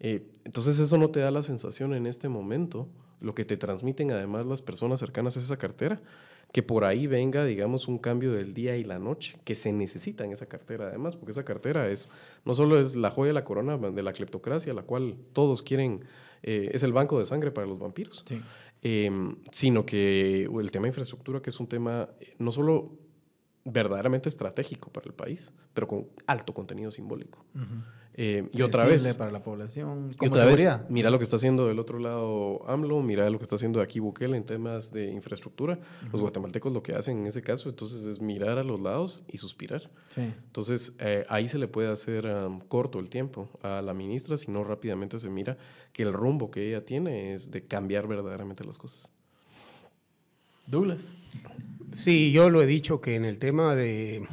Eh, 0.00 0.26
entonces 0.44 0.80
eso 0.80 0.98
no 0.98 1.10
te 1.10 1.20
da 1.20 1.30
la 1.30 1.44
sensación 1.44 1.94
en 1.94 2.08
este 2.08 2.28
momento, 2.28 2.88
lo 3.20 3.36
que 3.36 3.44
te 3.44 3.56
transmiten 3.56 4.10
además 4.10 4.44
las 4.44 4.60
personas 4.60 4.98
cercanas 4.98 5.36
a 5.36 5.40
esa 5.40 5.56
cartera, 5.56 6.00
que 6.52 6.64
por 6.64 6.84
ahí 6.84 7.06
venga, 7.06 7.44
digamos, 7.44 7.86
un 7.86 7.98
cambio 7.98 8.32
del 8.32 8.52
día 8.52 8.76
y 8.76 8.82
la 8.82 8.98
noche, 8.98 9.38
que 9.44 9.54
se 9.54 9.72
necesita 9.72 10.24
en 10.24 10.32
esa 10.32 10.46
cartera 10.46 10.88
además, 10.88 11.14
porque 11.14 11.30
esa 11.30 11.44
cartera 11.44 11.88
es, 11.88 12.10
no 12.44 12.54
solo 12.54 12.80
es 12.80 12.96
la 12.96 13.12
joya 13.12 13.28
de 13.28 13.34
la 13.34 13.44
corona 13.44 13.78
de 13.78 14.02
la 14.02 14.12
cleptocracia, 14.12 14.74
la 14.74 14.82
cual 14.82 15.14
todos 15.32 15.62
quieren, 15.62 16.00
eh, 16.42 16.70
es 16.72 16.82
el 16.82 16.92
banco 16.92 17.20
de 17.20 17.26
sangre 17.26 17.52
para 17.52 17.68
los 17.68 17.78
vampiros, 17.78 18.24
sí. 18.26 18.42
Eh, 18.82 19.10
sino 19.50 19.84
que 19.84 20.44
el 20.44 20.70
tema 20.70 20.84
de 20.84 20.88
infraestructura, 20.88 21.42
que 21.42 21.50
es 21.50 21.60
un 21.60 21.66
tema 21.66 22.08
eh, 22.20 22.34
no 22.38 22.52
solo 22.52 22.98
verdaderamente 23.64 24.28
estratégico 24.28 24.90
para 24.90 25.06
el 25.06 25.14
país, 25.14 25.52
pero 25.74 25.86
con 25.86 26.08
alto 26.26 26.54
contenido 26.54 26.90
simbólico. 26.90 27.44
Eh, 28.22 28.50
y 28.52 28.60
otra 28.60 28.84
vez. 28.84 29.14
para 29.14 29.30
la 29.30 29.42
población. 29.42 30.14
Y 30.20 30.26
otra 30.26 30.44
vez, 30.44 30.68
mira 30.90 31.08
lo 31.08 31.16
que 31.16 31.24
está 31.24 31.36
haciendo 31.36 31.66
del 31.66 31.78
otro 31.78 31.98
lado 31.98 32.68
AMLO, 32.68 33.00
mira 33.00 33.30
lo 33.30 33.38
que 33.38 33.44
está 33.44 33.54
haciendo 33.54 33.80
aquí 33.80 33.98
Bukele 33.98 34.36
en 34.36 34.44
temas 34.44 34.92
de 34.92 35.10
infraestructura. 35.10 35.78
Los 36.12 36.20
guatemaltecos 36.20 36.70
lo 36.70 36.82
que 36.82 36.92
hacen 36.94 37.20
en 37.20 37.26
ese 37.26 37.40
caso, 37.40 37.70
entonces, 37.70 38.02
es 38.02 38.20
mirar 38.20 38.58
a 38.58 38.62
los 38.62 38.78
lados 38.78 39.22
y 39.26 39.38
suspirar. 39.38 39.90
Sí. 40.10 40.20
Entonces, 40.20 40.94
eh, 40.98 41.24
ahí 41.30 41.48
se 41.48 41.56
le 41.56 41.66
puede 41.66 41.88
hacer 41.88 42.28
corto 42.68 42.98
el 42.98 43.08
tiempo 43.08 43.48
a 43.62 43.80
la 43.80 43.94
ministra, 43.94 44.36
si 44.36 44.50
no 44.50 44.64
rápidamente 44.64 45.18
se 45.18 45.30
mira 45.30 45.56
que 45.94 46.02
el 46.02 46.12
rumbo 46.12 46.50
que 46.50 46.68
ella 46.68 46.84
tiene 46.84 47.32
es 47.32 47.50
de 47.50 47.66
cambiar 47.66 48.06
verdaderamente 48.06 48.64
las 48.64 48.76
cosas. 48.76 49.08
Douglas. 50.66 51.14
Sí, 51.94 52.32
yo 52.32 52.50
lo 52.50 52.60
he 52.60 52.66
dicho 52.66 53.00
que 53.00 53.14
en 53.14 53.24
el 53.24 53.38
tema 53.38 53.74
de 53.74 54.28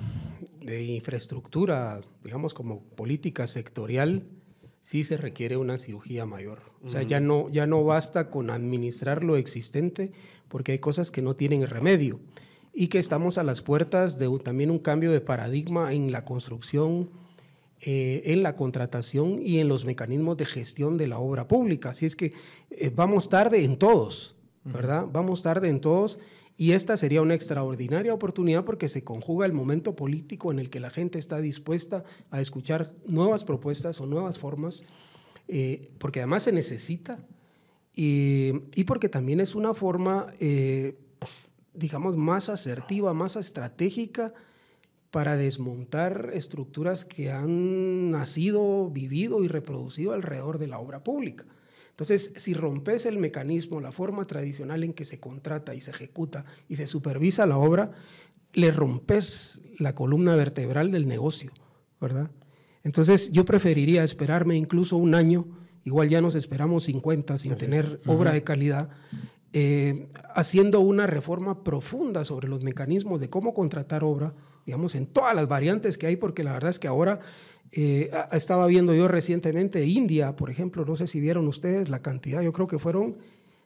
de 0.67 0.83
infraestructura, 0.83 2.01
digamos 2.25 2.53
como 2.53 2.83
política 2.83 3.47
sectorial, 3.47 4.25
sí 4.81 5.05
se 5.05 5.15
requiere 5.15 5.55
una 5.55 5.77
cirugía 5.77 6.25
mayor. 6.25 6.59
O 6.83 6.89
sea, 6.89 7.03
ya, 7.03 7.21
no, 7.21 7.49
ya 7.49 7.65
no 7.65 7.85
basta 7.85 8.29
con 8.29 8.49
administrar 8.49 9.23
lo 9.23 9.37
existente 9.37 10.11
porque 10.49 10.73
hay 10.73 10.79
cosas 10.79 11.09
que 11.09 11.21
no 11.21 11.37
tienen 11.37 11.65
remedio 11.65 12.19
y 12.73 12.89
que 12.89 12.99
estamos 12.99 13.37
a 13.37 13.43
las 13.43 13.61
puertas 13.61 14.19
de 14.19 14.29
también 14.43 14.69
un 14.69 14.79
cambio 14.79 15.11
de 15.11 15.21
paradigma 15.21 15.93
en 15.93 16.11
la 16.11 16.25
construcción, 16.25 17.09
eh, 17.79 18.23
en 18.25 18.43
la 18.43 18.57
contratación 18.57 19.39
y 19.41 19.59
en 19.59 19.69
los 19.69 19.85
mecanismos 19.85 20.35
de 20.35 20.45
gestión 20.45 20.97
de 20.97 21.07
la 21.07 21.19
obra 21.19 21.47
pública. 21.47 21.91
Así 21.91 22.05
es 22.05 22.17
que 22.17 22.33
eh, 22.71 22.91
vamos 22.93 23.29
tarde 23.29 23.63
en 23.63 23.77
todos, 23.77 24.35
¿verdad? 24.65 25.05
Vamos 25.09 25.43
tarde 25.43 25.69
en 25.69 25.79
todos 25.79 26.19
y 26.57 26.71
esta 26.71 26.97
sería 26.97 27.21
una 27.21 27.35
extraordinaria 27.35 28.13
oportunidad 28.13 28.65
porque 28.65 28.89
se 28.89 29.03
conjuga 29.03 29.45
el 29.45 29.53
momento 29.53 29.95
político 29.95 30.51
en 30.51 30.57
el 30.57 30.71
que 30.71 30.79
la 30.79 30.89
gente 30.89 31.19
está 31.19 31.39
dispuesta 31.39 32.03
a 32.31 32.41
escuchar 32.41 32.93
nuevas 33.05 33.43
propuestas 33.43 34.01
o 34.01 34.07
nuevas 34.07 34.39
formas, 34.39 34.83
eh, 35.47 35.91
porque 35.99 36.19
además 36.19 36.43
se 36.43 36.51
necesita 36.51 37.19
y, 37.99 38.83
porque 38.85 39.09
también 39.09 39.39
es 39.39 39.55
una 39.55 39.73
forma, 39.73 40.27
eh, 40.39 40.99
digamos, 41.73 42.15
más 42.15 42.47
asertiva, 42.49 43.13
más 43.13 43.35
estratégica 43.35 44.33
para 45.09 45.35
desmontar 45.35 46.29
estructuras 46.33 47.05
que 47.05 47.31
han 47.31 48.11
nacido, 48.11 48.89
vivido 48.89 49.43
y 49.43 49.47
reproducido 49.47 50.13
alrededor 50.13 50.59
de 50.59 50.67
la 50.67 50.79
obra 50.79 51.03
pública. 51.03 51.45
Entonces, 51.97 52.31
si 52.35 52.53
rompes 52.53 53.07
el 53.07 53.17
mecanismo, 53.17 53.81
la 53.81 53.91
forma 53.91 54.23
tradicional 54.25 54.83
en 54.83 54.93
que 54.93 55.03
se 55.03 55.19
contrata 55.19 55.73
y 55.73 55.81
se 55.81 55.89
ejecuta 55.89 56.45
y 56.69 56.75
se 56.75 56.85
supervisa 56.85 57.47
la 57.47 57.57
obra, 57.57 57.89
le 58.53 58.69
rompes 58.71 59.63
la 59.79 59.95
columna 59.95 60.35
vertebral 60.35 60.91
del 60.91 61.07
negocio, 61.07 61.51
¿verdad? 61.99 62.29
Entonces, 62.83 63.31
yo 63.31 63.45
preferiría 63.45 64.03
esperarme 64.03 64.55
incluso 64.55 64.95
un 64.95 65.15
año, 65.15 65.47
igual 65.85 66.07
ya 66.07 66.21
nos 66.21 66.35
esperamos 66.35 66.83
50 66.83 67.39
sin 67.39 67.55
tener 67.55 67.99
obra 68.05 68.31
de 68.31 68.43
calidad, 68.43 68.89
eh, 69.53 70.07
haciendo 70.35 70.81
una 70.81 71.07
reforma 71.07 71.63
profunda 71.63 72.23
sobre 72.25 72.47
los 72.47 72.63
mecanismos 72.63 73.19
de 73.19 73.31
cómo 73.31 73.55
contratar 73.55 74.03
obra, 74.03 74.35
digamos, 74.67 74.93
en 74.93 75.07
todas 75.07 75.33
las 75.33 75.47
variantes 75.47 75.97
que 75.97 76.05
hay, 76.05 76.15
porque 76.15 76.43
la 76.43 76.53
verdad 76.53 76.69
es 76.69 76.77
que 76.77 76.87
ahora 76.87 77.21
eh, 77.71 78.09
estaba 78.31 78.67
viendo 78.67 78.93
yo 78.93 79.07
recientemente 79.07 79.85
India, 79.85 80.35
por 80.35 80.49
ejemplo, 80.49 80.85
no 80.85 80.95
sé 80.95 81.07
si 81.07 81.19
vieron 81.19 81.47
ustedes 81.47 81.89
la 81.89 82.01
cantidad, 82.01 82.41
yo 82.41 82.53
creo 82.53 82.67
que 82.67 82.79
fueron, 82.79 83.17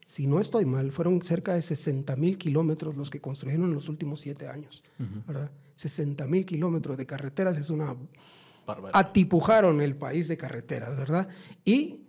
si 0.08 0.28
no 0.28 0.40
estoy 0.40 0.66
mal, 0.66 0.92
fueron 0.92 1.22
cerca 1.22 1.54
de 1.54 1.62
60 1.62 2.16
mil 2.16 2.38
kilómetros 2.38 2.96
los 2.96 3.10
que 3.10 3.22
construyeron 3.22 3.66
en 3.66 3.76
los 3.76 3.90
últimos 3.90 4.22
siete 4.22 4.48
años, 4.48 4.84
¿verdad? 5.28 5.52
60 5.76 6.26
mil 6.28 6.46
kilómetros 6.46 6.98
de 6.98 7.06
carreteras 7.06 7.58
es 7.58 7.70
una... 7.70 7.96
Atipujaron 8.94 9.82
el 9.82 9.96
país 9.96 10.28
de 10.28 10.38
carreteras, 10.38 10.96
¿verdad? 10.96 11.28
¿Y 11.66 12.02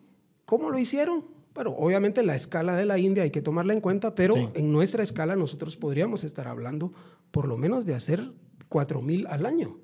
cómo 0.45 0.71
lo 0.71 0.79
hicieron? 0.79 1.25
Bueno, 1.55 1.71
obviamente 1.71 2.23
la 2.23 2.35
escala 2.35 2.77
de 2.77 2.87
la 2.87 2.99
India 2.99 3.25
hay 3.25 3.31
que 3.31 3.43
tomarla 3.43 3.75
en 3.75 3.81
cuenta, 3.81 4.15
pero 4.15 4.35
en 4.55 4.73
nuestra 4.73 5.03
escala 5.03 5.37
nosotros 5.37 5.77
podríamos 5.77 6.25
estar 6.25 6.49
hablando 6.49 6.93
por 7.31 7.47
lo 7.47 7.57
menos 7.57 7.85
de 7.85 7.95
hacer 7.95 8.33
4 8.69 9.03
mil 9.03 9.27
al 9.27 9.45
año. 9.45 9.79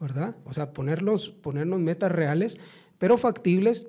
¿Verdad? 0.00 0.36
O 0.44 0.52
sea, 0.52 0.72
ponernos, 0.72 1.30
ponernos 1.30 1.80
metas 1.80 2.10
reales, 2.10 2.58
pero 2.98 3.18
factibles, 3.18 3.86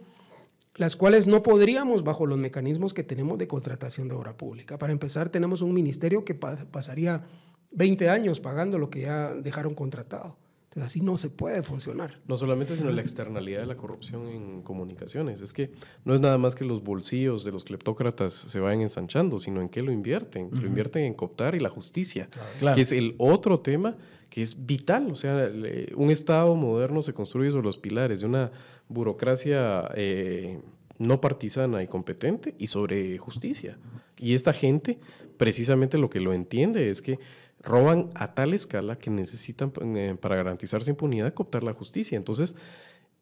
las 0.76 0.96
cuales 0.96 1.28
no 1.28 1.43
podríamos 1.43 2.04
bajo 2.04 2.26
los 2.26 2.38
mecanismos 2.38 2.93
que 2.93 3.04
tenemos 3.04 3.38
de 3.38 3.48
contratación 3.48 4.08
de 4.08 4.16
obra 4.16 4.36
pública. 4.36 4.78
Para 4.78 4.93
empezar, 4.93 5.30
tenemos 5.30 5.62
un 5.62 5.74
ministerio 5.74 6.26
que 6.26 6.36
pasaría 6.36 7.24
20 7.72 8.10
años 8.10 8.39
pagando 8.39 8.78
lo 8.78 8.89
que 8.89 9.02
ya 9.02 9.34
dejaron 9.34 9.74
contratado. 9.74 10.38
Entonces, 10.76 10.92
así 10.92 11.00
no 11.00 11.16
se 11.16 11.30
puede 11.30 11.64
funcionar. 11.64 12.20
No 12.28 12.36
solamente, 12.36 12.76
sino 12.76 12.92
la 12.92 13.00
externalidad 13.00 13.62
de 13.62 13.66
la 13.66 13.78
corrupción 13.78 14.28
en 14.28 14.62
comunicaciones. 14.62 15.40
Es 15.40 15.54
que 15.54 15.72
no 16.04 16.14
es 16.14 16.20
nada 16.20 16.38
más 16.38 16.54
que 16.54 16.66
los 16.66 16.84
bolsillos 16.84 17.46
de 17.46 17.54
los 17.54 17.64
cleptócratas 17.64 18.34
se 18.34 18.60
vayan 18.60 18.82
ensanchando, 18.82 19.40
sino 19.40 19.62
en 19.62 19.70
qué 19.70 19.82
lo 19.82 19.94
invierten. 19.94 20.50
Lo 20.52 20.68
invierten 20.68 21.06
en 21.06 21.14
cooptar 21.14 21.56
y 21.56 21.62
la 21.62 21.70
justicia, 21.70 22.28
que 22.60 22.82
es 22.82 22.92
el 22.92 23.16
otro 23.20 23.62
tema 23.62 23.96
que 24.30 24.42
es 24.42 24.66
vital. 24.66 25.10
O 25.12 25.16
sea, 25.16 25.50
un 25.96 26.12
Estado 26.12 26.54
moderno 26.58 27.02
se 27.02 27.14
construye 27.14 27.52
sobre 27.52 27.68
los 27.68 27.78
pilares 27.78 28.20
de 28.20 28.26
una 28.26 28.52
burocracia 28.90 29.90
eh, 29.96 30.60
no 30.98 31.22
partisana 31.22 31.84
y 31.84 31.88
competente 31.88 32.54
y 32.58 32.68
sobre 32.68 33.18
justicia. 33.18 33.78
Y 34.18 34.34
esta 34.34 34.52
gente, 34.52 35.00
precisamente 35.38 35.98
lo 35.98 36.10
que 36.10 36.20
lo 36.20 36.34
entiende 36.34 36.90
es 36.90 37.02
que 37.02 37.18
roban 37.62 38.10
a 38.16 38.34
tal 38.34 38.53
escala 38.53 38.97
que 38.97 39.10
necesitan, 39.10 39.72
eh, 39.95 40.16
para 40.20 40.36
garantizarse 40.36 40.91
impunidad, 40.91 41.34
cooptar 41.34 41.64
la 41.64 41.74
justicia. 41.74 42.18
Entonces, 42.18 42.56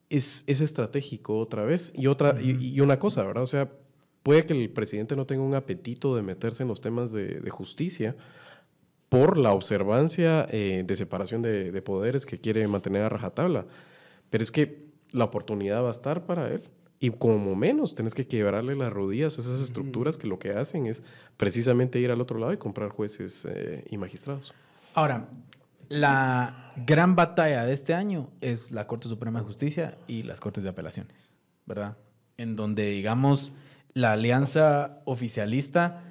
es, 0.09 0.43
es 0.47 0.61
estratégico 0.61 1.39
otra 1.39 1.63
vez. 1.63 1.93
Y, 1.95 2.07
otra, 2.07 2.41
y, 2.41 2.79
una 2.81 2.99
cosa, 2.99 3.23
¿verdad? 3.23 3.43
O 3.43 3.47
sea, 3.47 3.71
puede 4.21 4.45
que 4.45 4.53
el 4.53 4.69
presidente 4.69 5.15
no 5.15 5.25
tenga 5.25 5.43
un 5.43 5.55
apetito 5.55 6.15
de 6.15 6.21
meterse 6.21 6.63
en 6.63 6.69
los 6.69 6.81
temas 6.81 7.11
de, 7.11 7.39
de 7.39 7.49
justicia, 7.49 8.15
por 9.13 9.37
la 9.37 9.53
observancia 9.53 10.47
eh, 10.49 10.81
de 10.83 10.95
separación 10.95 11.43
de, 11.43 11.81
poderes 11.83 12.25
que 12.25 12.39
quiere 12.39 12.67
mantener 12.67 13.03
a 13.03 13.09
rajatabla. 13.09 13.67
Pero 14.31 14.43
es 14.43 14.51
que 14.51 14.87
la 15.11 15.25
oportunidad 15.25 15.83
va 15.83 15.89
a 15.89 15.91
estar 15.91 16.25
para 16.25 16.47
él. 16.47 16.63
Y 17.03 17.09
como 17.09 17.53
menos, 17.53 17.95
tenés 17.95 18.13
que 18.13 18.25
quebrarle 18.25 18.77
las 18.77 18.93
rodillas 18.93 19.37
a 19.37 19.41
esas 19.41 19.59
estructuras 19.59 20.15
que 20.15 20.25
lo 20.25 20.39
que 20.39 20.51
hacen 20.51 20.85
es 20.85 21.03
precisamente 21.35 21.99
ir 21.99 22.11
al 22.11 22.21
otro 22.21 22.39
lado 22.39 22.53
y 22.53 22.57
comprar 22.57 22.91
jueces 22.91 23.45
eh, 23.45 23.83
y 23.89 23.97
magistrados. 23.97 24.53
Ahora, 24.93 25.27
la 25.89 26.71
gran 26.77 27.17
batalla 27.17 27.65
de 27.65 27.73
este 27.73 27.93
año 27.93 28.29
es 28.39 28.71
la 28.71 28.87
Corte 28.87 29.09
Suprema 29.09 29.39
de 29.39 29.45
Justicia 29.45 29.97
y 30.07 30.23
las 30.23 30.39
Cortes 30.39 30.63
de 30.63 30.69
Apelaciones, 30.69 31.33
¿verdad? 31.65 31.97
En 32.37 32.55
donde, 32.55 32.91
digamos, 32.91 33.51
la 33.93 34.13
alianza 34.13 35.01
oficialista 35.03 36.05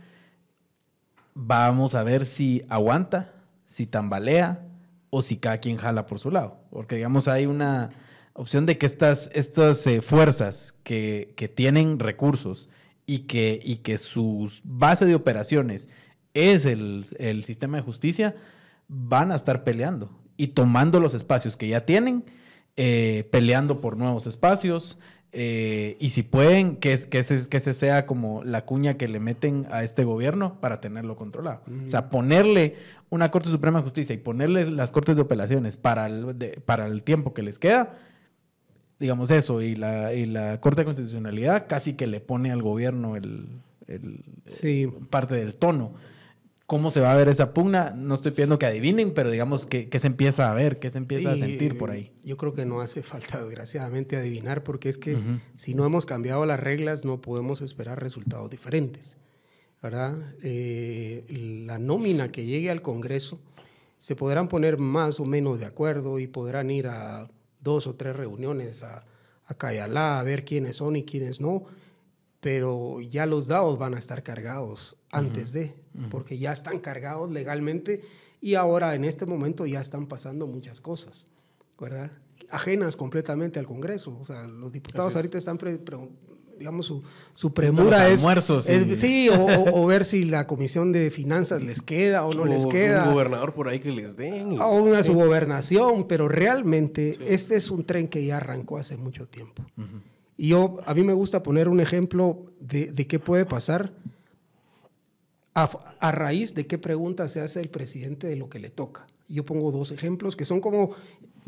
vamos 1.33 1.95
a 1.95 2.03
ver 2.03 2.27
si 2.27 2.67
aguanta, 2.69 3.33
si 3.67 3.87
tambalea 3.87 4.67
o 5.09 5.23
si 5.23 5.39
cada 5.39 5.57
quien 5.57 5.79
jala 5.79 6.05
por 6.05 6.19
su 6.19 6.31
lado. 6.31 6.59
Porque, 6.69 6.97
digamos, 6.97 7.29
hay 7.29 7.47
una 7.47 7.93
opción 8.35 8.67
de 8.67 8.79
que 8.79 8.87
estas, 8.87 9.31
estas 9.35 9.87
eh, 9.87 10.03
fuerzas 10.03 10.75
que, 10.83 11.53
tienen 11.55 11.99
recursos 11.99 12.69
y 13.07 13.21
que, 13.21 13.61
y 13.63 13.77
que 13.77 13.99
su 13.99 14.51
base 14.65 15.07
de 15.07 15.15
operaciones 15.15 15.89
es 16.35 16.65
el, 16.65 17.05
sistema 17.45 17.77
de 17.77 17.83
justicia, 17.83 18.35
van 18.89 19.33
a 19.33 19.37
estar 19.37 19.65
peleando 19.65 20.11
y 20.37 20.49
tomando 20.49 21.01
los 21.01 21.15
espacios 21.15 21.57
que 21.57 21.69
ya 21.69 21.85
tienen, 21.85 22.25
eh, 22.77 23.29
peleando 23.31 23.81
por 23.81 23.97
nuevos 23.97 24.27
espacios, 24.27 24.99
eh, 25.35 25.97
y 25.99 26.11
si 26.11 26.23
pueden, 26.23 26.77
que, 26.77 26.99
que, 27.09 27.19
ese, 27.19 27.49
que 27.49 27.57
ese 27.57 27.73
sea 27.73 28.05
como 28.05 28.45
la 28.45 28.67
cuña 28.67 28.99
que 28.99 29.09
le 29.09 29.19
meten 29.19 29.67
a 29.71 29.83
este 29.83 30.05
gobierno 30.05 30.61
para 30.61 30.81
tenerlo 30.83 31.17
controlado. 31.17 31.63
O 31.87 31.89
sea, 31.89 32.11
ponerle 32.11 32.77
una 33.09 33.31
Corte 33.31 33.49
Suprema 33.49 33.79
de 33.79 33.85
Justicia 33.85 34.15
y 34.15 34.19
ponerle 34.19 34.71
las 34.71 34.91
Cortes 34.91 35.17
de 35.17 35.23
Apelaciones 35.23 35.79
para 35.79 36.07
el, 36.07 36.61
para 36.67 36.87
el 36.87 37.03
tiempo 37.03 37.33
que 37.33 37.43
les 37.43 37.59
queda, 37.59 37.95
digamos 39.03 39.31
eso, 39.31 39.61
y 39.61 39.75
la, 39.75 40.15
y 40.15 40.25
la 40.25 40.61
Corte 40.61 40.81
de 40.81 40.87
Constitucionalidad 40.87 41.67
casi 41.69 41.93
que 41.93 42.07
le 42.07 42.21
pone 42.21 42.51
al 42.51 42.63
gobierno 42.63 43.17
el, 43.17 43.49
el 43.87 44.25
parte 45.11 45.35
del 45.35 45.55
tono 45.55 45.93
cómo 46.67 46.89
se 46.89 47.01
va 47.01 47.13
a 47.13 47.17
ver 47.17 47.29
esa 47.29 47.53
pugna. 47.53 47.91
No 47.91 48.15
estoy 48.15 48.31
pidiendo 48.33 48.59
que 48.59 48.65
adivinen, 48.65 49.13
pero 49.13 49.31
digamos 49.31 49.67
que, 49.67 49.91
se 49.99 50.07
empieza 50.07 50.51
a 50.51 50.55
ver, 50.55 50.79
que 50.79 50.89
se 50.89 50.97
empieza 50.97 51.33
a 51.33 51.37
sentir 51.37 51.77
por 51.77 51.91
ahí. 51.91 52.13
Yo 52.23 52.39
creo 52.39 52.55
que 52.55 52.65
no 52.65 52.81
hace 52.81 53.03
falta, 53.03 53.45
desgraciadamente, 53.45 54.17
adivinar, 54.17 54.63
porque 54.63 54.89
es 54.89 54.97
que 54.97 55.19
si 55.55 55.75
no 55.75 55.85
hemos 55.85 56.07
cambiado 56.07 56.47
las 56.47 56.59
reglas, 56.59 57.05
no 57.05 57.21
podemos 57.21 57.61
esperar 57.61 58.01
resultados 58.01 58.49
diferentes. 58.49 59.19
¿verdad? 59.83 60.17
Eh, 60.43 61.27
la 61.67 61.79
nómina 61.79 62.31
que 62.31 62.47
llegue 62.47 62.71
al 62.71 62.83
Congreso 62.83 63.41
se 63.99 64.17
podrán 64.17 64.49
poner 64.49 64.79
más 64.79 65.21
o 65.21 65.25
menos 65.25 65.59
de 65.59 65.67
acuerdo 65.67 66.21
y 66.21 66.27
podrán 66.27 66.71
ir 66.71 66.87
a 66.87 67.29
dos 67.63 67.87
o 67.87 67.95
tres 67.95 68.15
reuniones 68.17 68.83
a, 68.83 69.05
a 69.47 69.55
Cayalá 69.55 70.19
a 70.19 70.23
ver 70.23 70.45
quiénes 70.45 70.77
son 70.77 70.97
y 70.97 71.05
quiénes 71.05 71.41
no 71.41 71.65
pero 72.41 73.01
ya 73.01 73.25
los 73.27 73.47
dados 73.47 73.79
van 73.79 73.95
a 73.95 73.99
estar 73.99 74.23
cargados 74.25 74.97
antes 75.13 75.53
de, 75.53 75.77
porque 76.11 76.39
ya 76.39 76.53
están 76.53 76.81
cargados 76.81 77.31
legalmente 77.31 78.03
y 78.41 78.57
ahora 78.57 78.95
en 78.97 79.05
este 79.05 79.27
momento 79.27 79.65
ya 79.65 79.81
están 79.81 80.07
pasando 80.09 80.49
muchas 80.49 80.81
cosas, 80.81 81.29
¿verdad? 81.79 82.11
ajenas 82.51 82.97
completamente 82.97 83.59
al 83.61 83.67
Congreso. 83.67 84.19
O 84.21 84.27
sea, 84.27 84.47
los 84.47 84.73
diputados 84.73 85.15
ahorita 85.17 85.39
están, 85.39 85.57
pre- 85.57 85.79
pre- 85.79 86.09
digamos, 86.63 86.87
su, 86.87 87.03
su 87.35 87.53
premura 87.53 88.09
es, 88.09 88.21
almuerzos 88.21 88.69
es- 88.69 88.87
y- 88.87 88.97
sí, 88.97 89.29
o, 89.29 89.35
o- 89.45 89.83
o 89.83 89.87
ver 89.93 90.05
si 90.05 90.25
la 90.25 90.47
Comisión 90.47 90.93
de 90.93 91.11
Finanzas 91.11 91.63
les 91.63 91.83
queda 91.83 92.25
o 92.25 92.33
no 92.33 92.45
les 92.45 92.65
O 92.65 92.69
queda. 92.69 93.05
Un 93.09 93.15
gobernador 93.15 93.53
por 93.53 93.69
ahí 93.69 93.81
que 93.81 93.91
les 93.91 94.17
den. 94.17 94.53
y- 94.53 94.57
a 94.59 94.67
una 94.69 95.03
sí. 95.03 95.09
subgobernación, 95.09 96.07
pero 96.07 96.29
realmente 96.29 97.15
Sí. 97.15 97.25
este 97.27 97.57
es 97.57 97.71
un 97.71 97.85
tren 97.85 98.07
que 98.09 98.25
ya 98.25 98.37
arrancó 98.37 98.79
hace 98.79 98.97
mucho 98.97 99.27
tiempo. 99.27 99.65
Y 100.37 100.49
yo, 100.49 100.77
a 100.87 100.95
mí 100.95 101.03
me 101.03 101.13
gusta 101.13 101.43
poner 101.43 101.69
un 101.69 101.81
ejemplo 101.81 102.47
de, 102.61 102.87
de 102.93 103.07
qué 103.07 103.19
puede 103.19 103.45
pasar 103.45 103.91
a, 105.55 105.69
a 106.01 106.13
raíz 106.13 106.55
de 106.55 106.67
qué 106.67 106.79
pregunta 106.79 107.29
se 107.29 107.41
hace 107.41 107.61
el 107.61 107.69
presidente 107.69 108.27
de 108.27 108.37
lo 108.37 108.49
que 108.49 108.59
le 108.59 108.71
toca. 108.71 109.07
Y 109.29 109.35
yo 109.35 109.45
pongo 109.45 109.71
dos 109.73 109.91
ejemplos 109.93 110.35
que 110.37 110.45
son 110.45 110.61
como 110.61 110.93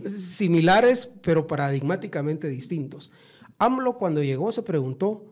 similares, 0.06 1.08
pero 1.22 1.46
paradigmáticamente 1.46 2.48
distintos. 2.48 3.10
AMLO 3.58 3.98
cuando 3.98 4.22
llegó 4.22 4.52
se 4.52 4.62
preguntó, 4.62 5.24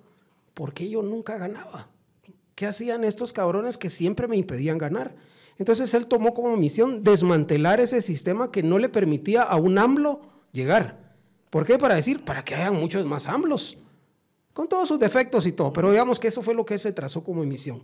¿por 0.54 0.74
qué 0.74 0.88
yo 0.88 1.02
nunca 1.02 1.38
ganaba? 1.38 1.88
¿Qué 2.54 2.66
hacían 2.66 3.04
estos 3.04 3.32
cabrones 3.32 3.78
que 3.78 3.90
siempre 3.90 4.28
me 4.28 4.36
impedían 4.36 4.78
ganar? 4.78 5.14
Entonces 5.58 5.92
él 5.94 6.08
tomó 6.08 6.34
como 6.34 6.56
misión 6.56 7.04
desmantelar 7.04 7.80
ese 7.80 8.00
sistema 8.00 8.50
que 8.50 8.62
no 8.62 8.78
le 8.78 8.88
permitía 8.88 9.42
a 9.42 9.56
un 9.56 9.78
AMLO 9.78 10.20
llegar. 10.52 11.02
¿Por 11.50 11.66
qué? 11.66 11.78
Para 11.78 11.96
decir, 11.96 12.24
para 12.24 12.42
que 12.42 12.54
hayan 12.54 12.74
muchos 12.74 13.04
más 13.04 13.26
AMLOs, 13.28 13.76
con 14.54 14.68
todos 14.68 14.88
sus 14.88 14.98
defectos 14.98 15.46
y 15.46 15.52
todo, 15.52 15.72
pero 15.72 15.90
digamos 15.90 16.18
que 16.18 16.28
eso 16.28 16.42
fue 16.42 16.54
lo 16.54 16.64
que 16.64 16.78
se 16.78 16.92
trazó 16.92 17.22
como 17.22 17.44
misión. 17.44 17.82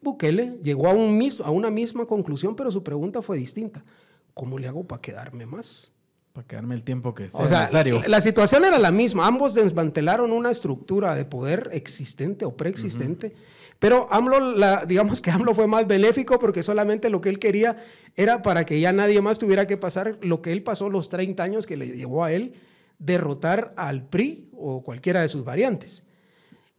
Bukele 0.00 0.58
llegó 0.62 0.88
a, 0.88 0.92
un 0.92 1.20
a 1.44 1.50
una 1.50 1.70
misma 1.70 2.06
conclusión, 2.06 2.56
pero 2.56 2.70
su 2.70 2.82
pregunta 2.82 3.20
fue 3.20 3.36
distinta. 3.36 3.84
¿Cómo 4.32 4.58
le 4.58 4.68
hago 4.68 4.84
para 4.84 5.02
quedarme 5.02 5.44
más? 5.44 5.90
Para 6.36 6.46
quedarme 6.46 6.74
el 6.74 6.84
tiempo 6.84 7.14
que 7.14 7.30
sea 7.30 7.40
O 7.40 7.48
sea, 7.48 7.60
necesario. 7.62 8.02
la 8.06 8.20
situación 8.20 8.66
era 8.66 8.78
la 8.78 8.92
misma. 8.92 9.26
Ambos 9.26 9.54
desmantelaron 9.54 10.32
una 10.32 10.50
estructura 10.50 11.14
de 11.14 11.24
poder 11.24 11.70
existente 11.72 12.44
o 12.44 12.54
preexistente. 12.54 13.32
Pero 13.78 14.06
AMLO, 14.12 14.38
la- 14.54 14.84
digamos 14.84 15.22
que 15.22 15.30
AMLO 15.30 15.54
fue 15.54 15.66
más 15.66 15.86
benéfico 15.86 16.38
porque 16.38 16.62
solamente 16.62 17.08
lo 17.08 17.22
que 17.22 17.30
él 17.30 17.38
quería 17.38 17.78
era 18.16 18.42
para 18.42 18.66
que 18.66 18.78
ya 18.78 18.92
nadie 18.92 19.22
más 19.22 19.38
tuviera 19.38 19.66
que 19.66 19.78
pasar 19.78 20.18
lo 20.20 20.42
que 20.42 20.52
él 20.52 20.62
pasó 20.62 20.90
los 20.90 21.08
30 21.08 21.42
años 21.42 21.66
que 21.66 21.78
le 21.78 21.86
llevó 21.88 22.22
a 22.22 22.32
él 22.32 22.52
derrotar 22.98 23.72
al 23.78 24.06
PRI 24.06 24.50
o 24.52 24.82
cualquiera 24.82 25.22
de 25.22 25.28
sus 25.28 25.42
variantes. 25.42 26.04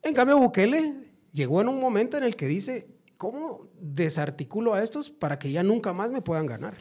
En 0.04 0.14
cambio, 0.14 0.38
Bukele 0.38 0.94
llegó 1.32 1.62
en 1.62 1.68
un 1.70 1.80
momento 1.80 2.16
en 2.16 2.24
el 2.24 2.36
que 2.36 2.46
dice, 2.46 2.88
¿cómo 3.18 3.68
desarticulo 3.82 4.74
a 4.76 4.84
estos 4.84 5.10
para 5.10 5.40
que 5.40 5.52
ya 5.52 5.64
nunca 5.64 5.92
más 5.94 6.12
me 6.12 6.22
puedan 6.22 6.46
ganar? 6.46 6.76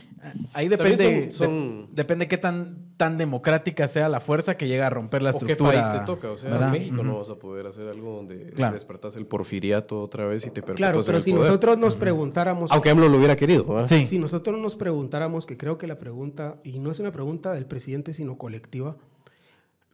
Ahí 0.52 0.68
depende, 0.68 1.32
son- 1.32 1.32
son- 1.32 1.86
de- 1.88 1.92
depende 1.94 2.28
qué 2.28 2.36
tan, 2.38 2.92
tan 2.96 3.16
democrática 3.18 3.88
sea 3.88 4.08
la 4.08 4.20
fuerza 4.20 4.56
que 4.56 4.68
llega 4.68 4.86
a 4.86 4.90
romper 4.90 5.22
la 5.22 5.30
¿O 5.30 5.32
qué 5.32 5.38
estructura. 5.38 5.80
país 5.82 6.00
te 6.00 6.04
toca? 6.06 6.30
O 6.30 6.36
sea, 6.36 6.50
¿verdad? 6.50 6.66
en 6.74 6.80
México 6.80 7.02
no 7.02 7.18
vas 7.18 7.30
a 7.30 7.36
poder 7.36 7.66
hacer 7.66 7.88
algo 7.88 8.16
donde 8.16 8.50
Claro. 8.50 8.74
despertas 8.74 9.16
el 9.16 9.26
porfiriato 9.26 10.00
otra 10.02 10.26
vez 10.26 10.44
y 10.46 10.50
te 10.50 10.60
perpetúas 10.62 10.76
Claro, 10.76 11.00
en 11.00 11.06
pero 11.06 11.18
el 11.18 11.24
si 11.24 11.30
poder. 11.32 11.46
nosotros 11.46 11.78
nos 11.78 11.96
preguntáramos... 11.96 12.70
Aunque 12.70 12.90
AMLO 12.90 13.08
lo 13.08 13.16
hubiera 13.16 13.34
querido. 13.36 13.64
¿verdad? 13.64 13.86
Sí. 13.88 14.06
Si 14.06 14.18
nosotros 14.18 14.58
nos 14.60 14.76
preguntáramos, 14.76 15.46
que 15.46 15.56
creo 15.56 15.78
que 15.78 15.86
la 15.86 15.98
pregunta, 15.98 16.56
y 16.64 16.78
no 16.78 16.90
es 16.90 17.00
una 17.00 17.12
pregunta 17.12 17.52
del 17.52 17.64
presidente, 17.66 18.12
sino 18.12 18.36
colectiva, 18.36 18.96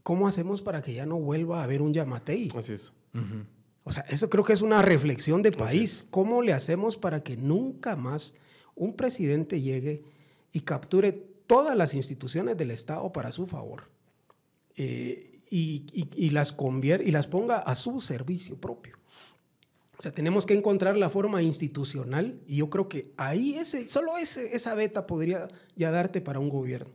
¿cómo 0.02 0.26
hacemos 0.26 0.60
para 0.62 0.82
que 0.82 0.92
ya 0.94 1.06
no 1.06 1.16
vuelva 1.20 1.60
a 1.60 1.64
haber 1.64 1.82
un 1.82 1.92
Yamatei? 1.92 2.50
Así 2.56 2.72
es. 2.72 2.92
Ujú. 3.14 3.44
O 3.84 3.90
sea, 3.92 4.04
eso 4.08 4.30
creo 4.30 4.44
que 4.44 4.52
es 4.52 4.62
una 4.62 4.80
reflexión 4.82 5.42
de 5.42 5.52
país. 5.52 6.04
¿Cómo 6.10 6.42
le 6.42 6.52
hacemos 6.52 6.96
para 6.96 7.22
que 7.22 7.36
nunca 7.36 7.96
más 7.96 8.34
un 8.74 8.94
presidente 8.94 9.60
llegue 9.60 10.04
y 10.52 10.60
capture 10.60 11.12
todas 11.46 11.76
las 11.76 11.94
instituciones 11.94 12.56
del 12.56 12.70
Estado 12.70 13.12
para 13.12 13.32
su 13.32 13.46
favor? 13.46 13.90
Eh, 14.76 15.40
y, 15.50 15.84
y- 15.92 16.08
y 16.16 16.30
las 16.30 16.54
y 17.04 17.10
las 17.10 17.26
ponga 17.26 17.58
a 17.58 17.74
su 17.74 18.00
servicio 18.00 18.56
propio. 18.56 18.96
O 19.98 20.02
sea, 20.02 20.12
tenemos 20.12 20.46
que 20.46 20.54
encontrar 20.54 20.96
la 20.96 21.10
forma 21.10 21.42
institucional 21.42 22.40
y 22.48 22.56
yo 22.56 22.70
creo 22.70 22.88
que 22.88 23.12
ahí 23.16 23.54
ese, 23.54 23.86
solo 23.88 24.16
ese, 24.16 24.56
esa 24.56 24.74
beta 24.74 25.06
podría 25.06 25.48
ya 25.76 25.90
darte 25.90 26.20
para 26.20 26.40
un 26.40 26.48
gobierno. 26.48 26.90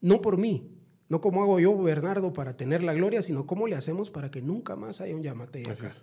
No 0.00 0.20
por 0.20 0.36
mí, 0.38 0.66
no 1.08 1.20
como 1.20 1.42
hago 1.42 1.60
yo, 1.60 1.76
Bernardo, 1.76 2.32
para 2.32 2.56
tener 2.56 2.82
la 2.82 2.94
gloria, 2.94 3.22
sino 3.22 3.46
cómo 3.46 3.66
le 3.66 3.76
hacemos 3.76 4.10
para 4.10 4.30
que 4.30 4.42
nunca 4.42 4.76
más 4.76 5.00
haya 5.00 5.14
un 5.14 5.26
Así 5.26 5.86
acá. 5.86 5.94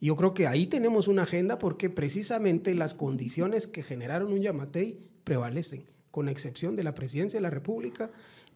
Y 0.00 0.06
yo 0.06 0.16
creo 0.16 0.34
que 0.34 0.46
ahí 0.46 0.66
tenemos 0.66 1.08
una 1.08 1.22
agenda 1.22 1.58
porque 1.58 1.90
precisamente 1.90 2.74
las 2.74 2.94
condiciones 2.94 3.66
que 3.66 3.82
generaron 3.82 4.32
un 4.32 4.40
Yamatei 4.40 4.98
prevalecen, 5.24 5.84
con 6.10 6.28
excepción 6.28 6.74
de 6.74 6.84
la 6.84 6.94
presidencia 6.94 7.38
de 7.38 7.42
la 7.42 7.50
República 7.50 8.10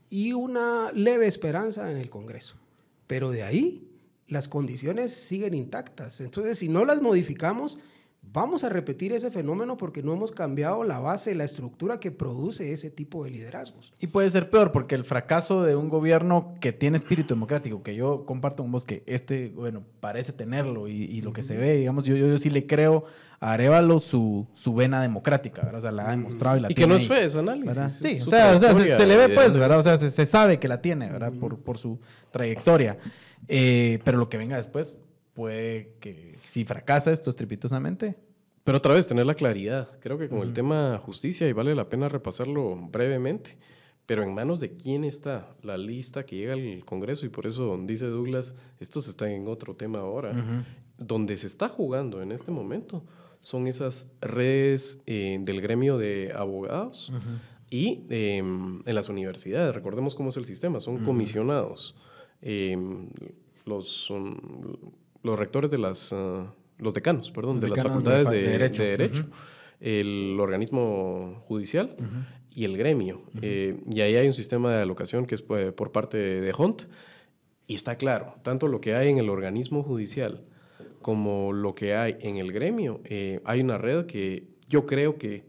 y 0.09 0.32
una 0.32 0.90
leve 0.92 1.26
esperanza 1.26 1.90
en 1.90 1.99
el 1.99 2.11
Congreso. 2.11 2.57
Pero 3.07 3.30
de 3.30 3.42
ahí 3.42 3.88
las 4.26 4.49
condiciones 4.49 5.12
siguen 5.12 5.55
intactas. 5.55 6.20
Entonces, 6.20 6.59
si 6.59 6.68
no 6.68 6.84
las 6.84 7.03
modificamos, 7.03 7.78
vamos 8.33 8.64
a 8.64 8.68
repetir 8.68 9.12
ese 9.12 9.31
fenómeno 9.31 9.77
porque 9.77 10.03
no 10.03 10.12
hemos 10.12 10.33
cambiado 10.33 10.83
la 10.85 10.99
base, 11.01 11.35
la 11.35 11.45
estructura 11.45 12.01
que 12.01 12.11
produce 12.11 12.72
ese 12.72 12.91
tipo 12.91 13.25
de 13.25 13.31
liderazgos. 13.31 13.93
Y 14.01 14.09
puede 14.09 14.29
ser 14.31 14.51
peor, 14.51 14.72
porque 14.72 14.95
el 14.95 15.05
fracaso 15.05 15.62
de 15.62 15.77
un 15.77 15.89
gobierno 15.89 16.55
que 16.61 16.72
tiene 16.72 16.97
espíritu 16.97 17.35
democrático, 17.35 17.83
que 17.83 17.95
yo 17.95 18.25
comparto 18.27 18.62
con 18.62 18.72
vos 18.72 18.85
que 18.85 19.03
este, 19.07 19.51
bueno, 19.51 19.85
parece 20.01 20.33
tenerlo 20.33 20.89
y, 20.89 21.05
y 21.05 21.20
lo 21.20 21.33
que 21.33 21.43
se 21.43 21.57
ve, 21.57 21.77
digamos, 21.77 22.05
yo, 22.05 22.16
yo, 22.16 22.27
yo 22.27 22.39
sí 22.39 22.51
le 22.51 22.66
creo 22.66 23.05
a 23.41 23.53
Arevalo 23.53 23.99
su, 23.99 24.47
su 24.55 24.75
vena 24.75 25.03
democrática, 25.03 25.62
¿verdad? 25.62 25.79
O 25.79 25.83
sea, 25.83 25.91
la 25.93 26.09
ha 26.09 26.11
demostrado 26.11 26.57
y 26.57 26.61
la 26.61 26.68
Y 26.70 26.75
que 26.75 26.87
tiene 26.87 26.95
no 26.95 26.97
es 26.99 27.11
ahí, 27.11 27.18
fe, 27.18 27.25
es 27.25 27.37
análisis. 27.37 27.66
¿verdad? 27.66 27.89
Sí, 27.89 28.20
o 28.20 28.31
sea, 28.31 28.53
o 28.53 28.59
sea, 28.59 28.75
se, 28.75 29.07
le 29.07 29.16
ve 29.16 29.29
pues, 29.29 29.57
¿verdad? 29.57 29.79
O 29.79 29.83
sea, 29.83 29.99
se, 29.99 30.11
se 30.11 30.27
sabe 30.27 30.59
que 30.59 30.66
la 30.66 30.81
tiene, 30.81 31.11
¿verdad? 31.11 31.33
Por, 31.33 31.59
por 31.59 31.79
su 31.79 32.01
trayectoria. 32.31 32.99
Eh, 33.49 34.01
pero 34.05 34.18
lo 34.18 34.29
que 34.29 34.39
venga 34.39 34.57
después 34.57 34.97
puede 35.35 35.95
que, 36.01 36.37
si 36.45 36.64
fracasa 36.64 37.12
esto 37.12 37.30
estrepitosamente, 37.30 38.16
Pero 38.64 38.78
otra 38.78 38.95
vez, 38.95 39.07
tener 39.07 39.26
la 39.26 39.35
claridad. 39.35 39.91
Creo 40.01 40.16
que 40.16 40.28
con 40.28 40.41
el 40.41 40.55
tema 40.55 40.97
justicia, 40.99 41.47
y 41.47 41.53
vale 41.53 41.74
la 41.74 41.91
pena 41.91 42.09
repasarlo 42.09 42.76
brevemente, 42.76 43.59
pero 44.07 44.22
en 44.22 44.32
manos 44.35 44.59
de 44.59 44.76
quién 44.76 45.05
está 45.05 45.55
la 45.62 45.76
lista 45.76 46.24
que 46.24 46.37
llega 46.37 46.55
al 46.55 46.82
Congreso, 46.87 47.26
y 47.26 47.28
por 47.28 47.47
eso 47.47 47.78
dice 47.85 48.07
Douglas, 48.07 48.55
estos 48.80 49.07
están 49.07 49.28
en 49.28 49.49
otro 49.49 49.76
tema 49.76 49.99
ahora, 49.99 50.32
donde 50.97 51.37
se 51.37 51.47
está 51.47 51.68
jugando 51.68 52.22
en 52.22 52.32
este 52.32 52.51
momento 52.51 53.05
son 53.45 53.66
esas 53.66 54.07
redes 54.22 55.03
eh, 55.05 55.39
del 55.43 55.61
gremio 55.61 55.99
de 55.99 56.32
abogados 56.35 57.12
y 57.68 58.07
eh, 58.09 58.39
en 58.39 58.95
las 58.95 59.11
universidades. 59.11 59.74
Recordemos 59.74 60.14
cómo 60.14 60.30
es 60.30 60.39
el 60.39 60.47
sistema, 60.47 60.80
son 60.80 61.05
comisionados. 61.05 61.95
Eh, 62.41 62.74
los, 63.66 63.87
son 63.87 64.41
los 65.25 65.37
rectores 65.39 65.70
de 65.70 65.79
las, 65.79 66.12
ah, 66.12 66.55
los 66.79 66.95
decanos, 66.95 67.31
perdón, 67.33 67.55
Los 67.57 67.62
de 67.62 67.68
las 67.70 67.79
decanos 67.79 68.05
de 68.05 68.11
facultades 68.11 68.29
fa- 68.29 68.33
de, 68.35 68.43
de 68.43 68.49
derecho, 68.59 68.83
derecho. 68.83 69.22
de 69.22 69.22
derecho, 69.25 69.37
el 69.81 70.37
organismo 70.41 71.43
judicial 71.49 71.97
y 72.51 72.64
el 72.64 72.77
gremio. 72.77 73.22
Eh, 73.43 73.81
y 73.91 74.01
ahí 74.03 74.14
hay 74.16 74.27
un 74.29 74.35
sistema 74.35 74.72
de 74.75 74.83
alocación 74.83 75.27
que 75.27 75.35
es 75.35 75.43
pues, 75.43 75.72
por 75.72 75.91
parte 75.91 76.16
de 76.16 76.53
Hunt. 76.57 76.83
Y 77.66 77.75
está 77.75 77.97
claro, 77.97 78.35
tanto 78.43 78.68
lo 78.68 78.81
que 78.81 78.95
hay 78.95 79.09
en 79.09 79.18
el 79.18 79.31
organismo 79.31 79.83
judicial 79.83 80.45
como 81.01 81.53
lo 81.53 81.75
que 81.75 81.95
hay 81.95 82.16
en 82.20 82.37
el 82.37 82.51
gremio, 82.53 83.01
eh, 83.05 83.41
hay 83.45 83.61
una 83.61 83.77
red 83.79 84.07
que 84.07 84.47
yo 84.68 84.87
creo 84.87 85.16
que 85.18 85.45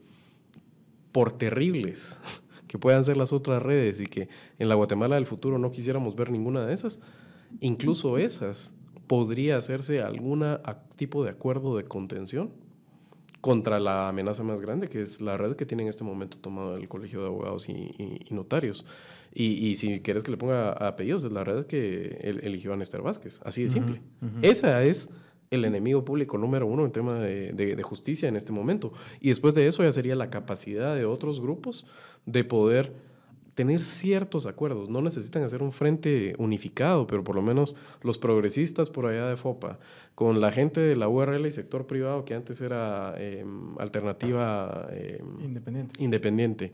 por 1.11 1.31
terribles 1.37 2.19
que 2.67 2.77
puedan 2.77 3.03
ser 3.03 3.17
las 3.17 3.31
otras 3.33 3.61
redes 3.63 4.01
y 4.01 4.05
que 4.05 4.27
en 4.59 4.69
la 4.69 4.75
Guatemala 4.75 5.15
del 5.15 5.25
futuro 5.27 5.57
no 5.57 5.71
quisiéramos 5.71 6.15
ver 6.15 6.29
ninguna 6.31 6.65
de 6.65 6.73
esas, 6.73 6.99
incluso 7.61 8.17
esas 8.17 8.73
podría 9.07 9.57
hacerse 9.57 10.01
algún 10.01 10.43
tipo 10.95 11.23
de 11.23 11.29
acuerdo 11.31 11.77
de 11.77 11.83
contención 11.85 12.51
contra 13.41 13.79
la 13.79 14.09
amenaza 14.09 14.41
más 14.43 14.59
grande, 14.59 14.87
que 14.89 15.01
es 15.03 15.21
la 15.21 15.37
red 15.37 15.55
que 15.55 15.65
tiene 15.67 15.83
en 15.83 15.89
este 15.89 16.03
momento 16.03 16.37
tomado 16.39 16.77
el 16.77 16.87
Colegio 16.87 17.21
de 17.21 17.27
Abogados 17.27 17.69
y, 17.69 17.73
y- 17.73 18.19
y 18.29 18.33
Notarios. 18.33 18.85
Y, 19.33 19.67
y 19.67 19.75
si 19.75 19.99
quieres 19.99 20.23
que 20.23 20.31
le 20.31 20.37
ponga 20.37 20.71
apellidos, 20.71 21.23
es 21.25 21.31
la 21.31 21.43
red 21.43 21.65
que 21.65 22.17
el- 22.21 22.39
eligió 22.43 22.73
a 22.73 22.77
Néstor 22.77 23.03
Vázquez. 23.03 23.39
Así 23.43 23.63
de 23.63 23.69
simple. 23.69 24.01
Esa 24.41 24.81
es 24.83 25.09
el 25.51 25.63
enemigo 25.63 26.03
público 26.03 26.39
número 26.39 26.65
uno 26.65 26.85
en 26.85 26.91
tema 26.91 27.19
de, 27.19 27.51
de- 27.53 27.75
de 27.75 27.83
justicia 27.83 28.27
en 28.27 28.35
este 28.35 28.51
momento. 28.51 28.93
Y 29.19 29.29
después 29.29 29.53
de 29.53 29.67
eso 29.67 29.83
ya 29.83 29.91
sería 29.91 30.15
la 30.15 30.31
capacidad 30.31 30.95
de 30.95 31.05
otros 31.05 31.39
grupos 31.39 31.85
de 32.25 32.43
poder 32.45 32.93
tener 33.55 33.83
ciertos 33.83 34.45
acuerdos. 34.45 34.89
No 34.89 35.01
necesitan 35.01 35.43
hacer 35.43 35.63
un 35.63 35.71
frente 35.71 36.35
unificado, 36.37 37.07
pero 37.07 37.23
por 37.23 37.35
lo 37.35 37.41
menos 37.41 37.75
los 38.01 38.17
progresistas 38.17 38.89
por 38.89 39.07
allá 39.07 39.27
de 39.27 39.37
FOPA, 39.37 39.79
con 40.13 40.39
la 40.39 40.51
gente 40.51 40.81
de 40.81 40.95
la 40.95 41.07
URL 41.07 41.47
y 41.47 41.51
sector 41.51 41.87
privado, 41.87 42.25
que 42.25 42.35
antes 42.35 42.61
era 42.61 43.15
eh, 43.17 43.43
alternativa 43.79 44.87
eh, 44.91 45.23
independiente. 45.41 46.03
independiente, 46.03 46.73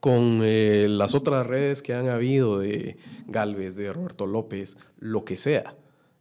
con 0.00 0.40
eh, 0.42 0.86
las 0.88 1.14
otras 1.14 1.46
redes 1.46 1.82
que 1.82 1.94
han 1.94 2.08
habido 2.08 2.58
de 2.58 2.96
Galvez, 3.26 3.74
de 3.74 3.92
Roberto 3.92 4.26
López, 4.26 4.76
lo 4.98 5.24
que 5.24 5.36
sea, 5.36 5.76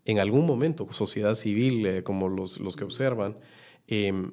en 0.06 0.20
algún 0.20 0.46
momento, 0.46 0.92
sociedad 0.92 1.36
civil, 1.36 1.86
eh, 1.86 2.04
como 2.04 2.30
los, 2.30 2.60
los 2.60 2.76
que 2.76 2.84
observan, 2.84 3.38
em, 3.88 4.32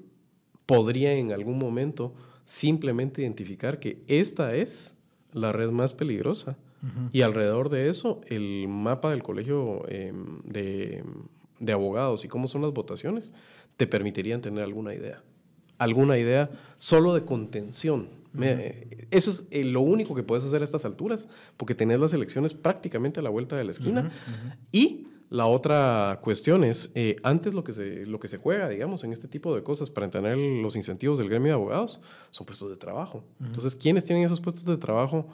podría 0.65 1.13
en 1.13 1.33
algún 1.33 1.59
momento 1.59 2.15
simplemente 2.47 3.23
identificar 3.23 3.79
que 3.79 4.03
esta 4.07 4.55
es 4.55 4.96
la 5.37 5.53
red 5.53 5.71
más 5.71 5.93
peligrosa 5.93 6.57
Y 7.13 7.23
alrededor 7.23 7.69
de 7.69 7.89
eso, 7.89 8.21
el 8.27 8.69
mapa 8.69 9.11
del 9.11 9.23
colegio 9.23 9.85
em, 9.89 10.41
de, 10.45 11.03
de 11.59 11.73
abogados 11.73 12.25
y 12.25 12.29
cómo 12.29 12.49
son 12.49 12.63
las 12.63 12.73
votaciones 12.73 13.33
te 13.77 13.87
permitirían 13.87 14.41
tener 14.41 14.63
alguna 14.63 14.95
idea. 14.95 15.23
Alguna 15.79 16.17
idea 16.17 16.51
solo 16.77 17.15
de 17.15 17.25
contención. 17.25 18.09
Eso 19.11 19.31
es 19.31 19.45
eh, 19.51 19.65
lo 19.65 19.81
único 19.81 20.15
que 20.15 20.23
puedes 20.23 20.45
hacer 20.45 20.61
a 20.61 20.65
estas 20.65 20.85
alturas, 20.85 21.29
porque 21.57 21.75
tenés 21.75 21.99
las 21.99 22.13
elecciones 22.13 22.53
prácticamente 22.55 23.21
a 23.21 23.23
la 23.23 23.31
vuelta 23.31 23.57
de 23.57 23.65
la 23.65 23.71
esquina. 23.71 24.13
Y 24.73 25.07
la 25.29 25.47
otra 25.47 26.21
cuestión 26.23 26.63
es, 26.63 26.93
eh, 26.95 27.17
antes 27.23 27.53
lo 27.53 27.65
que, 27.65 27.73
se, 27.73 28.07
lo 28.07 28.21
que 28.21 28.29
se 28.29 28.39
juega, 28.39 28.69
digamos, 28.69 29.03
en 29.05 29.13
este 29.13 29.27
tipo 29.27 29.55
de 29.55 29.63
cosas 29.63 29.91
para 29.91 30.09
tener 30.11 30.37
los 30.37 30.77
incentivos 30.77 31.19
del 31.19 31.29
gremio 31.29 31.49
de 31.49 31.55
abogados 31.55 32.01
son 32.31 32.47
puestos 32.47 32.71
de 32.71 32.77
trabajo. 32.77 33.25
Entonces, 33.41 33.75
¿quiénes 33.75 34.05
tienen 34.05 34.25
esos 34.25 34.41
puestos 34.41 34.65
de 34.65 34.77
trabajo? 34.77 35.27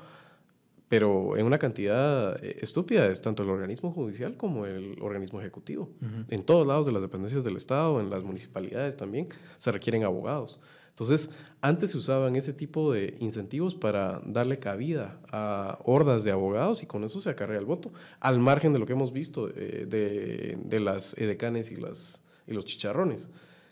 Pero 0.88 1.36
en 1.36 1.46
una 1.46 1.58
cantidad 1.58 2.42
eh, 2.44 2.58
estúpida 2.60 3.06
es 3.06 3.20
tanto 3.20 3.42
el 3.42 3.50
organismo 3.50 3.92
judicial 3.92 4.36
como 4.36 4.66
el 4.66 4.96
organismo 5.00 5.40
ejecutivo. 5.40 5.90
En 6.28 6.42
todos 6.42 6.66
lados 6.66 6.86
de 6.86 6.92
las 6.92 7.02
dependencias 7.02 7.44
del 7.44 7.56
Estado, 7.56 8.00
en 8.00 8.10
las 8.10 8.22
municipalidades 8.22 8.96
también, 8.96 9.28
se 9.58 9.72
requieren 9.72 10.04
abogados. 10.04 10.60
Entonces, 10.92 11.30
antes 11.62 11.90
se 11.92 11.98
usaban 11.98 12.36
ese 12.36 12.52
tipo 12.52 12.92
de 12.92 13.16
incentivos 13.18 13.74
para 13.74 14.20
darle 14.26 14.58
cabida 14.58 15.18
a 15.32 15.78
hordas 15.84 16.22
de 16.22 16.30
abogados 16.30 16.82
y 16.82 16.86
con 16.86 17.02
eso 17.02 17.20
se 17.20 17.30
acarrea 17.30 17.58
el 17.58 17.64
voto, 17.64 17.92
al 18.20 18.38
margen 18.38 18.72
de 18.72 18.78
lo 18.78 18.86
que 18.86 18.92
hemos 18.92 19.12
visto 19.12 19.48
eh, 19.48 19.86
de, 19.88 20.58
de 20.62 20.80
las 20.80 21.16
edecanes 21.16 21.70
y, 21.70 21.76
las, 21.76 22.22
y 22.46 22.52
los 22.52 22.66
chicharrones. 22.66 23.28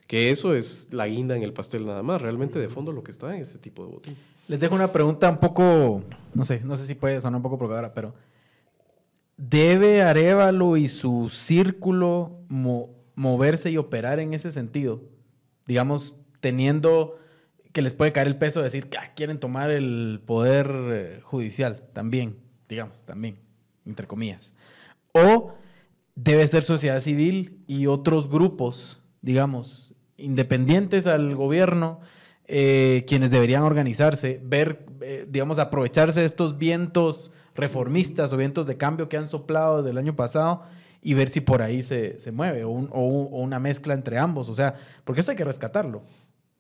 Que 0.07 0.31
eso 0.31 0.55
es 0.55 0.89
la 0.93 1.07
guinda 1.07 1.37
en 1.37 1.43
el 1.43 1.53
pastel 1.53 1.87
nada 1.87 2.03
más. 2.03 2.21
Realmente 2.21 2.59
de 2.59 2.69
fondo 2.69 2.91
lo 2.91 3.05
que 3.05 3.11
está 3.13 3.35
en 3.37 3.43
ese 3.43 3.59
tipo 3.59 3.85
de 3.85 3.93
voto. 3.93 4.11
Les 4.49 4.59
dejo 4.59 4.75
una 4.75 4.91
pregunta 4.91 5.31
un 5.31 5.39
poco, 5.39 6.03
no 6.35 6.45
sé, 6.45 6.61
no 6.65 6.77
sé 6.77 6.85
si 6.87 6.95
puede 6.97 7.21
sonar 7.21 7.37
un 7.37 7.43
poco 7.43 7.59
provocadora, 7.59 7.95
pero 7.95 8.15
¿debe 9.37 10.03
Arevalo 10.03 10.77
y 10.77 10.89
su 10.89 11.29
círculo 11.29 12.41
mo- 12.49 12.91
moverse 13.15 13.71
y 13.71 13.77
operar 13.77 14.19
en 14.21 14.35
ese 14.35 14.51
sentido? 14.53 15.03
Digamos, 15.67 16.15
teniendo 16.41 17.19
que 17.73 17.83
les 17.83 17.95
puede 17.95 18.13
caer 18.13 18.27
el 18.27 18.37
peso 18.39 18.61
de 18.61 18.65
decir 18.65 18.89
que 18.89 18.99
ah, 18.99 19.13
quieren 19.15 19.39
tomar 19.39 19.71
el 19.71 20.21
poder 20.27 20.71
eh, 20.93 21.21
judicial 21.23 21.85
también, 21.93 22.37
digamos, 22.69 23.05
también, 23.07 23.39
entre 23.87 24.07
comillas. 24.07 24.55
O 25.13 25.55
debe 26.17 26.47
ser 26.47 26.63
sociedad 26.63 27.01
civil 27.01 27.63
y 27.67 27.87
otros 27.87 28.29
grupos, 28.29 29.03
digamos, 29.23 29.95
independientes 30.17 31.07
al 31.07 31.35
gobierno, 31.37 32.01
eh, 32.47 33.05
quienes 33.07 33.31
deberían 33.31 33.63
organizarse, 33.63 34.41
ver, 34.43 34.85
eh, 35.01 35.27
digamos, 35.29 35.59
aprovecharse 35.61 36.21
de 36.21 36.27
estos 36.27 36.59
vientos 36.59 37.33
reformistas 37.55 38.33
o 38.33 38.37
vientos 38.37 38.67
de 38.67 38.77
cambio 38.77 39.09
que 39.09 39.17
han 39.17 39.29
soplado 39.29 39.79
desde 39.79 39.91
el 39.91 39.99
año 39.99 40.17
pasado 40.17 40.63
y 41.03 41.15
ver 41.15 41.29
si 41.29 41.41
por 41.41 41.63
ahí 41.63 41.83
se, 41.83 42.19
se 42.19 42.33
mueve 42.33 42.65
o, 42.65 42.71
un- 42.71 42.89
o 42.93 43.03
un- 43.05 43.29
o 43.33 43.41
una 43.43 43.59
mezcla 43.61 43.95
entre 43.95 44.19
ambos. 44.19 44.49
O 44.49 44.55
sea, 44.55 44.75
porque 45.05 45.21
eso 45.21 45.31
hay 45.31 45.37
que 45.37 45.45
rescatarlo. 45.45 46.03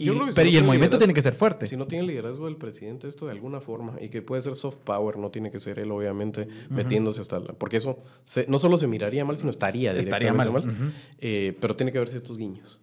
Y, 0.00 0.06
Yo 0.06 0.14
creo 0.14 0.26
que 0.26 0.32
si 0.32 0.36
pero, 0.36 0.46
no 0.46 0.52
y 0.52 0.56
el 0.56 0.64
movimiento 0.64 0.96
tiene 0.98 1.12
que 1.12 1.20
ser 1.20 1.34
fuerte. 1.34 1.68
Si 1.68 1.76
no 1.76 1.86
tiene 1.86 2.06
liderazgo 2.06 2.46
del 2.46 2.56
presidente, 2.56 3.06
esto 3.06 3.26
de 3.26 3.32
alguna 3.32 3.60
forma, 3.60 3.98
y 4.00 4.08
que 4.08 4.22
puede 4.22 4.40
ser 4.40 4.54
soft 4.54 4.78
power, 4.78 5.18
no 5.18 5.30
tiene 5.30 5.50
que 5.50 5.58
ser 5.58 5.78
él, 5.78 5.90
obviamente, 5.92 6.48
metiéndose 6.70 7.20
hasta 7.20 7.38
la. 7.40 7.52
Porque 7.52 7.76
eso 7.76 7.98
se- 8.24 8.46
no 8.48 8.58
solo 8.58 8.78
se 8.78 8.86
miraría 8.86 9.24
mal, 9.26 9.36
sino 9.36 9.50
estaría 9.50 9.92
Estaría 9.92 10.32
mal. 10.32 10.48
Ujú. 10.48 10.66
Eh, 11.18 11.54
pero 11.60 11.76
tiene 11.76 11.92
que 11.92 11.98
haber 11.98 12.08
ciertos 12.08 12.38
guiños. 12.38 12.78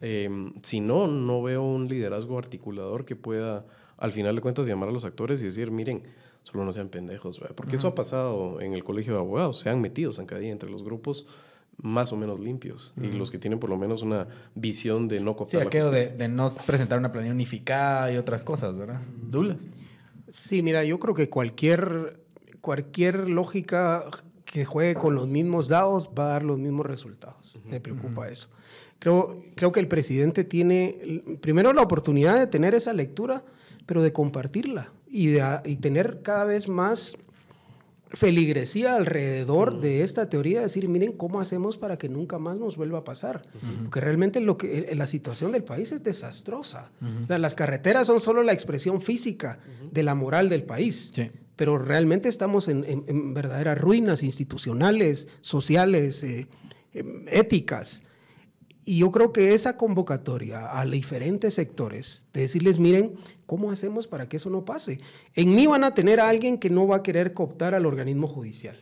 Eh, 0.00 0.28
si 0.62 0.80
no, 0.80 1.06
no 1.08 1.42
veo 1.42 1.62
un 1.62 1.88
liderazgo 1.88 2.38
articulador 2.38 3.04
que 3.04 3.16
pueda, 3.16 3.66
al 3.98 4.12
final 4.12 4.34
de 4.34 4.40
cuentas, 4.40 4.66
llamar 4.66 4.88
a 4.88 4.92
los 4.92 5.04
actores 5.04 5.40
y 5.42 5.44
decir, 5.44 5.70
miren, 5.70 6.02
solo 6.42 6.64
no 6.64 6.72
sean 6.72 6.88
pendejos, 6.88 7.38
¿verdad? 7.38 7.54
porque 7.54 7.76
eso 7.76 7.86
ha 7.88 7.94
pasado 7.94 8.60
en 8.60 8.72
el 8.72 8.82
colegio 8.82 9.12
de 9.12 9.20
abogados, 9.20 9.60
se 9.60 9.68
han 9.68 9.80
metido 9.80 10.12
zancadilla 10.12 10.50
entre 10.50 10.70
los 10.70 10.82
grupos 10.82 11.26
más 11.78 12.12
o 12.12 12.16
menos 12.16 12.40
limpios 12.40 12.94
y 13.00 13.08
los 13.08 13.30
que 13.30 13.38
tienen 13.38 13.58
por 13.58 13.68
lo 13.68 13.76
menos 13.76 14.02
una 14.02 14.28
visión 14.54 15.08
de 15.08 15.20
no 15.20 15.36
Sí, 15.44 15.56
la 15.56 15.64
aquello 15.64 15.90
de, 15.90 16.28
no 16.28 16.50
presentar 16.66 16.98
una 16.98 17.10
planilla 17.10 17.32
unificada 17.32 18.12
y 18.12 18.16
otras 18.16 18.44
cosas, 18.44 18.76
¿verdad? 18.76 19.00
Dulas. 19.20 19.60
Sí, 20.28 20.62
mira, 20.62 20.84
yo 20.84 20.98
creo 20.98 21.14
que 21.14 21.28
cualquier, 21.28 22.20
cualquier 22.60 23.28
lógica 23.28 24.04
que 24.44 24.64
juegue 24.64 24.94
con 24.94 25.14
los 25.14 25.28
mismos 25.28 25.68
dados 25.68 26.10
va 26.16 26.26
a 26.26 26.28
dar 26.28 26.44
los 26.44 26.58
mismos 26.58 26.86
resultados. 26.86 27.60
Me 27.64 27.80
preocupa 27.80 28.28
eso. 28.28 28.48
Creo, 28.98 29.42
creo 29.56 29.72
que 29.72 29.80
el 29.80 29.88
presidente 29.88 30.44
tiene, 30.44 31.20
primero, 31.40 31.72
la 31.72 31.82
oportunidad 31.82 32.38
de 32.38 32.46
tener 32.46 32.74
esa 32.74 32.92
lectura, 32.92 33.44
pero 33.86 34.02
de 34.02 34.12
compartirla 34.12 34.92
y, 35.08 35.28
de, 35.28 35.42
y 35.64 35.76
tener 35.76 36.22
cada 36.22 36.44
vez 36.44 36.68
más 36.68 37.16
feligresía 38.14 38.94
alrededor 38.96 39.80
de 39.80 40.02
esta 40.02 40.28
teoría, 40.28 40.60
decir, 40.62 40.88
miren 40.88 41.12
cómo 41.12 41.40
hacemos 41.40 41.78
para 41.78 41.96
que 41.98 42.08
nunca 42.08 42.38
más 42.38 42.56
nos 42.56 42.76
vuelva 42.76 42.98
a 42.98 43.04
pasar. 43.04 43.42
Porque 43.82 44.00
realmente 44.00 44.40
lo 44.40 44.56
que, 44.58 44.78
eh, 44.90 44.94
la 44.96 45.06
situación 45.06 45.52
del 45.52 45.64
país 45.64 45.92
es 45.92 46.02
desastrosa. 46.02 46.90
O 47.22 47.26
sea, 47.26 47.38
las 47.38 47.54
carreteras 47.54 48.06
son 48.06 48.20
solo 48.20 48.42
la 48.42 48.52
expresión 48.52 49.00
física 49.00 49.58
de 49.90 50.02
la 50.02 50.14
moral 50.14 50.48
del 50.48 50.64
país. 50.64 51.10
Sí. 51.14 51.30
Pero 51.56 51.78
realmente 51.78 52.28
estamos 52.28 52.68
en, 52.68 52.84
en- 52.84 53.04
en 53.06 53.34
verdaderas 53.34 53.78
ruinas 53.78 54.22
institucionales, 54.22 55.28
sociales, 55.40 56.22
eh, 56.22 56.48
em, 56.94 57.24
éticas. 57.28 58.02
Y 58.84 58.98
yo 58.98 59.10
creo 59.12 59.32
que 59.32 59.54
esa 59.54 59.76
convocatoria 59.76 60.78
a 60.78 60.84
diferentes 60.84 61.54
sectores, 61.54 62.24
de 62.32 62.42
decirles, 62.42 62.78
miren, 62.78 63.14
¿cómo 63.46 63.70
hacemos 63.70 64.08
para 64.08 64.28
que 64.28 64.38
eso 64.38 64.50
no 64.50 64.64
pase? 64.64 65.00
En 65.34 65.54
mí 65.54 65.66
van 65.66 65.84
a 65.84 65.94
tener 65.94 66.18
a 66.18 66.28
alguien 66.28 66.58
que 66.58 66.70
no 66.70 66.86
va 66.86 66.96
a 66.96 67.02
querer 67.02 67.32
cooptar 67.32 67.74
al 67.74 67.86
organismo 67.86 68.26
judicial. 68.26 68.76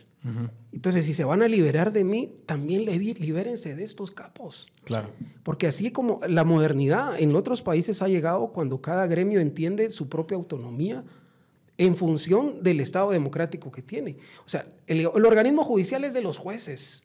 Entonces, 0.71 1.07
si 1.07 1.15
se 1.15 1.23
van 1.23 1.41
a 1.41 1.47
liberar 1.47 1.91
de 1.91 2.03
mí, 2.03 2.31
también 2.45 2.85
libérense 2.85 3.75
de 3.75 3.83
estos 3.83 4.11
capos. 4.11 4.71
Claro. 4.83 5.09
Porque 5.41 5.65
así 5.65 5.91
como 5.91 6.19
la 6.27 6.43
modernidad 6.43 7.19
en 7.19 7.35
otros 7.35 7.63
países 7.63 8.03
ha 8.03 8.07
llegado 8.07 8.49
cuando 8.49 8.81
cada 8.81 9.07
gremio 9.07 9.39
entiende 9.39 9.89
su 9.89 10.09
propia 10.09 10.37
autonomía 10.37 11.03
en 11.79 11.95
función 11.95 12.61
del 12.61 12.81
Estado 12.81 13.09
democrático 13.09 13.71
que 13.71 13.81
tiene. 13.81 14.17
O 14.45 14.49
sea, 14.49 14.67
el, 14.85 14.99
el 14.99 15.25
organismo 15.25 15.63
judicial 15.63 16.03
es 16.03 16.13
de 16.13 16.21
los 16.21 16.37
jueces, 16.37 17.03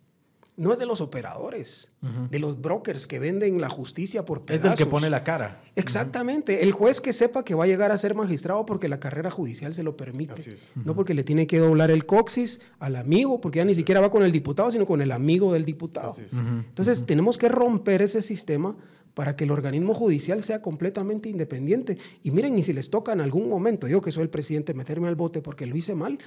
no 0.56 0.72
es 0.72 0.78
de 0.78 0.86
los 0.86 1.00
operadores, 1.00 1.92
de 2.30 2.38
los 2.38 2.60
brokers 2.60 3.06
que 3.06 3.18
venden 3.18 3.60
la 3.60 3.68
justicia 3.68 4.24
por 4.24 4.38
Es 4.38 4.44
pedazos. 4.44 4.70
el 4.72 4.76
que 4.78 4.86
pone 4.86 5.10
la 5.10 5.22
cara. 5.22 5.60
Exactamente. 5.74 6.62
El 6.62 6.72
juez 6.72 7.00
que 7.00 7.12
sepa 7.12 7.44
que 7.44 7.54
va 7.54 7.64
a 7.64 7.66
llegar 7.66 7.92
a 7.92 7.98
ser 7.98 8.14
magistrado 8.14 8.64
porque 8.64 8.88
la 8.88 8.98
carrera 8.98 9.30
judicial 9.30 9.74
se 9.74 9.82
lo 9.82 9.96
permite. 9.96 10.34
Así 10.34 10.52
es. 10.52 10.72
No 10.76 10.94
porque 10.94 11.14
le 11.14 11.24
tiene 11.24 11.46
que 11.46 11.58
doblar 11.58 11.90
el 11.90 12.06
coxis 12.06 12.60
al 12.78 12.96
amigo, 12.96 13.40
porque 13.40 13.58
ya 13.58 13.64
ni 13.64 13.74
siquiera 13.74 14.00
va 14.00 14.10
con 14.10 14.22
el 14.22 14.32
diputado, 14.32 14.70
sino 14.70 14.86
con 14.86 15.02
el 15.02 15.12
amigo 15.12 15.52
del 15.52 15.64
diputado. 15.64 16.10
Así 16.10 16.22
es. 16.22 16.32
Entonces, 16.32 17.04
tenemos 17.06 17.36
que 17.38 17.48
romper 17.48 18.00
ese 18.02 18.22
sistema 18.22 18.76
para 19.14 19.34
que 19.36 19.44
el 19.44 19.50
organismo 19.50 19.94
judicial 19.94 20.42
sea 20.42 20.62
completamente 20.62 21.28
independiente. 21.28 21.98
Y 22.22 22.30
miren, 22.30 22.58
y 22.58 22.62
si 22.62 22.72
les 22.72 22.90
toca 22.90 23.12
en 23.12 23.20
algún 23.20 23.48
momento, 23.48 23.88
yo 23.88 24.00
que 24.00 24.12
soy 24.12 24.22
el 24.24 24.30
presidente, 24.30 24.74
meterme 24.74 25.08
al 25.08 25.16
bote 25.16 25.40
porque 25.42 25.66
lo 25.66 25.76
hice 25.76 25.94
mal, 25.94 26.18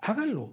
háganlo. 0.00 0.52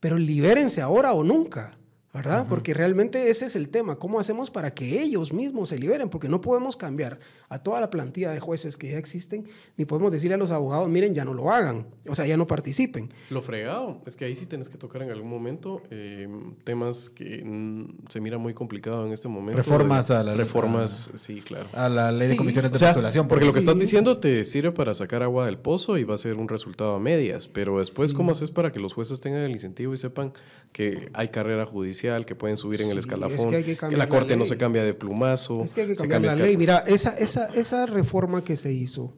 Pero 0.00 0.18
libérense 0.18 0.80
ahora 0.80 1.12
o 1.12 1.22
nunca. 1.22 1.78
¿Verdad? 2.14 2.46
Porque 2.48 2.74
realmente 2.74 3.30
ese 3.30 3.46
es 3.46 3.56
el 3.56 3.70
tema. 3.70 3.96
¿Cómo 3.96 4.20
hacemos 4.20 4.50
para 4.50 4.74
que 4.74 5.00
ellos 5.02 5.32
mismos 5.32 5.70
se 5.70 5.78
liberen? 5.78 6.10
Porque 6.10 6.28
no 6.28 6.40
podemos 6.42 6.76
cambiar 6.76 7.18
a 7.48 7.62
toda 7.62 7.80
la 7.80 7.88
plantilla 7.90 8.30
de 8.32 8.40
jueces 8.40 8.76
que 8.76 8.90
ya 8.90 8.98
existen, 8.98 9.46
ni 9.76 9.84
podemos 9.86 10.12
decirle 10.12 10.34
a 10.34 10.38
los 10.38 10.50
abogados, 10.50 10.88
miren, 10.88 11.14
ya 11.14 11.24
no 11.24 11.32
lo 11.34 11.50
hagan, 11.50 11.86
o 12.08 12.14
sea, 12.14 12.26
ya 12.26 12.36
no 12.36 12.46
participen. 12.46 13.10
Lo 13.30 13.40
fregado 13.42 14.00
es 14.06 14.16
que 14.16 14.24
ahí 14.26 14.34
sí 14.34 14.46
tienes 14.46 14.68
que 14.68 14.76
tocar 14.78 15.02
en 15.02 15.10
algún 15.10 15.28
momento 15.30 15.82
eh, 15.90 16.28
temas 16.64 17.08
que 17.10 17.42
mm, 17.44 18.08
se 18.10 18.20
mira 18.20 18.36
muy 18.38 18.52
complicado 18.54 19.06
en 19.06 19.12
este 19.12 19.28
momento. 19.28 19.56
Reformas 19.56 20.08
de- 20.08 20.16
a 20.16 20.22
la- 20.22 20.34
Reformas, 20.34 21.12
sí, 21.14 21.40
claro. 21.40 21.68
A 21.72 21.88
la 21.88 22.10
ley 22.12 22.28
de 22.28 22.34
Sí, 22.34 22.36
comisiones 22.38 22.70
de 22.70 22.74
O 22.74 22.78
sea, 22.78 22.88
postulación. 22.88 23.28
porque 23.28 23.44
lo 23.46 23.52
que 23.52 23.60
Sí. 23.60 23.66
estás 23.66 23.78
diciendo 23.80 24.18
te 24.18 24.44
sirve 24.44 24.72
para 24.72 24.94
sacar 24.94 25.22
agua 25.22 25.46
del 25.46 25.58
pozo 25.58 25.96
y 25.98 26.04
va 26.04 26.14
a 26.14 26.18
ser 26.18 26.36
un 26.36 26.48
resultado 26.48 26.94
a 26.94 26.98
medias, 27.00 27.48
pero 27.48 27.78
después, 27.78 28.12
¿cómo 28.14 28.32
haces 28.32 28.50
para 28.50 28.70
que 28.72 28.80
los 28.80 28.92
jueces 28.94 29.20
tengan 29.20 29.40
el 29.42 29.52
incentivo 29.52 29.92
y 29.94 29.96
sepan 29.98 30.32
que 30.72 31.10
hay 31.14 31.28
carrera 31.28 31.66
judicial, 31.66 32.01
que 32.26 32.34
pueden 32.34 32.56
subir 32.56 32.82
en 32.82 32.88
el 32.88 32.94
Sí, 32.94 32.98
escalafón, 33.00 33.38
es 33.38 33.46
que 33.46 33.56
hay 33.56 33.64
que 33.64 33.76
que, 33.76 33.90
la 33.90 33.98
la 33.98 34.08
corte 34.08 34.34
no 34.36 34.40
ley. 34.44 34.48
se 34.48 34.56
cambia 34.56 34.82
de 34.84 34.94
plumazo? 34.94 35.62
Es 35.62 35.72
que 35.74 35.82
hay 35.82 35.86
que 35.88 35.94
cambiar 35.94 36.22
la 36.38 36.44
ley. 36.44 36.56
Mira, 36.56 36.78
esa, 36.86 37.16
esa, 37.18 37.46
esa 37.54 37.86
reforma 37.86 38.42
que 38.44 38.56
se 38.56 38.72
hizo, 38.72 39.12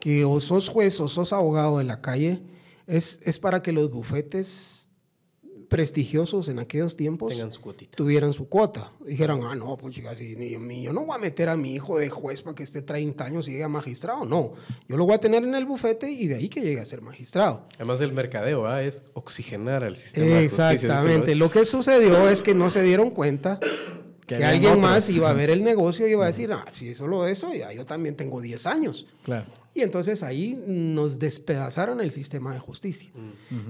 que 0.00 0.24
o 0.24 0.40
sos 0.40 0.68
juez 0.68 1.00
o 1.00 1.08
sos 1.08 1.32
abogado 1.32 1.80
en 1.80 1.86
la 1.86 2.00
calle, 2.00 2.40
es, 2.86 3.20
es 3.24 3.38
para 3.38 3.62
que 3.62 3.72
los 3.72 3.90
bufetes 3.90 4.77
prestigiosos 5.68 6.48
en 6.48 6.58
aquellos 6.58 6.96
tiempos 6.96 7.34
su 7.34 7.74
tuvieran 7.94 8.32
su 8.32 8.48
cuota. 8.48 8.92
Dijeran, 9.04 9.42
ah, 9.44 9.54
no, 9.54 9.76
pues 9.76 9.94
chicas, 9.94 10.18
ni- 10.20 10.82
yo 10.82 10.92
no 10.92 11.04
voy 11.04 11.14
a 11.14 11.18
meter 11.18 11.48
a 11.48 11.56
mi 11.56 11.74
hijo 11.74 11.98
de 11.98 12.08
juez 12.08 12.42
para 12.42 12.54
que 12.54 12.62
esté 12.62 12.82
30 12.82 13.24
años 13.24 13.46
y 13.48 13.52
llegue 13.52 13.64
a 13.64 13.68
magistrado. 13.68 14.24
No, 14.24 14.54
yo 14.88 14.96
lo 14.96 15.04
voy 15.04 15.14
a 15.14 15.18
tener 15.18 15.44
en 15.44 15.54
el 15.54 15.66
bufete 15.66 16.10
y 16.10 16.26
de 16.26 16.36
ahí 16.36 16.48
que 16.48 16.60
llegue 16.60 16.80
a 16.80 16.84
ser 16.84 17.02
magistrado. 17.02 17.66
Además, 17.76 18.00
el 18.00 18.12
mercadeo 18.12 18.66
¿ah? 18.66 18.82
es 18.82 19.02
oxigenar 19.12 19.84
al 19.84 19.96
sistema 19.96 20.26
de 20.26 20.44
justicia. 20.44 20.72
Exactamente. 20.72 21.34
Lo 21.34 21.50
que 21.50 21.64
sucedió 21.64 22.28
es 22.28 22.42
que 22.42 22.54
no 22.54 22.70
se 22.70 22.82
dieron 22.82 23.10
cuenta 23.10 23.60
Que, 24.26 24.44
alguien 24.44 24.80
más 24.80 25.08
iba 25.10 25.30
a 25.30 25.32
ver 25.32 25.50
el 25.50 25.62
negocio 25.64 26.06
y 26.06 26.12
iba 26.12 26.24
a 26.24 26.28
decir, 26.28 26.52
ah, 26.52 26.64
si 26.74 26.90
es 26.90 26.98
solo 26.98 27.26
eso, 27.26 27.54
ya 27.54 27.72
yo 27.72 27.86
también 27.86 28.14
tengo 28.16 28.40
10 28.40 28.66
años. 28.66 29.06
Claro. 29.22 29.46
Y 29.74 29.82
entonces 29.82 30.22
ahí 30.22 30.60
nos 30.66 31.18
despedazaron 31.18 32.00
el 32.00 32.10
sistema 32.10 32.52
de 32.52 32.58
justicia. 32.58 33.10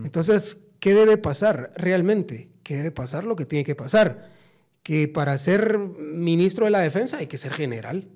Entonces, 0.05 0.57
¿qué 0.89 0.95
debe 0.95 1.18
pasar 1.18 1.70
realmente? 1.76 2.49
¿Qué 2.62 2.76
debe 2.76 2.91
pasar? 2.91 3.24
Lo 3.24 3.36
que 3.36 3.45
tiene 3.45 3.62
que 3.62 3.74
pasar. 3.74 4.30
Que 4.82 5.07
para 5.07 5.36
ser 5.36 5.78
ministro 5.78 6.64
de 6.64 6.70
la 6.70 6.80
defensa 6.80 7.18
hay 7.18 7.26
que 7.26 7.36
ser 7.36 7.53
general, 7.53 8.09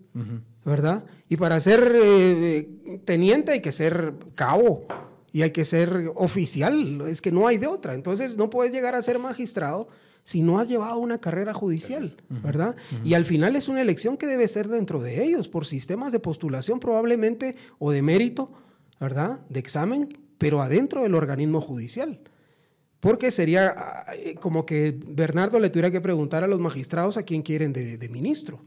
¿verdad? 0.64 1.04
Y 1.28 1.36
para 1.36 1.60
ser 1.60 1.92
eh, 1.94 2.66
teniente 3.04 3.52
hay 3.52 3.60
que 3.60 3.72
ser 3.72 4.14
cabo 4.34 4.86
y 5.32 5.42
hay 5.42 5.50
que 5.50 5.66
ser 5.66 6.12
oficial. 6.14 7.02
Es 7.06 7.20
que 7.20 7.30
no 7.30 7.46
hay 7.46 7.58
de 7.58 7.66
otra. 7.66 7.92
Entonces, 7.92 8.38
no 8.38 8.48
puedes 8.48 8.72
llegar 8.72 8.94
a 8.94 9.02
ser 9.02 9.18
magistrado 9.18 9.88
si 10.22 10.40
no 10.40 10.58
has 10.58 10.68
llevado 10.68 10.96
una 10.96 11.18
carrera 11.18 11.52
judicial, 11.52 12.16
¿verdad? 12.30 12.74
Y 13.04 13.12
al 13.12 13.26
final 13.26 13.54
es 13.54 13.68
una 13.68 13.82
elección 13.82 14.16
que 14.16 14.26
debe 14.26 14.48
ser 14.48 14.68
dentro 14.68 15.02
de 15.02 15.22
ellos, 15.22 15.48
por 15.48 15.66
sistemas 15.66 16.10
de 16.10 16.20
postulación 16.20 16.80
probablemente 16.80 17.54
o 17.78 17.90
de 17.90 18.00
mérito, 18.00 18.50
¿verdad? 18.98 19.40
De 19.50 19.60
examen, 19.60 20.08
pero 20.38 20.62
adentro 20.62 21.02
del 21.02 21.14
organismo 21.14 21.60
judicial. 21.60 22.20
Porque 23.03 23.32
sería 23.32 23.74
ah, 23.76 24.14
eh, 24.14 24.36
como 24.36 24.64
que 24.64 24.96
Bernardo 24.96 25.59
le 25.59 25.70
tuviera 25.70 25.90
que 25.90 26.00
preguntar 26.00 26.44
a 26.44 26.46
los 26.46 26.61
magistrados 26.61 27.16
a 27.16 27.24
quién 27.24 27.42
quieren 27.42 27.72
de, 27.72 28.09
ministro, 28.09 28.61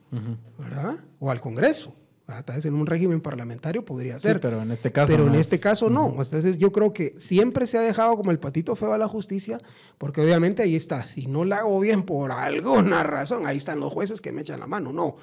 ¿verdad? 0.59 0.97
O 1.19 1.31
al 1.31 1.39
Congreso. 1.39 1.95
Tal 2.25 2.55
vez 2.57 2.65
en 2.65 2.73
un 2.73 2.85
régimen 2.85 3.21
parlamentario 3.21 3.85
podría 3.85 4.19
ser. 4.19 4.35
Sí, 4.35 4.39
pero 4.41 4.61
en 4.61 4.71
este 4.71 4.91
caso 4.91 5.13
Pero 5.13 5.27
en 5.27 5.35
este 5.35 5.59
caso 5.61 5.89
no. 5.89 6.09
Entonces 6.21 6.57
yo 6.57 6.73
creo 6.73 6.91
que 6.91 7.15
siempre 7.17 7.65
se 7.65 7.77
ha 7.77 7.81
dejado 7.81 8.17
como 8.17 8.31
el 8.31 8.39
patito 8.39 8.75
feo 8.75 8.91
a 8.91 8.97
la 8.97 9.07
justicia, 9.07 9.57
porque 9.97 10.19
obviamente 10.19 10.61
ahí 10.61 10.75
está. 10.75 11.05
Si 11.05 11.27
no 11.27 11.45
la 11.45 11.59
hago 11.59 11.79
bien 11.79 12.03
por 12.03 12.33
alguna 12.33 13.03
razón, 13.03 13.47
ahí 13.47 13.55
están 13.55 13.79
los 13.79 13.93
jueces 13.93 14.19
que 14.19 14.33
me 14.33 14.41
echan 14.41 14.59
la 14.59 14.67
mano. 14.67 14.91
No. 14.91 15.15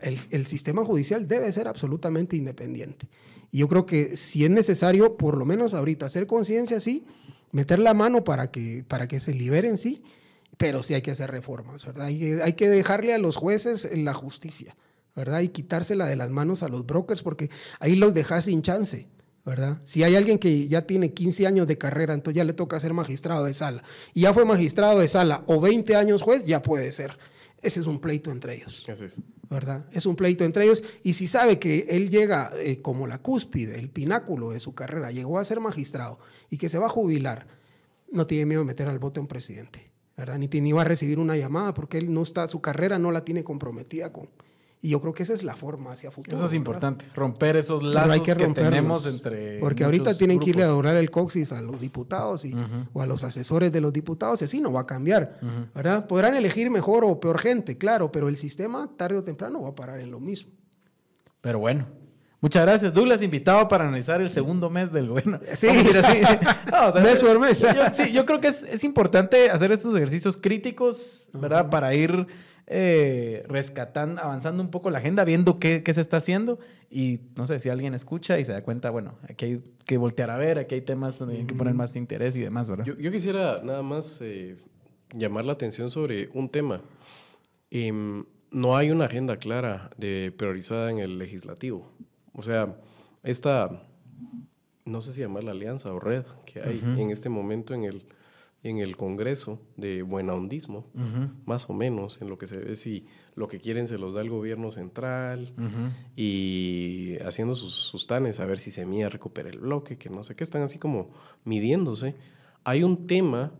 el, 0.00 0.18
el, 0.30 0.46
sistema 0.46 0.86
judicial 0.86 1.28
debe 1.28 1.52
ser 1.52 1.68
absolutamente 1.68 2.34
independiente. 2.34 3.10
Y 3.50 3.58
yo 3.58 3.68
creo 3.68 3.84
que 3.84 4.16
si 4.16 4.46
es 4.46 4.50
necesario, 4.50 5.18
por 5.18 5.36
lo 5.36 5.44
menos 5.44 5.74
ahorita, 5.74 6.06
hacer 6.06 6.26
conciencia, 6.26 6.80
sí, 6.80 7.04
meter 7.54 7.78
la 7.78 7.94
mano 7.94 8.24
para 8.24 8.50
que, 8.50 8.84
para 8.86 9.08
que 9.08 9.20
se 9.20 9.32
liberen, 9.32 9.78
sí, 9.78 10.02
pero 10.58 10.82
sí 10.82 10.94
hay 10.94 11.02
que 11.02 11.12
hacer 11.12 11.30
reformas, 11.30 11.86
¿verdad? 11.86 12.06
Hay, 12.06 12.40
hay 12.40 12.52
que 12.52 12.68
dejarle 12.68 13.14
a 13.14 13.18
los 13.18 13.36
jueces 13.36 13.88
la 13.94 14.12
justicia. 14.12 14.76
¿verdad? 15.14 15.40
Y 15.40 15.48
quitársela 15.48 16.06
de 16.06 16.16
las 16.16 16.30
manos 16.30 16.62
a 16.62 16.68
los 16.68 16.84
brokers 16.86 17.22
porque 17.22 17.50
ahí 17.78 17.94
los 17.94 18.14
dejas 18.14 18.46
sin 18.46 18.62
chance, 18.62 19.08
¿verdad? 19.44 19.78
Si 19.84 20.02
hay 20.02 20.16
alguien 20.16 20.38
que 20.38 20.66
ya 20.66 20.86
tiene 20.86 21.12
15 21.12 21.46
años 21.46 21.66
de 21.66 21.78
carrera, 21.78 22.14
entonces 22.14 22.36
ya 22.36 22.44
le 22.44 22.52
toca 22.52 22.80
ser 22.80 22.92
magistrado 22.94 23.44
de 23.44 23.54
sala. 23.54 23.82
Y 24.12 24.22
ya 24.22 24.34
fue 24.34 24.44
magistrado 24.44 24.98
de 24.98 25.08
sala 25.08 25.44
o 25.46 25.60
20 25.60 25.94
años 25.96 26.22
juez, 26.22 26.44
ya 26.44 26.62
puede 26.62 26.90
ser. 26.90 27.16
Ese 27.64 27.80
es 27.80 27.86
un 27.86 27.98
pleito 27.98 28.30
entre 28.30 28.56
ellos. 28.56 28.84
es. 28.88 29.20
¿Verdad? 29.48 29.86
Es 29.92 30.06
un 30.06 30.16
pleito 30.16 30.44
entre 30.44 30.64
ellos. 30.64 30.82
Y 31.02 31.14
si 31.14 31.26
sabe 31.26 31.58
que 31.58 31.86
él 31.88 32.10
llega 32.10 32.52
eh, 32.58 32.82
como 32.82 33.06
la 33.06 33.18
cúspide, 33.18 33.78
el 33.78 33.90
pináculo 33.90 34.50
de 34.50 34.60
su 34.60 34.74
carrera, 34.74 35.10
llegó 35.10 35.38
a 35.38 35.44
ser 35.44 35.60
magistrado 35.60 36.18
y 36.50 36.58
que 36.58 36.68
se 36.68 36.78
va 36.78 36.86
a 36.86 36.90
jubilar, 36.90 37.46
no 38.12 38.26
tiene 38.26 38.46
miedo 38.46 38.60
de 38.60 38.66
meter 38.66 38.88
al 38.88 38.98
bote 38.98 39.18
a 39.18 39.22
un 39.22 39.28
presidente. 39.28 39.90
¿verdad? 40.16 40.38
Ni, 40.38 40.46
ni 40.46 40.72
va 40.72 40.82
a 40.82 40.84
recibir 40.84 41.18
una 41.18 41.36
llamada 41.36 41.74
porque 41.74 41.98
él 41.98 42.12
no 42.12 42.22
está, 42.22 42.46
su 42.48 42.60
carrera 42.60 42.98
no 42.98 43.10
la 43.10 43.24
tiene 43.24 43.42
comprometida 43.42 44.12
con, 44.12 44.28
y 44.84 44.90
yo 44.90 45.00
creo 45.00 45.14
que 45.14 45.22
esa 45.22 45.32
es 45.32 45.42
la 45.42 45.56
forma 45.56 45.92
hacia 45.92 46.10
futuro. 46.10 46.36
Eso 46.36 46.44
es 46.44 46.52
importante, 46.52 47.06
romper 47.14 47.56
esos 47.56 47.82
lazos 47.82 48.20
que, 48.20 48.34
tenemos 48.34 49.06
entre. 49.06 49.58
Porque 49.58 49.82
ahorita 49.82 50.14
tienen 50.14 50.38
que 50.38 50.50
irle 50.50 50.62
a 50.62 50.66
adorar 50.66 50.96
el 50.96 51.10
coxis 51.10 51.52
a 51.52 51.62
los 51.62 51.80
diputados 51.80 52.44
y, 52.44 52.54
o 52.92 53.00
a 53.00 53.06
los 53.06 53.24
asesores 53.24 53.72
de 53.72 53.80
los 53.80 53.94
diputados, 53.94 54.42
y 54.42 54.44
así 54.44 54.60
no 54.60 54.70
va 54.70 54.82
a 54.82 54.86
cambiar. 54.86 55.40
¿verdad? 55.74 56.06
Podrán 56.06 56.34
elegir 56.34 56.68
mejor 56.68 57.02
o 57.06 57.18
peor 57.18 57.40
gente, 57.40 57.78
claro, 57.78 58.12
pero 58.12 58.28
el 58.28 58.36
sistema 58.36 58.90
tarde 58.94 59.16
o 59.16 59.22
temprano 59.22 59.62
va 59.62 59.70
a 59.70 59.74
parar 59.74 60.00
en 60.00 60.10
lo 60.10 60.20
mismo. 60.20 60.52
Pero 61.40 61.60
bueno, 61.60 61.86
Muchas 62.42 62.62
gracias. 62.62 62.92
Douglas, 62.92 63.22
invitado 63.22 63.66
para 63.68 63.88
analizar 63.88 64.20
el 64.20 64.28
segundo 64.28 64.68
mes 64.68 64.92
del 64.92 65.08
gobierno. 65.08 65.40
Sí, 65.54 65.66
así. 65.66 66.18
mes 67.02 67.22
por 67.22 67.40
mes. 67.40 67.58
Yo, 67.58 67.68
sí, 67.90 68.12
yo 68.12 68.26
creo 68.26 68.38
que 68.38 68.48
es, 68.48 68.64
es, 68.64 68.84
importante 68.84 69.48
hacer 69.48 69.72
estos 69.72 69.96
ejercicios 69.96 70.36
críticos, 70.36 71.30
¿verdad? 71.32 71.70
Para 71.70 71.94
ir 71.94 72.26
eh, 72.66 73.42
rescatando, 73.46 74.22
avanzando 74.22 74.62
un 74.62 74.70
poco 74.70 74.88
la 74.88 74.98
agenda, 74.98 75.24
viendo 75.24 75.58
qué, 75.58 75.82
se 75.84 76.00
está 76.00 76.16
haciendo 76.16 76.58
y 76.90 77.20
no 77.36 77.46
sé 77.46 77.60
si 77.60 77.68
alguien 77.68 77.92
escucha 77.92 78.38
y 78.38 78.44
se 78.44 78.52
da 78.52 78.62
cuenta, 78.62 78.88
bueno, 78.88 79.18
aquí 79.28 79.44
hay 79.44 79.62
que 79.84 79.98
voltear 79.98 80.30
a 80.30 80.38
ver, 80.38 80.58
aquí 80.58 80.76
hay 80.76 80.80
temas 80.80 81.18
donde 81.18 81.36
hay 81.36 81.44
que 81.44 81.54
poner 81.54 81.74
más 81.74 81.94
interés 81.94 82.34
y 82.36 82.40
demás, 82.40 82.70
¿verdad? 82.70 82.86
Yo, 82.86 83.10
quisiera 83.10 83.60
nada 83.62 83.82
más 83.82 84.18
eh, 84.22 84.56
llamar 85.14 85.44
la 85.44 85.52
atención 85.52 85.90
sobre 85.90 86.30
un 86.32 86.48
tema. 86.48 86.80
Em, 87.70 88.24
no 88.50 88.76
hay 88.76 88.90
una 88.90 89.06
agenda 89.06 89.36
clara 89.36 89.90
de 89.98 90.32
priorizada 90.34 90.90
en 90.90 91.00
el 91.00 91.18
legislativo. 91.18 91.92
O 92.32 92.42
sea, 92.42 92.76
esta, 93.22 93.82
no 94.86 95.00
sé 95.02 95.12
si 95.12 95.20
llamarla 95.20 95.50
alianza 95.50 95.92
o 95.92 96.00
red 96.00 96.24
que 96.46 96.62
hay 96.62 96.80
en 96.98 97.10
este 97.10 97.28
momento 97.28 97.74
en 97.74 97.84
el 97.84 98.04
en 98.64 98.78
el 98.78 98.96
Congreso 98.96 99.60
de 99.76 100.02
buenahondismo, 100.02 100.86
más 101.44 101.68
o 101.68 101.74
menos, 101.74 102.20
en 102.22 102.30
lo 102.30 102.38
que 102.38 102.46
se 102.46 102.56
ve 102.56 102.76
si 102.76 103.06
lo 103.36 103.46
que 103.46 103.60
quieren 103.60 103.86
se 103.88 103.98
los 103.98 104.14
da 104.14 104.22
el 104.22 104.30
gobierno 104.30 104.70
central 104.70 105.52
y 106.16 107.16
haciendo 107.26 107.54
sus, 107.54 107.74
sus, 107.74 108.06
tanes 108.06 108.40
a 108.40 108.46
ver 108.46 108.58
si 108.58 108.70
se 108.70 108.86
mía 108.86 109.10
recupera 109.10 109.50
el 109.50 109.58
bloque, 109.58 109.98
que 109.98 110.08
no 110.08 110.24
sé 110.24 110.34
qué, 110.34 110.44
están 110.44 110.62
así 110.62 110.78
como 110.78 111.10
midiéndose. 111.44 112.16
Hay 112.64 112.82
un 112.82 113.06
tema 113.06 113.52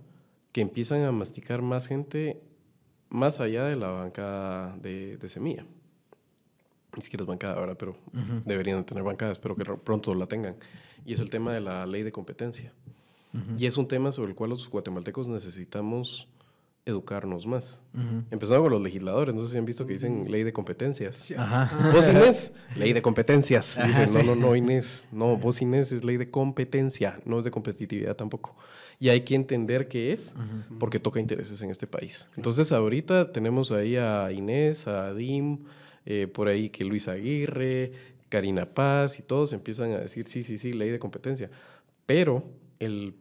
que 0.52 0.62
empiezan 0.62 1.02
a 1.02 1.12
masticar 1.12 1.60
más 1.60 1.86
gente 1.86 2.40
más 3.10 3.40
allá 3.40 3.64
de 3.64 3.76
la 3.76 3.88
bancada 3.88 4.74
de, 4.78 5.18
de 5.18 5.28
semilla. 5.28 5.66
Ni 6.96 7.02
siquiera 7.02 7.24
es 7.24 7.28
bancada 7.28 7.56
ahora, 7.56 7.74
pero 7.74 7.94
deberían 8.46 8.84
tener 8.86 9.02
bancada, 9.02 9.32
espero 9.32 9.54
que 9.54 9.64
pronto 9.64 10.14
la 10.14 10.26
tengan. 10.26 10.56
Y 11.04 11.12
es 11.12 11.20
el 11.20 11.28
tema 11.28 11.52
de 11.52 11.60
la 11.60 11.84
ley 11.84 12.02
de 12.02 12.12
competencia. 12.12 12.72
Y 13.58 13.66
es 13.66 13.76
un 13.76 13.88
tema 13.88 14.12
sobre 14.12 14.30
el 14.30 14.36
cual 14.36 14.50
los 14.50 14.68
guatemaltecos 14.68 15.28
necesitamos 15.28 16.28
educarnos 16.86 17.46
más. 17.46 17.80
Empezando 18.30 18.62
con 18.62 18.72
los 18.72 18.82
legisladores, 18.82 19.34
no 19.34 19.40
sé 19.42 19.52
si 19.52 19.58
han 19.58 19.64
visto 19.64 19.86
que 19.86 19.94
dicen 19.94 20.30
ley 20.30 20.42
de 20.42 20.52
competencias. 20.52 21.32
Ajá. 21.36 21.90
Vos 21.92 22.08
Inés, 22.08 22.52
ley 22.76 22.92
de 22.92 23.00
competencias. 23.00 23.80
Dicen, 23.86 24.12
no, 24.12 24.22
no, 24.22 24.34
no, 24.34 24.54
Inés, 24.54 25.06
no, 25.10 25.36
vos 25.36 25.62
Inés 25.62 25.92
es 25.92 26.04
ley 26.04 26.18
de 26.18 26.30
competencia, 26.30 27.20
no 27.24 27.38
es 27.38 27.44
de 27.44 27.50
competitividad 27.50 28.16
tampoco. 28.16 28.54
Y 29.00 29.08
hay 29.08 29.22
que 29.22 29.34
entender 29.34 29.88
qué 29.88 30.12
es, 30.12 30.34
porque 30.78 31.00
toca 31.00 31.20
intereses 31.20 31.62
en 31.62 31.70
este 31.70 31.86
país. 31.86 32.28
Entonces 32.36 32.70
ahorita 32.70 33.32
tenemos 33.32 33.72
ahí 33.72 33.96
a 33.96 34.30
Inés, 34.30 34.86
a 34.86 35.14
Dim, 35.14 35.64
eh, 36.04 36.26
por 36.26 36.48
ahí 36.48 36.68
que 36.68 36.84
Luis 36.84 37.08
Aguirre, 37.08 37.92
Karina 38.28 38.66
Paz 38.66 39.18
y 39.18 39.22
todos 39.22 39.52
empiezan 39.52 39.92
a 39.92 39.98
decir, 39.98 40.26
sí, 40.26 40.42
sí, 40.42 40.58
sí, 40.58 40.72
ley 40.72 40.90
de 40.90 40.98
competencia. 40.98 41.50
Pero 42.04 42.44
el 42.78 43.14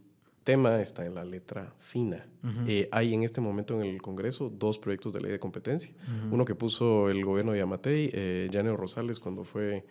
tema 0.43 0.81
está 0.81 1.05
en 1.05 1.15
la 1.15 1.23
letra 1.23 1.73
fina. 1.79 2.25
Eh, 2.67 2.89
hay 2.91 3.13
en 3.13 3.23
este 3.23 3.39
momento 3.39 3.81
en 3.81 3.89
el 3.89 4.01
Congreso 4.01 4.49
dos 4.49 4.77
proyectos 4.77 5.13
de 5.13 5.21
ley 5.21 5.31
de 5.31 5.39
competencia. 5.39 5.93
Uno 6.29 6.45
que 6.45 6.55
puso 6.55 7.09
el 7.09 7.23
gobierno 7.23 7.53
de 7.53 7.59
Yamatei, 7.59 8.09
eh, 8.13 8.75
Rosales, 8.75 9.19
cuando 9.19 9.43
fue 9.43 9.85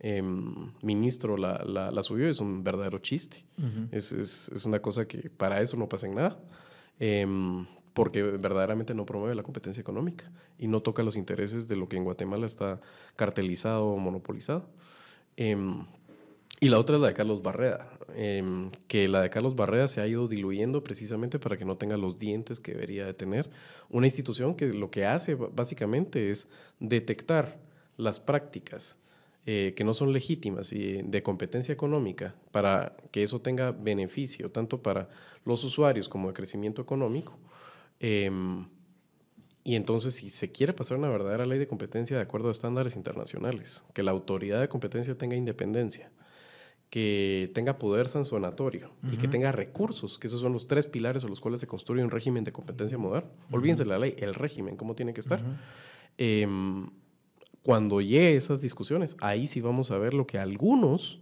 em, 0.00 0.72
ministro, 0.82 1.36
la, 1.36 1.62
la, 1.64 2.02
subió. 2.02 2.28
Es 2.28 2.40
un 2.40 2.64
verdadero 2.64 2.98
chiste. 2.98 3.44
es, 3.92 4.12
es, 4.12 4.50
es, 4.54 4.64
una 4.64 4.80
cosa 4.80 5.06
que 5.06 5.28
para 5.30 5.60
eso 5.60 5.76
no 5.76 5.88
pasa 5.88 6.06
en 6.06 6.14
nada. 6.14 6.40
Em, 6.98 7.66
porque 7.92 8.22
verdaderamente 8.22 8.94
no 8.94 9.04
promueve 9.04 9.34
la 9.34 9.42
competencia 9.42 9.80
económica 9.80 10.30
y 10.56 10.68
no 10.68 10.82
toca 10.82 11.02
los 11.02 11.16
intereses 11.16 11.66
de 11.66 11.76
lo 11.76 11.88
que 11.88 11.96
en 11.96 12.04
Guatemala 12.04 12.46
está 12.46 12.80
cartelizado 13.16 13.86
o 13.86 13.98
monopolizado. 13.98 14.68
Em, 15.36 15.84
y 16.60 16.68
la 16.68 16.78
otra 16.78 16.96
es 16.96 17.02
la 17.02 17.08
de 17.08 17.14
Carlos 17.14 17.42
Barreda, 17.42 17.88
em, 18.14 18.70
que 18.88 19.06
la 19.08 19.22
de 19.22 19.30
Carlos 19.30 19.54
Barreda 19.54 19.86
se 19.88 20.00
ha 20.00 20.06
ido 20.06 20.26
diluyendo 20.26 20.82
precisamente 20.82 21.38
para 21.38 21.56
que 21.56 21.64
no 21.64 21.76
tenga 21.76 21.96
los 21.96 22.18
dientes 22.18 22.60
que 22.60 22.72
debería 22.72 23.06
de 23.06 23.14
tener. 23.14 23.48
Una 23.90 24.06
institución 24.06 24.54
que 24.56 24.72
lo 24.72 24.90
que 24.90 25.06
hace 25.06 25.34
básicamente 25.34 26.30
es 26.30 26.48
detectar 26.80 27.58
las 27.96 28.18
prácticas 28.18 28.96
eh, 29.50 29.72
que 29.74 29.82
no 29.82 29.94
son 29.94 30.12
legítimas 30.12 30.72
y 30.74 31.00
de 31.02 31.22
competencia 31.22 31.72
económica 31.72 32.34
para 32.50 32.94
que 33.10 33.22
eso 33.22 33.40
tenga 33.40 33.72
beneficio 33.72 34.50
tanto 34.50 34.82
para 34.82 35.08
los 35.46 35.64
usuarios 35.64 36.08
como 36.08 36.28
de 36.28 36.34
crecimiento 36.34 36.82
económico. 36.82 37.38
Em, 37.98 38.66
y 39.64 39.74
entonces, 39.76 40.14
si 40.14 40.28
se 40.30 40.52
quiere 40.52 40.72
pasar 40.74 40.98
una 40.98 41.08
verdadera 41.08 41.46
ley 41.46 41.58
de 41.58 41.66
competencia 41.66 42.16
de 42.16 42.22
acuerdo 42.22 42.48
a 42.48 42.52
estándares 42.52 42.96
internacionales, 42.96 43.84
que 43.94 44.02
la 44.02 44.10
autoridad 44.10 44.60
de 44.60 44.68
competencia 44.68 45.16
tenga 45.16 45.36
independencia, 45.36 46.10
que 46.90 47.50
tenga 47.54 47.78
poder 47.78 48.08
sancionatorio 48.08 48.90
y 49.12 49.18
que 49.18 49.28
tenga 49.28 49.52
recursos, 49.52 50.18
que 50.18 50.26
esos 50.26 50.40
son 50.40 50.54
los 50.54 50.66
tres 50.66 50.86
pilares 50.86 51.22
a 51.22 51.28
los 51.28 51.38
cuales 51.40 51.60
se 51.60 51.66
construye 51.66 52.02
un 52.02 52.10
régimen 52.10 52.44
de 52.44 52.52
competencia 52.52 52.96
moderno. 52.96 53.30
Olvídense 53.50 53.84
la 53.84 53.98
ley, 53.98 54.14
el 54.18 54.34
régimen, 54.34 54.76
cómo 54.76 54.94
tiene 54.94 55.12
que 55.12 55.20
estar. 55.20 55.40
Em, 56.16 56.88
cuando 57.62 58.00
llegue 58.00 58.36
esas 58.36 58.62
discusiones, 58.62 59.16
ahí 59.20 59.46
sí 59.46 59.60
vamos 59.60 59.90
a 59.90 59.98
ver 59.98 60.14
lo 60.14 60.26
que 60.26 60.38
algunos 60.38 61.20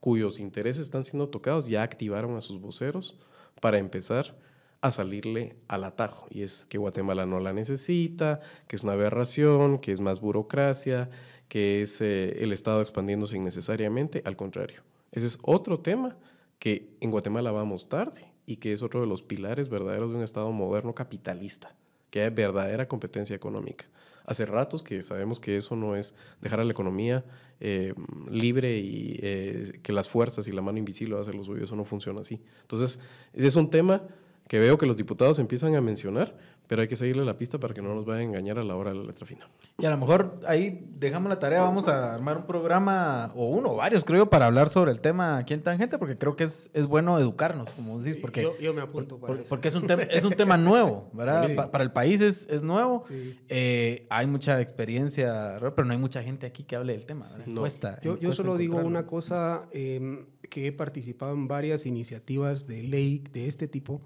cuyos 0.00 0.38
intereses 0.38 0.84
están 0.84 1.04
siendo 1.04 1.28
tocados 1.28 1.66
ya 1.66 1.82
activaron 1.82 2.36
a 2.36 2.40
sus 2.40 2.60
voceros 2.60 3.16
para 3.60 3.78
empezar 3.78 4.36
a 4.80 4.90
salirle 4.90 5.56
al 5.66 5.84
atajo. 5.84 6.28
Y 6.30 6.42
es 6.42 6.66
que 6.68 6.78
Guatemala 6.78 7.26
no 7.26 7.40
la 7.40 7.52
necesita, 7.52 8.40
que 8.68 8.76
es 8.76 8.84
una 8.84 8.92
aberración, 8.92 9.78
que 9.78 9.92
es 9.92 10.00
más 10.00 10.20
burocracia, 10.20 11.10
que 11.48 11.82
es 11.82 12.00
eh, 12.00 12.42
el 12.42 12.52
Estado 12.52 12.80
expandiéndose 12.80 13.36
innecesariamente. 13.36 14.22
Al 14.24 14.36
contrario, 14.36 14.82
ese 15.12 15.26
es 15.26 15.38
otro 15.42 15.80
tema 15.80 16.16
que 16.58 16.96
en 17.00 17.10
Guatemala 17.10 17.50
vamos 17.50 17.88
tarde 17.88 18.32
y 18.46 18.56
que 18.56 18.72
es 18.72 18.82
otro 18.82 19.00
de 19.00 19.06
los 19.06 19.22
pilares 19.22 19.68
verdaderos 19.68 20.10
de 20.10 20.16
un 20.16 20.22
Estado 20.22 20.50
moderno 20.52 20.94
capitalista, 20.94 21.74
que 22.10 22.22
hay 22.22 22.30
verdadera 22.30 22.88
competencia 22.88 23.36
económica. 23.36 23.86
Hace 24.24 24.44
ratos 24.44 24.82
que 24.82 25.02
sabemos 25.02 25.40
que 25.40 25.56
eso 25.56 25.74
no 25.74 25.96
es 25.96 26.14
dejar 26.42 26.60
a 26.60 26.64
la 26.64 26.72
economía 26.72 27.24
eh, 27.60 27.94
libre 28.30 28.78
y 28.78 29.18
eh, 29.22 29.80
que 29.82 29.92
las 29.92 30.08
fuerzas 30.08 30.48
y 30.48 30.52
la 30.52 30.60
mano 30.60 30.78
invisible 30.78 31.14
va 31.14 31.20
a 31.20 31.22
hacer 31.22 31.34
lo 31.34 31.44
suyo, 31.44 31.64
eso 31.64 31.76
no 31.76 31.84
funciona 31.84 32.20
así. 32.20 32.40
Entonces, 32.62 32.98
es 33.32 33.56
un 33.56 33.70
tema 33.70 34.02
que 34.48 34.58
veo 34.58 34.78
que 34.78 34.86
los 34.86 34.96
diputados 34.96 35.38
empiezan 35.38 35.76
a 35.76 35.80
mencionar, 35.80 36.36
pero 36.68 36.82
hay 36.82 36.88
que 36.88 36.96
seguirle 36.96 37.24
la 37.24 37.38
pista 37.38 37.58
para 37.58 37.72
que 37.72 37.80
no 37.80 37.94
nos 37.94 38.04
vayan 38.04 38.20
a 38.20 38.24
engañar 38.24 38.58
a 38.58 38.62
la 38.62 38.76
hora 38.76 38.90
de 38.90 38.98
la 38.98 39.04
letra 39.04 39.26
fina. 39.26 39.48
Y 39.78 39.86
a 39.86 39.90
lo 39.90 39.96
mejor 39.96 40.40
ahí 40.46 40.86
dejamos 40.98 41.30
la 41.30 41.38
tarea, 41.38 41.62
vamos 41.62 41.88
a 41.88 42.14
armar 42.14 42.36
un 42.36 42.46
programa, 42.46 43.32
o 43.34 43.46
uno 43.46 43.72
o 43.72 43.76
varios, 43.76 44.04
creo, 44.04 44.28
para 44.28 44.46
hablar 44.46 44.68
sobre 44.68 44.92
el 44.92 45.00
tema 45.00 45.38
aquí 45.38 45.54
en 45.54 45.62
Tangente, 45.62 45.98
porque 45.98 46.18
creo 46.18 46.36
que 46.36 46.44
es, 46.44 46.70
es 46.74 46.86
bueno 46.86 47.18
educarnos, 47.18 47.70
como 47.70 47.98
decís, 47.98 48.20
porque, 48.20 48.46
yo, 48.60 48.74
me 48.74 48.82
apunto 48.82 49.18
para 49.18 49.34
eso. 49.34 49.44
porque 49.48 49.68
es 49.68 49.74
un, 49.74 49.86
tema, 49.86 50.02
es 50.02 50.24
un 50.24 50.34
tema 50.34 50.58
nuevo, 50.58 51.08
¿verdad? 51.14 51.70
para 51.70 51.82
el 51.82 51.90
país 51.90 52.20
es, 52.20 52.46
es 52.50 52.62
nuevo. 52.62 53.04
Eh, 53.48 54.06
hay 54.10 54.26
mucha 54.26 54.60
experiencia, 54.60 55.56
pero 55.74 55.86
no 55.86 55.92
hay 55.92 55.98
mucha 55.98 56.22
gente 56.22 56.46
aquí 56.46 56.64
que 56.64 56.76
hable 56.76 56.92
del 56.92 57.06
tema. 57.06 57.26
No. 57.46 57.66
yo, 58.02 58.18
yo 58.18 58.34
solo 58.34 58.58
digo 58.58 58.76
una 58.76 59.06
cosa, 59.06 59.68
em, 59.72 60.26
que 60.50 60.66
he 60.66 60.72
participado 60.72 61.32
en 61.32 61.48
varias 61.48 61.86
iniciativas 61.86 62.66
de 62.66 62.82
ley 62.82 63.24
de 63.32 63.48
este 63.48 63.68
tipo. 63.68 64.02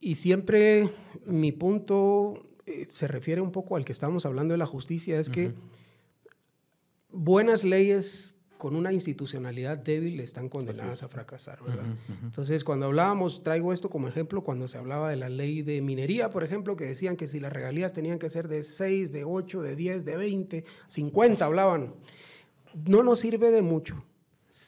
Y 0.00 0.14
siempre 0.14 0.88
mi 1.26 1.52
punto 1.52 2.42
eh, 2.66 2.86
se 2.90 3.08
refiere 3.08 3.40
un 3.40 3.50
poco 3.50 3.76
al 3.76 3.84
que 3.84 3.92
estábamos 3.92 4.26
hablando 4.26 4.52
de 4.52 4.58
la 4.58 4.66
justicia, 4.66 5.18
es 5.18 5.28
que 5.28 5.52
buenas 7.10 7.64
leyes 7.64 8.34
con 8.58 8.74
una 8.74 8.92
institucionalidad 8.92 9.78
débil 9.78 10.20
están 10.20 10.48
condenadas 10.48 11.04
a 11.04 11.08
fracasar, 11.08 11.62
¿verdad? 11.62 11.86
Entonces, 12.24 12.64
cuando 12.64 12.86
hablábamos, 12.86 13.44
traigo 13.44 13.72
esto 13.72 13.88
como 13.88 14.08
ejemplo, 14.08 14.42
cuando 14.42 14.66
se 14.66 14.76
hablaba 14.76 15.10
de 15.10 15.16
la 15.16 15.28
ley 15.28 15.62
de 15.62 15.80
minería, 15.80 16.28
por 16.30 16.42
ejemplo, 16.42 16.74
que 16.76 16.84
decían 16.84 17.16
que 17.16 17.28
si 17.28 17.38
las 17.38 17.52
regalías 17.52 17.92
tenían 17.92 18.18
que 18.18 18.28
ser 18.28 18.48
de 18.48 18.64
6, 18.64 19.12
de 19.12 19.24
8, 19.24 19.62
de 19.62 19.76
10, 19.76 20.04
de 20.04 20.16
20, 20.16 20.64
50 20.88 21.44
hablaban, 21.44 21.94
no 22.86 23.02
nos 23.04 23.20
sirve 23.20 23.50
de 23.52 23.62
mucho 23.62 24.04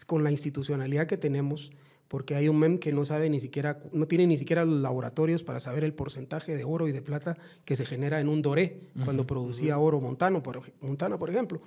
con 0.07 0.23
la 0.23 0.31
institucionalidad 0.31 1.07
que 1.07 1.17
tenemos 1.17 1.73
porque 2.11 2.35
hay 2.35 2.49
un 2.49 2.59
MEM 2.59 2.79
que 2.79 2.93
no 2.93 3.05
sabe 3.05 3.31
ni 3.31 3.39
siquiera, 3.39 3.81
no 3.93 4.09
tiene 4.09 4.27
ni 4.27 4.37
siquiera 4.37 4.65
los 4.65 4.81
laboratorios 4.81 5.45
para 5.45 5.61
saber 5.61 5.85
el 5.85 5.95
porcentaje 5.95 6.57
de 6.57 6.65
oro 6.65 6.89
y 6.89 6.93
de 6.93 7.03
plata 7.03 7.39
que 7.65 7.77
se 7.77 7.87
genera 7.87 8.19
en 8.19 8.29
un 8.29 8.43
doré 8.43 8.81
cuando 9.05 9.29
producía 9.29 9.79
oro 9.79 10.01
montano, 10.01 10.43
por, 10.43 10.61
montana, 10.81 11.19
por 11.19 11.31
ejemplo. 11.31 11.63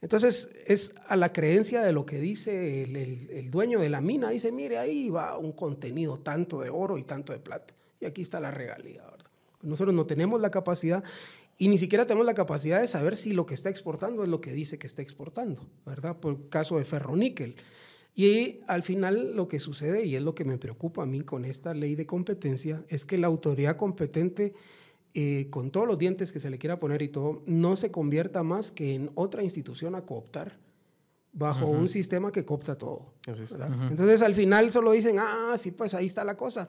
Entonces, 0.00 0.50
es 0.66 0.92
a 1.08 1.16
la 1.16 1.32
creencia 1.32 1.82
de 1.82 1.90
lo 1.90 2.06
que 2.06 2.20
dice 2.20 2.84
el, 2.84 3.50
dueño 3.50 3.80
de 3.80 3.90
la 3.90 4.00
mina. 4.00 4.30
Dice, 4.30 4.52
mire, 4.52 4.78
ahí 4.78 5.10
va 5.10 5.36
un 5.36 5.50
contenido 5.50 6.20
tanto 6.20 6.60
de 6.60 6.70
oro 6.70 6.96
y 6.96 7.02
tanto 7.02 7.32
de 7.32 7.40
plata. 7.40 7.74
Y 8.00 8.06
aquí 8.06 8.22
está 8.22 8.38
la 8.38 8.52
regalía, 8.52 9.02
Nosotros 9.62 9.92
no 9.96 10.06
tenemos 10.06 10.40
la 10.40 10.52
capacidad 10.52 11.02
y 11.56 11.66
ni 11.66 11.76
siquiera 11.76 12.06
tenemos 12.06 12.24
la 12.24 12.34
capacidad 12.34 12.80
de 12.80 12.86
saber 12.86 13.16
si 13.16 13.32
lo 13.32 13.46
que 13.46 13.54
está 13.54 13.68
exportando 13.68 14.22
es 14.22 14.28
lo 14.28 14.40
que 14.40 14.52
dice 14.52 14.78
que 14.78 14.86
está 14.86 15.02
exportando, 15.02 15.66
¿verdad? 15.84 16.16
Por 16.20 16.34
el 16.34 16.48
caso 16.48 16.78
de 16.78 16.84
ferroníquel. 16.84 17.56
Y 18.14 18.60
al 18.66 18.82
final 18.82 19.36
lo 19.36 19.46
que 19.48 19.58
sucede, 19.60 20.04
y 20.04 20.16
es 20.16 20.22
lo 20.22 20.34
que 20.34 20.44
me 20.44 20.58
preocupa 20.58 21.02
a 21.02 21.06
mí 21.06 21.20
con 21.20 21.44
esta 21.44 21.72
ley 21.74 21.94
de 21.94 22.06
competencia, 22.06 22.84
es 22.88 23.04
que 23.04 23.16
la 23.16 23.28
autoridad 23.28 23.76
competente, 23.76 24.54
eh, 25.14 25.46
con 25.50 25.70
todos 25.70 25.86
los 25.86 25.98
dientes 25.98 26.32
que 26.32 26.40
se 26.40 26.50
le 26.50 26.58
quiera 26.58 26.80
poner 26.80 27.02
y 27.02 27.08
todo, 27.08 27.42
no 27.46 27.76
se 27.76 27.90
convierta 27.90 28.42
más 28.42 28.72
que 28.72 28.94
en 28.94 29.10
otra 29.14 29.44
institución 29.44 29.94
a 29.94 30.02
cooptar 30.02 30.58
bajo 31.32 31.66
un 31.66 31.88
sistema 31.88 32.32
que 32.32 32.44
coopta 32.44 32.76
todo. 32.76 33.12
Entonces 33.90 34.22
al 34.22 34.34
final 34.34 34.72
solo 34.72 34.90
dicen, 34.92 35.18
ah, 35.20 35.54
sí, 35.56 35.70
pues 35.70 35.94
ahí 35.94 36.06
está 36.06 36.24
la 36.24 36.36
cosa. 36.36 36.68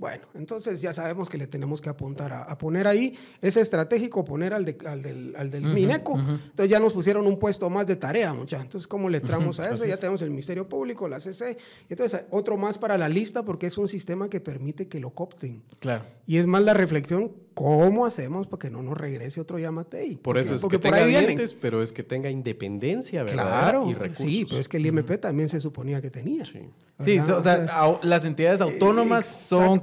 Bueno, 0.00 0.24
entonces 0.32 0.80
ya 0.80 0.94
sabemos 0.94 1.28
que 1.28 1.36
le 1.36 1.46
tenemos 1.46 1.78
que 1.82 1.90
apuntar 1.90 2.32
a, 2.32 2.56
poner 2.56 2.86
ahí, 2.86 3.18
es 3.42 3.58
estratégico 3.58 4.24
poner 4.24 4.54
al, 4.54 4.74
al 4.86 5.02
del, 5.02 5.34
al 5.36 5.50
del 5.50 5.62
Mineco. 5.62 6.18
Entonces 6.18 6.70
ya 6.70 6.80
nos 6.80 6.94
pusieron 6.94 7.26
un 7.26 7.38
puesto 7.38 7.68
más 7.68 7.86
de 7.86 7.96
tarea, 7.96 8.32
muchachos. 8.32 8.64
Entonces, 8.64 8.88
¿cómo 8.88 9.10
le 9.10 9.18
entramos 9.18 9.60
a 9.60 9.70
eso? 9.70 9.84
Ya 9.84 9.98
tenemos 9.98 10.22
el 10.22 10.30
Ministerio 10.30 10.66
Público, 10.66 11.06
la 11.06 11.20
CC. 11.20 11.58
Entonces, 11.90 12.24
otro 12.30 12.56
más 12.56 12.78
para 12.78 12.96
la 12.96 13.10
lista 13.10 13.42
porque 13.42 13.66
es 13.66 13.76
un 13.76 13.88
sistema 13.88 14.30
que 14.30 14.40
permite 14.40 14.88
que 14.88 15.00
lo 15.00 15.10
copten. 15.10 15.62
Claro. 15.80 16.06
Y 16.26 16.38
es 16.38 16.46
más 16.46 16.62
la 16.62 16.72
reflexión, 16.72 17.32
¿cómo 17.60 18.06
hacemos 18.06 18.46
para 18.46 18.58
que 18.58 18.70
no 18.70 18.82
nos 18.82 18.96
regrese 18.96 19.38
otro 19.38 19.58
Yamatei? 19.58 20.16
Por 20.16 20.38
eso 20.38 20.54
es 20.54 20.64
que 20.64 20.78
tenga 20.78 21.04
dientes, 21.04 21.52
pero 21.52 21.82
es 21.82 21.92
que 21.92 22.02
tenga 22.02 22.30
independencia, 22.30 23.22
¿verdad? 23.22 23.34
Claro, 23.34 23.90
y 23.90 23.92
recursos. 23.92 24.26
sí, 24.26 24.46
pero 24.48 24.60
es 24.62 24.68
que 24.68 24.78
el 24.78 24.86
IMP 24.86 25.20
también 25.20 25.50
se 25.50 25.60
suponía 25.60 26.00
que 26.00 26.08
tenía. 26.08 26.44
Sí, 26.46 26.70
sí 27.00 27.18
o 27.18 27.40
sea, 27.42 27.98
las 28.02 28.24
entidades 28.24 28.62
autónomas 28.62 29.26
son 29.26 29.82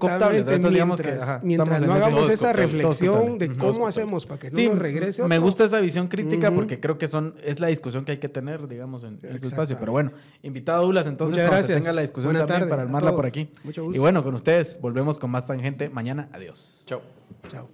mientras, 1.43 1.81
no 1.83 1.93
hagamos 1.93 2.31
esa 2.31 2.51
reflexión 2.51 3.37
de 3.37 3.55
cómo 3.55 3.87
hacemos 3.87 4.25
para 4.25 4.39
que 4.39 4.49
no 4.49 4.73
nos 4.73 4.79
regrese 4.79 5.23
Me 5.25 5.37
gusta 5.37 5.65
esa 5.65 5.79
visión 5.79 6.07
crítica 6.07 6.51
porque 6.51 6.79
creo 6.79 6.97
que 6.97 7.07
son 7.07 7.35
es 7.43 7.59
la 7.59 7.67
discusión 7.67 8.05
que 8.05 8.13
hay 8.13 8.17
que 8.17 8.29
tener, 8.29 8.67
digamos, 8.67 9.03
en, 9.03 9.19
este 9.21 9.47
espacio. 9.47 9.77
Pero 9.79 9.91
bueno, 9.91 10.11
invitado 10.41 10.79
a 10.79 10.81
Douglas, 10.81 11.05
entonces, 11.05 11.47
cuando 11.47 11.67
se 11.67 11.75
tenga 11.75 11.93
la 11.93 12.01
discusión 12.01 12.33
también 12.35 12.67
para 12.67 12.81
armarla 12.81 13.15
por 13.15 13.27
aquí. 13.27 13.51
Mucho 13.63 13.83
gusto. 13.83 13.95
Y 13.95 13.99
bueno, 13.99 14.23
con 14.23 14.33
ustedes 14.33 14.79
volvemos 14.81 15.19
con 15.19 15.29
más 15.29 15.45
tangente 15.45 15.89
mañana. 15.89 16.29
Adiós. 16.33 16.83
Chao. 16.87 17.16
Chao. 17.49 17.69